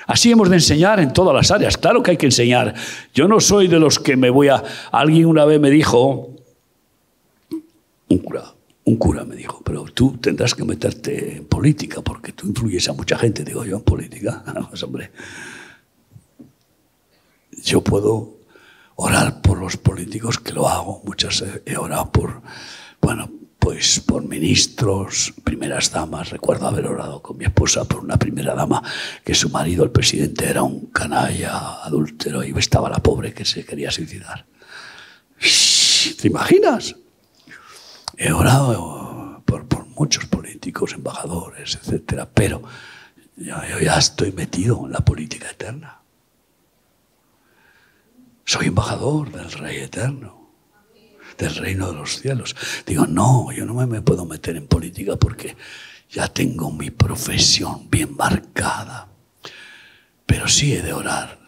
Así 0.07 0.31
hemos 0.31 0.49
de 0.49 0.57
enseñar 0.57 0.99
en 0.99 1.13
todas 1.13 1.35
las 1.35 1.51
áreas. 1.51 1.77
Claro 1.77 2.03
que 2.03 2.11
hay 2.11 2.17
que 2.17 2.25
enseñar. 2.25 2.73
Yo 3.13 3.27
no 3.27 3.39
soy 3.39 3.67
de 3.67 3.79
los 3.79 3.99
que 3.99 4.17
me 4.17 4.29
voy 4.29 4.49
a... 4.49 4.63
Alguien 4.91 5.25
una 5.25 5.45
vez 5.45 5.59
me 5.59 5.69
dijo, 5.69 6.35
un 8.09 8.17
cura, 8.19 8.43
un 8.85 8.97
cura 8.97 9.23
me 9.23 9.35
dijo, 9.35 9.61
pero 9.63 9.85
tú 9.85 10.17
tendrás 10.17 10.55
que 10.55 10.63
meterte 10.63 11.37
en 11.37 11.45
política 11.45 12.01
porque 12.01 12.33
tú 12.33 12.47
influyes 12.47 12.89
a 12.89 12.93
mucha 12.93 13.17
gente. 13.17 13.43
Digo 13.43 13.63
yo, 13.65 13.77
en 13.77 13.83
política. 13.83 14.43
Pues 14.69 14.83
hombre, 14.83 15.11
yo 17.63 17.81
puedo 17.81 18.39
orar 18.95 19.41
por 19.41 19.59
los 19.59 19.77
políticos, 19.77 20.39
que 20.39 20.53
lo 20.53 20.67
hago. 20.67 21.01
Muchas 21.05 21.43
he 21.65 21.77
orado 21.77 22.11
por, 22.11 22.41
bueno, 23.01 23.29
pues 23.59 23.99
por 23.99 24.23
ministros, 24.23 25.33
primeras 25.43 25.91
damas. 25.91 26.31
Recuerdo 26.31 26.67
haber 26.67 26.87
orado 26.87 27.21
con 27.21 27.37
mi 27.37 27.45
esposa 27.45 27.83
por 27.85 27.99
una 27.99 28.17
primera 28.17 28.55
dama 28.55 28.81
que 29.23 29.35
su 29.35 29.49
marido, 29.49 29.83
el 29.83 29.91
presidente, 29.91 30.45
era 30.45 30.63
un 30.63 30.87
canalla 30.87 31.83
adúltero 31.83 32.43
y 32.43 32.57
estaba 32.57 32.89
la 32.89 32.99
pobre 32.99 33.33
que 33.33 33.45
se 33.45 33.63
quería 33.65 33.91
suicidar. 33.91 34.45
¿Te 36.19 36.27
imaginas? 36.27 36.95
He 38.21 38.33
orado 38.33 39.41
por, 39.45 39.87
muchos 39.95 40.25
políticos, 40.25 40.93
embajadores, 40.93 41.79
etcétera, 41.81 42.29
pero 42.33 42.61
yo 43.37 43.79
ya 43.81 43.97
estoy 43.97 44.33
metido 44.33 44.85
en 44.85 44.91
la 44.91 44.99
política 44.99 45.49
eterna. 45.49 45.99
Soy 48.43 48.67
embajador 48.67 49.31
del 49.31 49.51
Rey 49.51 49.77
Eterno 49.77 50.39
del 51.37 51.55
reino 51.55 51.87
de 51.87 51.93
los 51.93 52.19
cielos. 52.19 52.55
Digo, 52.85 53.07
no, 53.07 53.51
yo 53.53 53.65
no 53.65 53.73
me 53.73 54.01
puedo 54.01 54.25
meter 54.25 54.57
en 54.57 54.67
política 54.67 55.15
porque 55.15 55.55
ya 56.09 56.27
tengo 56.27 56.69
mi 56.71 56.89
profesión 56.91 57.89
bien 57.89 58.15
marcada. 58.17 59.07
Pero 60.25 60.49
sí 60.49 60.73
he 60.73 60.81
de 60.81 60.91
orar. 60.91 61.39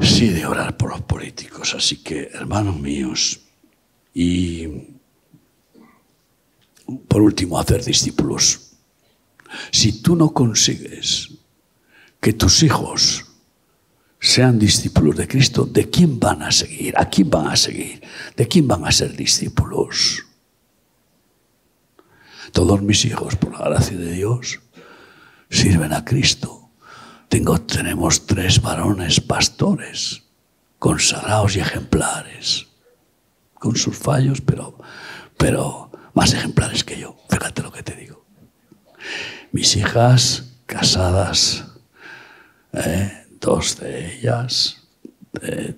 Sí 0.00 0.28
he 0.28 0.32
de 0.32 0.46
orar 0.46 0.78
por 0.78 0.90
los 0.90 1.02
políticos. 1.02 1.74
Así 1.74 2.02
que, 2.02 2.30
hermanos 2.32 2.76
míos, 2.76 3.40
y 4.14 4.98
por 7.08 7.22
último, 7.22 7.58
hacer 7.58 7.84
discípulos. 7.84 8.72
Si 9.70 10.00
tú 10.02 10.16
no 10.16 10.32
consigues 10.32 11.30
que 12.20 12.32
tus 12.32 12.62
hijos 12.62 13.26
sean 14.20 14.58
discípulos 14.58 15.16
de 15.16 15.28
Cristo, 15.28 15.64
¿de 15.64 15.88
quién 15.90 16.18
van 16.18 16.42
a 16.42 16.50
seguir? 16.50 16.94
¿A 16.96 17.08
quién 17.08 17.30
van 17.30 17.48
a 17.48 17.56
seguir? 17.56 18.02
¿De 18.36 18.48
quién 18.48 18.66
van 18.66 18.84
a 18.84 18.92
ser 18.92 19.16
discípulos? 19.16 20.24
Todos 22.52 22.82
mis 22.82 23.04
hijos, 23.04 23.36
por 23.36 23.52
la 23.52 23.68
gracia 23.68 23.96
de 23.96 24.12
Dios, 24.12 24.60
sirven 25.50 25.92
a 25.92 26.04
Cristo. 26.04 26.70
Tengo, 27.28 27.60
tenemos 27.60 28.26
tres 28.26 28.62
varones 28.62 29.20
pastores, 29.20 30.22
consagrados 30.78 31.56
y 31.56 31.60
ejemplares, 31.60 32.67
con 33.58 33.76
sus 33.76 33.96
fallos, 33.96 34.40
pero, 34.40 34.78
pero 35.36 35.90
más 36.14 36.32
ejemplares 36.32 36.84
que 36.84 36.98
yo. 36.98 37.16
Fíjate 37.28 37.62
lo 37.62 37.72
que 37.72 37.82
te 37.82 37.94
digo. 37.94 38.24
Mis 39.52 39.76
hijas 39.76 40.52
casadas, 40.66 41.64
¿eh? 42.72 43.26
dos 43.40 43.78
de 43.80 44.16
ellas, 44.16 44.82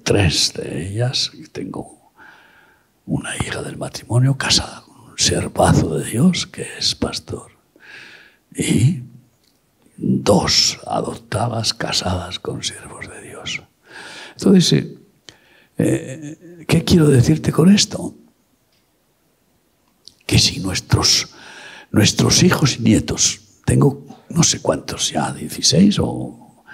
tres 0.02 0.52
de 0.54 0.88
ellas, 0.88 1.30
tengo 1.52 2.12
una 3.06 3.34
hija 3.36 3.62
del 3.62 3.76
matrimonio 3.76 4.36
casada 4.36 4.82
con 4.82 5.10
un 5.10 5.18
servazo 5.18 5.98
de 5.98 6.10
Dios 6.10 6.46
que 6.46 6.66
es 6.78 6.94
pastor, 6.94 7.52
y 8.54 9.02
dos 9.96 10.78
adoptadas 10.86 11.74
casadas 11.74 12.38
con 12.38 12.62
siervos 12.62 13.08
de 13.08 13.22
Dios. 13.22 13.62
Entonces, 14.36 14.86
eh, 15.82 16.64
¿qué 16.66 16.84
quiero 16.84 17.08
decirte 17.08 17.52
con 17.52 17.72
esto? 17.72 18.14
Que 20.26 20.38
si 20.38 20.60
nuestros, 20.60 21.28
nuestros 21.90 22.42
hijos 22.42 22.78
y 22.78 22.82
nietos, 22.82 23.40
tengo 23.64 24.06
no 24.30 24.42
sé 24.42 24.60
cuántos 24.60 25.10
ya, 25.10 25.32
16 25.32 25.98
o 26.00 26.64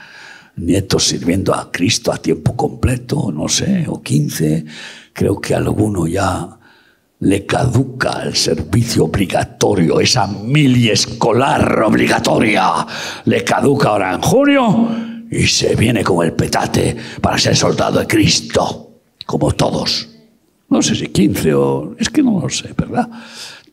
nietos 0.57 1.05
sirviendo 1.05 1.55
a 1.55 1.71
Cristo 1.71 2.13
a 2.13 2.19
tiempo 2.19 2.57
completo, 2.57 3.31
no 3.33 3.49
sé, 3.49 3.85
o 3.89 4.03
15. 4.03 4.65
Creo 5.13 5.41
que 5.41 5.55
alguno 5.55 6.07
ya 6.07 6.59
le 7.21 7.47
caduca 7.47 8.23
el 8.25 8.37
servicio 8.37 9.05
obligatorio, 9.05 10.01
esa 10.01 10.27
mili 10.27 10.91
escolar 10.91 11.83
obligatoria, 11.83 12.87
le 13.25 13.43
caduca 13.43 13.89
ahora 13.89 14.15
en 14.15 14.21
junio 14.21 14.91
y 15.31 15.47
se 15.47 15.75
viene 15.75 16.05
con 16.05 16.25
el 16.25 16.35
petate 16.35 16.97
para 17.21 17.39
ser 17.39 17.57
soldado 17.57 18.01
de 18.01 18.07
Cristo, 18.07 18.86
como 19.27 19.53
todos. 19.53 20.09
No 20.69 20.81
sé 20.81 20.95
si 20.95 21.09
15 21.09 21.55
o... 21.55 21.95
es 21.99 22.09
que 22.09 22.23
no 22.23 22.41
lo 22.41 22.49
sé, 22.49 22.73
¿verdad? 22.77 23.09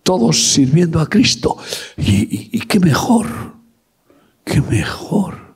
Todos 0.03 0.51
sirviendo 0.51 0.99
a 0.99 1.07
Cristo. 1.07 1.57
y 1.97 2.59
qué 2.59 2.79
mejor 2.79 3.53
qué 4.43 4.61
mejor 4.61 5.55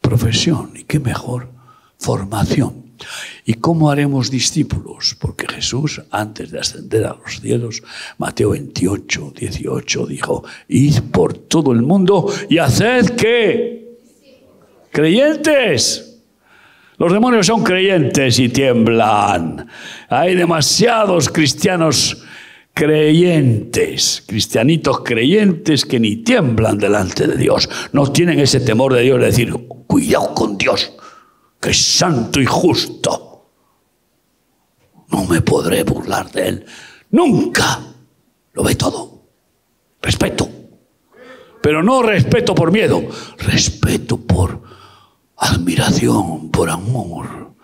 profesión 0.00 0.72
y 0.74 0.84
qué 0.84 1.00
mejor 1.00 1.48
formación. 1.98 2.84
¿Y 3.44 3.54
cómo 3.54 3.90
haremos 3.90 4.30
discípulos? 4.30 5.16
Porque 5.18 5.46
Jesús, 5.48 6.02
antes 6.10 6.50
de 6.50 6.60
ascender 6.60 7.04
a 7.04 7.14
los 7.14 7.40
cielos, 7.40 7.82
Mateo 8.18 8.50
28, 8.50 9.32
18, 9.36 10.06
dijo, 10.06 10.44
id 10.68 11.00
por 11.10 11.34
todo 11.34 11.72
el 11.72 11.82
mundo 11.82 12.32
y 12.48 12.58
haced 12.58 13.16
que 13.16 13.98
creyentes. 14.90 16.13
Los 16.96 17.12
demonios 17.12 17.46
son 17.46 17.64
creyentes 17.64 18.38
y 18.38 18.48
tiemblan. 18.48 19.68
Hay 20.08 20.34
demasiados 20.34 21.28
cristianos 21.28 22.24
creyentes, 22.72 24.22
cristianitos 24.26 25.00
creyentes 25.00 25.84
que 25.84 25.98
ni 25.98 26.16
tiemblan 26.16 26.78
delante 26.78 27.26
de 27.26 27.36
Dios. 27.36 27.68
No 27.92 28.12
tienen 28.12 28.38
ese 28.38 28.60
temor 28.60 28.94
de 28.94 29.02
Dios 29.02 29.18
de 29.20 29.26
decir, 29.26 29.52
cuidado 29.86 30.34
con 30.34 30.56
Dios, 30.56 30.92
que 31.60 31.70
es 31.70 31.82
santo 31.82 32.40
y 32.40 32.46
justo. 32.46 33.50
No 35.08 35.24
me 35.24 35.40
podré 35.40 35.82
burlar 35.82 36.30
de 36.30 36.48
Él. 36.48 36.66
Nunca. 37.10 37.80
Lo 38.52 38.62
ve 38.62 38.76
todo. 38.76 39.22
Respeto. 40.00 40.48
Pero 41.60 41.82
no 41.82 42.02
respeto 42.02 42.54
por 42.54 42.70
miedo, 42.70 43.02
respeto 43.38 44.18
por 44.18 44.73
admiración, 45.44 46.50
por 46.50 46.70
amor. 46.70 47.54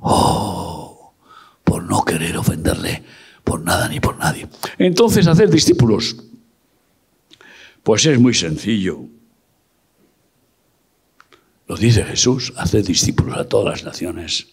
Oh, 0.00 1.14
por 1.64 1.82
no 1.82 2.04
querer 2.04 2.36
ofenderle 2.36 3.02
por 3.44 3.62
nada 3.62 3.88
ni 3.88 4.00
por 4.00 4.16
nadie. 4.18 4.48
Entonces, 4.78 5.26
hacer 5.26 5.50
discípulos. 5.50 6.16
Pues 7.82 8.04
es 8.06 8.18
muy 8.18 8.34
sencillo. 8.34 9.00
Lo 11.66 11.76
dice 11.76 12.04
Jesús, 12.04 12.52
hacer 12.56 12.84
discípulos 12.84 13.38
a 13.38 13.44
todas 13.44 13.66
las 13.66 13.84
naciones, 13.84 14.48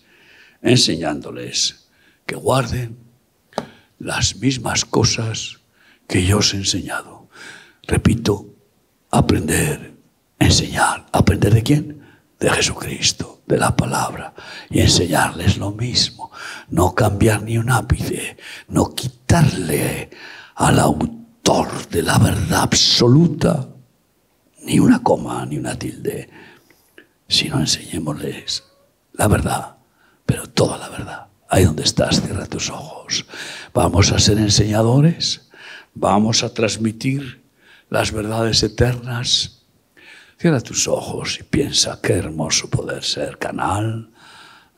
enseñándoles 0.61 1.89
que 2.25 2.35
guarden 2.35 2.97
las 3.99 4.37
mismas 4.37 4.85
cosas 4.85 5.59
que 6.07 6.25
yo 6.25 6.37
os 6.37 6.53
he 6.53 6.57
enseñado. 6.57 7.27
Repito, 7.87 8.53
aprender 9.11 9.97
enseñar. 10.39 11.05
¿Aprender 11.11 11.53
de 11.53 11.63
quién? 11.63 11.96
De 12.39 12.49
Jesucristo, 12.49 13.41
de 13.47 13.57
la 13.57 13.75
palabra. 13.75 14.33
Y 14.69 14.81
enseñarles 14.81 15.57
lo 15.57 15.71
mismo. 15.71 16.31
No 16.69 16.93
cambiar 16.93 17.43
ni 17.43 17.57
un 17.57 17.71
ápice, 17.71 18.37
no 18.67 18.93
quitarle 18.93 20.09
al 20.55 20.79
autor 20.79 21.87
de 21.89 22.03
la 22.03 22.17
verdad 22.17 22.61
absoluta 22.63 23.67
ni 24.63 24.79
una 24.79 25.01
coma, 25.01 25.45
ni 25.45 25.57
una 25.57 25.79
tilde, 25.79 26.29
sino 27.27 27.59
enseñémosles 27.59 28.63
la 29.13 29.27
verdad, 29.27 29.77
pero 30.25 30.47
toda 30.47 30.77
la 30.77 30.89
verdad. 30.89 31.27
Ahí 31.49 31.63
donde 31.63 31.83
estás, 31.83 32.21
cierra 32.21 32.45
tus 32.45 32.69
ojos. 32.69 33.25
Vamos 33.73 34.11
a 34.11 34.19
ser 34.19 34.37
enseñadores, 34.37 35.49
vamos 35.93 36.43
a 36.43 36.53
transmitir 36.53 37.43
las 37.89 38.11
verdades 38.11 38.61
eternas 38.63 39.56
Cierra 40.39 40.61
tus 40.61 40.87
ojos 40.87 41.39
y 41.39 41.43
piensa 41.43 41.99
qué 41.99 42.13
hermoso 42.13 42.69
poder 42.69 43.03
ser 43.03 43.39
canal 43.39 44.11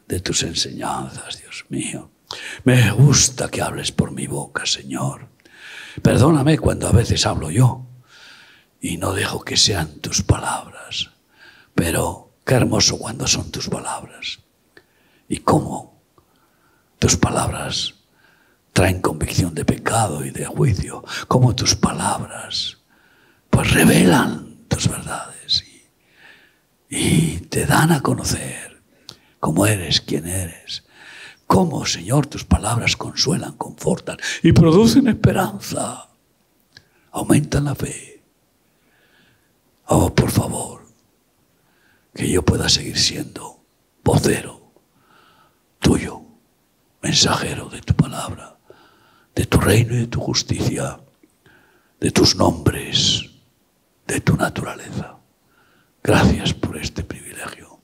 de 0.07 0.22
tus 0.22 0.43
enseñanzas, 0.43 1.38
Dios 1.38 1.66
mío. 1.68 2.12
Me 2.64 2.91
gusta 2.91 3.49
que 3.49 3.62
hables 3.62 3.91
por 3.91 4.12
mi 4.12 4.26
boca, 4.26 4.66
Señor. 4.66 5.28
Perdóname 6.01 6.57
cuando 6.60 6.88
a 6.88 6.93
veces 6.93 7.26
hablo 7.26 7.51
yo 7.51 7.86
y 8.80 8.95
no 8.95 9.12
dejo 9.12 9.41
que 9.41 9.57
sean 9.57 9.99
tus 9.99 10.22
palabras. 10.22 11.10
Pero 11.76 12.32
qué 12.45 12.53
hermoso 12.53 12.97
cuando 12.97 13.28
son 13.28 13.51
tus 13.51 13.68
palabras. 13.68 14.39
Y 15.28 15.39
cómo 15.39 16.01
tus 16.99 17.18
palabras 17.18 17.95
traen 18.72 19.01
convicción 19.01 19.53
de 19.53 19.66
pecado 19.66 20.24
y 20.24 20.32
de 20.32 20.45
juicio. 20.45 21.03
Cómo 21.28 21.53
tus 21.53 21.76
palabras 21.76 22.78
pues 23.49 23.74
revelan 23.74 24.60
tus 24.70 24.88
verdades 24.88 25.39
y 26.90 27.38
te 27.42 27.66
dan 27.66 27.92
a 27.92 28.02
conocer 28.02 28.82
cómo 29.40 29.66
eres, 29.66 30.02
quién 30.02 30.28
eres. 30.28 30.84
Cómo, 31.46 31.86
Señor, 31.86 32.28
tus 32.28 32.44
palabras 32.44 32.96
consuelan, 32.96 33.54
confortan 33.54 34.18
y 34.44 34.52
producen 34.52 35.08
esperanza. 35.08 36.10
Aumentan 37.12 37.66
la 37.66 37.76
fe. 37.76 38.24
Oh, 39.86 40.14
por 40.14 40.30
favor, 40.30 40.86
que 42.14 42.30
yo 42.30 42.44
pueda 42.44 42.70
seguir 42.70 42.98
siendo 42.98 43.64
vocero 44.04 44.74
tuyo, 45.80 46.22
mensajero 47.02 47.70
de 47.70 47.82
tu 47.82 47.96
palabra, 47.96 48.58
de 49.34 49.46
tu 49.46 49.60
reino 49.60 49.96
y 49.96 50.00
de 50.00 50.08
tu 50.08 50.20
justicia, 50.20 51.00
de 52.00 52.12
tus 52.12 52.36
nombres, 52.36 53.30
de 54.06 54.20
tu 54.22 54.36
naturaleza. 54.36 55.18
Gracias 56.04 56.54
por 56.54 56.78
este 56.78 57.04
privilegio. 57.04 57.80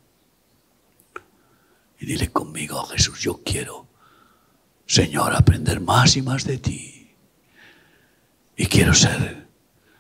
Y 2.00 2.06
dile 2.06 2.32
conmigo, 2.32 2.84
Jesús, 2.86 3.20
yo 3.20 3.42
quiero, 3.44 3.88
Señor, 4.86 5.36
aprender 5.36 5.80
más 5.82 6.16
y 6.18 6.22
más 6.22 6.44
de 6.46 6.58
ti. 6.58 7.16
Y 8.56 8.68
quiero 8.68 8.94
ser 8.94 9.48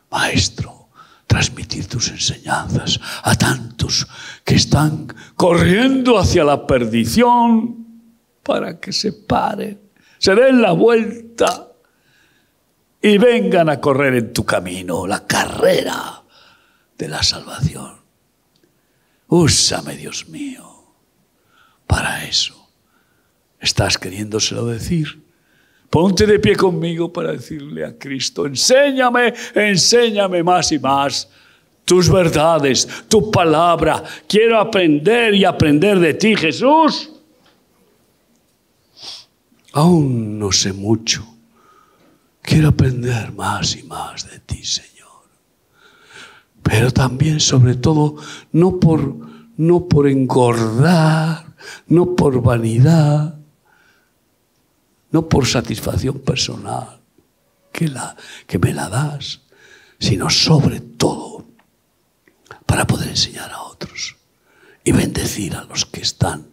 maestro, 0.09 0.89
transmitir 1.28 1.88
tus 1.88 2.09
enseñanzas 2.09 2.99
a 3.24 3.36
tantos 3.36 4.07
que 4.43 4.55
están 4.55 5.07
corriendo 5.36 6.18
hacia 6.18 6.43
la 6.43 6.66
perdición 6.66 7.86
para 8.43 8.80
que 8.80 8.93
se 8.93 9.11
paren, 9.11 9.82
se 10.20 10.36
den 10.36 10.61
la 10.61 10.72
vuelta 10.72 11.72
y 13.01 13.18
vengan 13.18 13.70
a 13.70 13.82
correr 13.82 14.16
en 14.16 14.34
tu 14.34 14.45
camino 14.45 15.05
la 15.05 15.26
carrera 15.28 16.24
de 16.97 17.07
la 17.07 17.22
salvación. 17.24 18.05
Úsame, 19.28 19.95
Dios 19.95 20.28
mío, 20.30 20.63
para 21.88 22.26
eso. 22.26 22.69
¿Estás 23.59 23.97
queriéndoselo 23.97 24.67
decir? 24.67 25.23
Ponte 25.89 26.26
de 26.26 26.39
pie 26.39 26.55
conmigo 26.55 27.11
para 27.11 27.32
decirle 27.32 27.86
a 27.86 27.97
Cristo, 27.97 28.45
enséñame, 28.45 29.34
enséñame 29.53 30.43
más 30.43 30.71
y 30.71 30.80
más 30.80 31.30
tus 31.86 32.09
verdades, 32.09 32.88
tu 33.07 33.32
palabra. 33.32 34.03
Quiero 34.28 34.59
aprender 34.59 35.34
y 35.34 35.45
aprender 35.45 35.99
de 35.99 36.13
ti, 36.15 36.36
Jesús. 36.36 37.11
Aún 39.73 40.38
no 40.38 40.51
sé 40.51 40.73
mucho. 40.73 41.26
Quiero 42.41 42.69
aprender 42.69 43.32
más 43.32 43.76
y 43.76 43.84
más 43.84 44.30
de 44.30 44.39
ti, 44.39 44.63
Señor 44.63 44.94
pero 46.66 46.89
también, 46.89 47.39
sobre 47.39 47.76
todo, 47.76 48.16
no 48.51 48.80
por, 48.80 49.16
no 49.55 49.88
por 49.88 50.07
engordar, 50.07 51.53
no 51.86 52.16
por 52.16 52.41
vanidad, 52.41 53.36
no 55.11 55.30
por 55.30 55.45
satisfacción 55.45 56.18
personal, 56.22 57.01
que, 57.72 57.88
la, 57.88 58.18
que 58.47 58.57
me 58.57 58.74
la 58.74 58.89
das, 58.89 59.41
sino 59.99 60.32
sobre 60.32 60.80
todo 60.80 61.45
para 62.66 62.88
poder 62.88 63.09
enseñar 63.09 63.51
a 63.51 63.61
otros 63.61 64.16
y 64.84 64.91
bendecir 64.91 65.55
a 65.55 65.66
los 65.66 65.86
que 65.86 66.01
están 66.01 66.47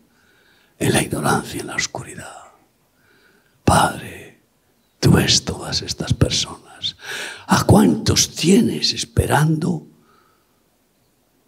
en 0.79 0.93
la 0.93 1.01
ignorancia, 1.01 1.63
en 1.63 1.69
la 1.69 1.77
oscuridad. 1.77 2.53
Padre, 3.65 4.43
tú 5.01 5.13
ves 5.13 5.43
todas 5.43 5.81
estas 5.81 6.13
personas. 6.13 6.97
¿A 7.47 7.65
cuántos 7.65 8.35
tienes 8.35 8.93
esperando? 8.93 9.87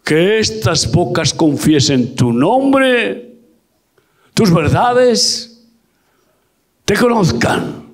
Que 0.05 0.37
estas 0.39 0.91
bocas 0.91 1.33
confiesen 1.33 2.15
tu 2.15 2.31
nombre, 2.31 3.39
tus 4.35 4.53
verdades, 4.53 5.67
te 6.85 6.95
conozcan 6.95 7.87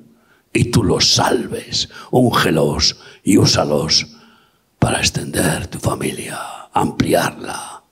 y 0.52 0.66
tú 0.66 0.84
los 0.84 1.14
salves. 1.14 1.90
Úngelos 2.12 3.00
y 3.24 3.38
úsalos 3.38 4.08
para 4.78 5.00
extender 5.00 5.68
tu 5.68 5.80
familia, 5.80 6.38
ampliarla 6.74 7.84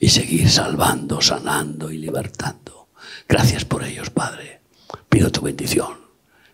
y 0.00 0.08
seguir 0.08 0.50
salvando, 0.50 1.20
sanando 1.20 1.92
y 1.92 1.98
libertando. 1.98 2.88
Gracias 3.28 3.64
por 3.64 3.84
ellos, 3.84 4.10
Padre. 4.10 4.60
Pido 5.08 5.30
tu 5.30 5.42
bendición. 5.42 6.02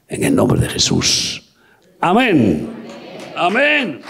En 0.09 0.25
el 0.25 0.35
nombre 0.35 0.61
de 0.61 0.69
Jesús. 0.69 1.43
Amén. 2.01 2.69
Amén. 3.35 4.03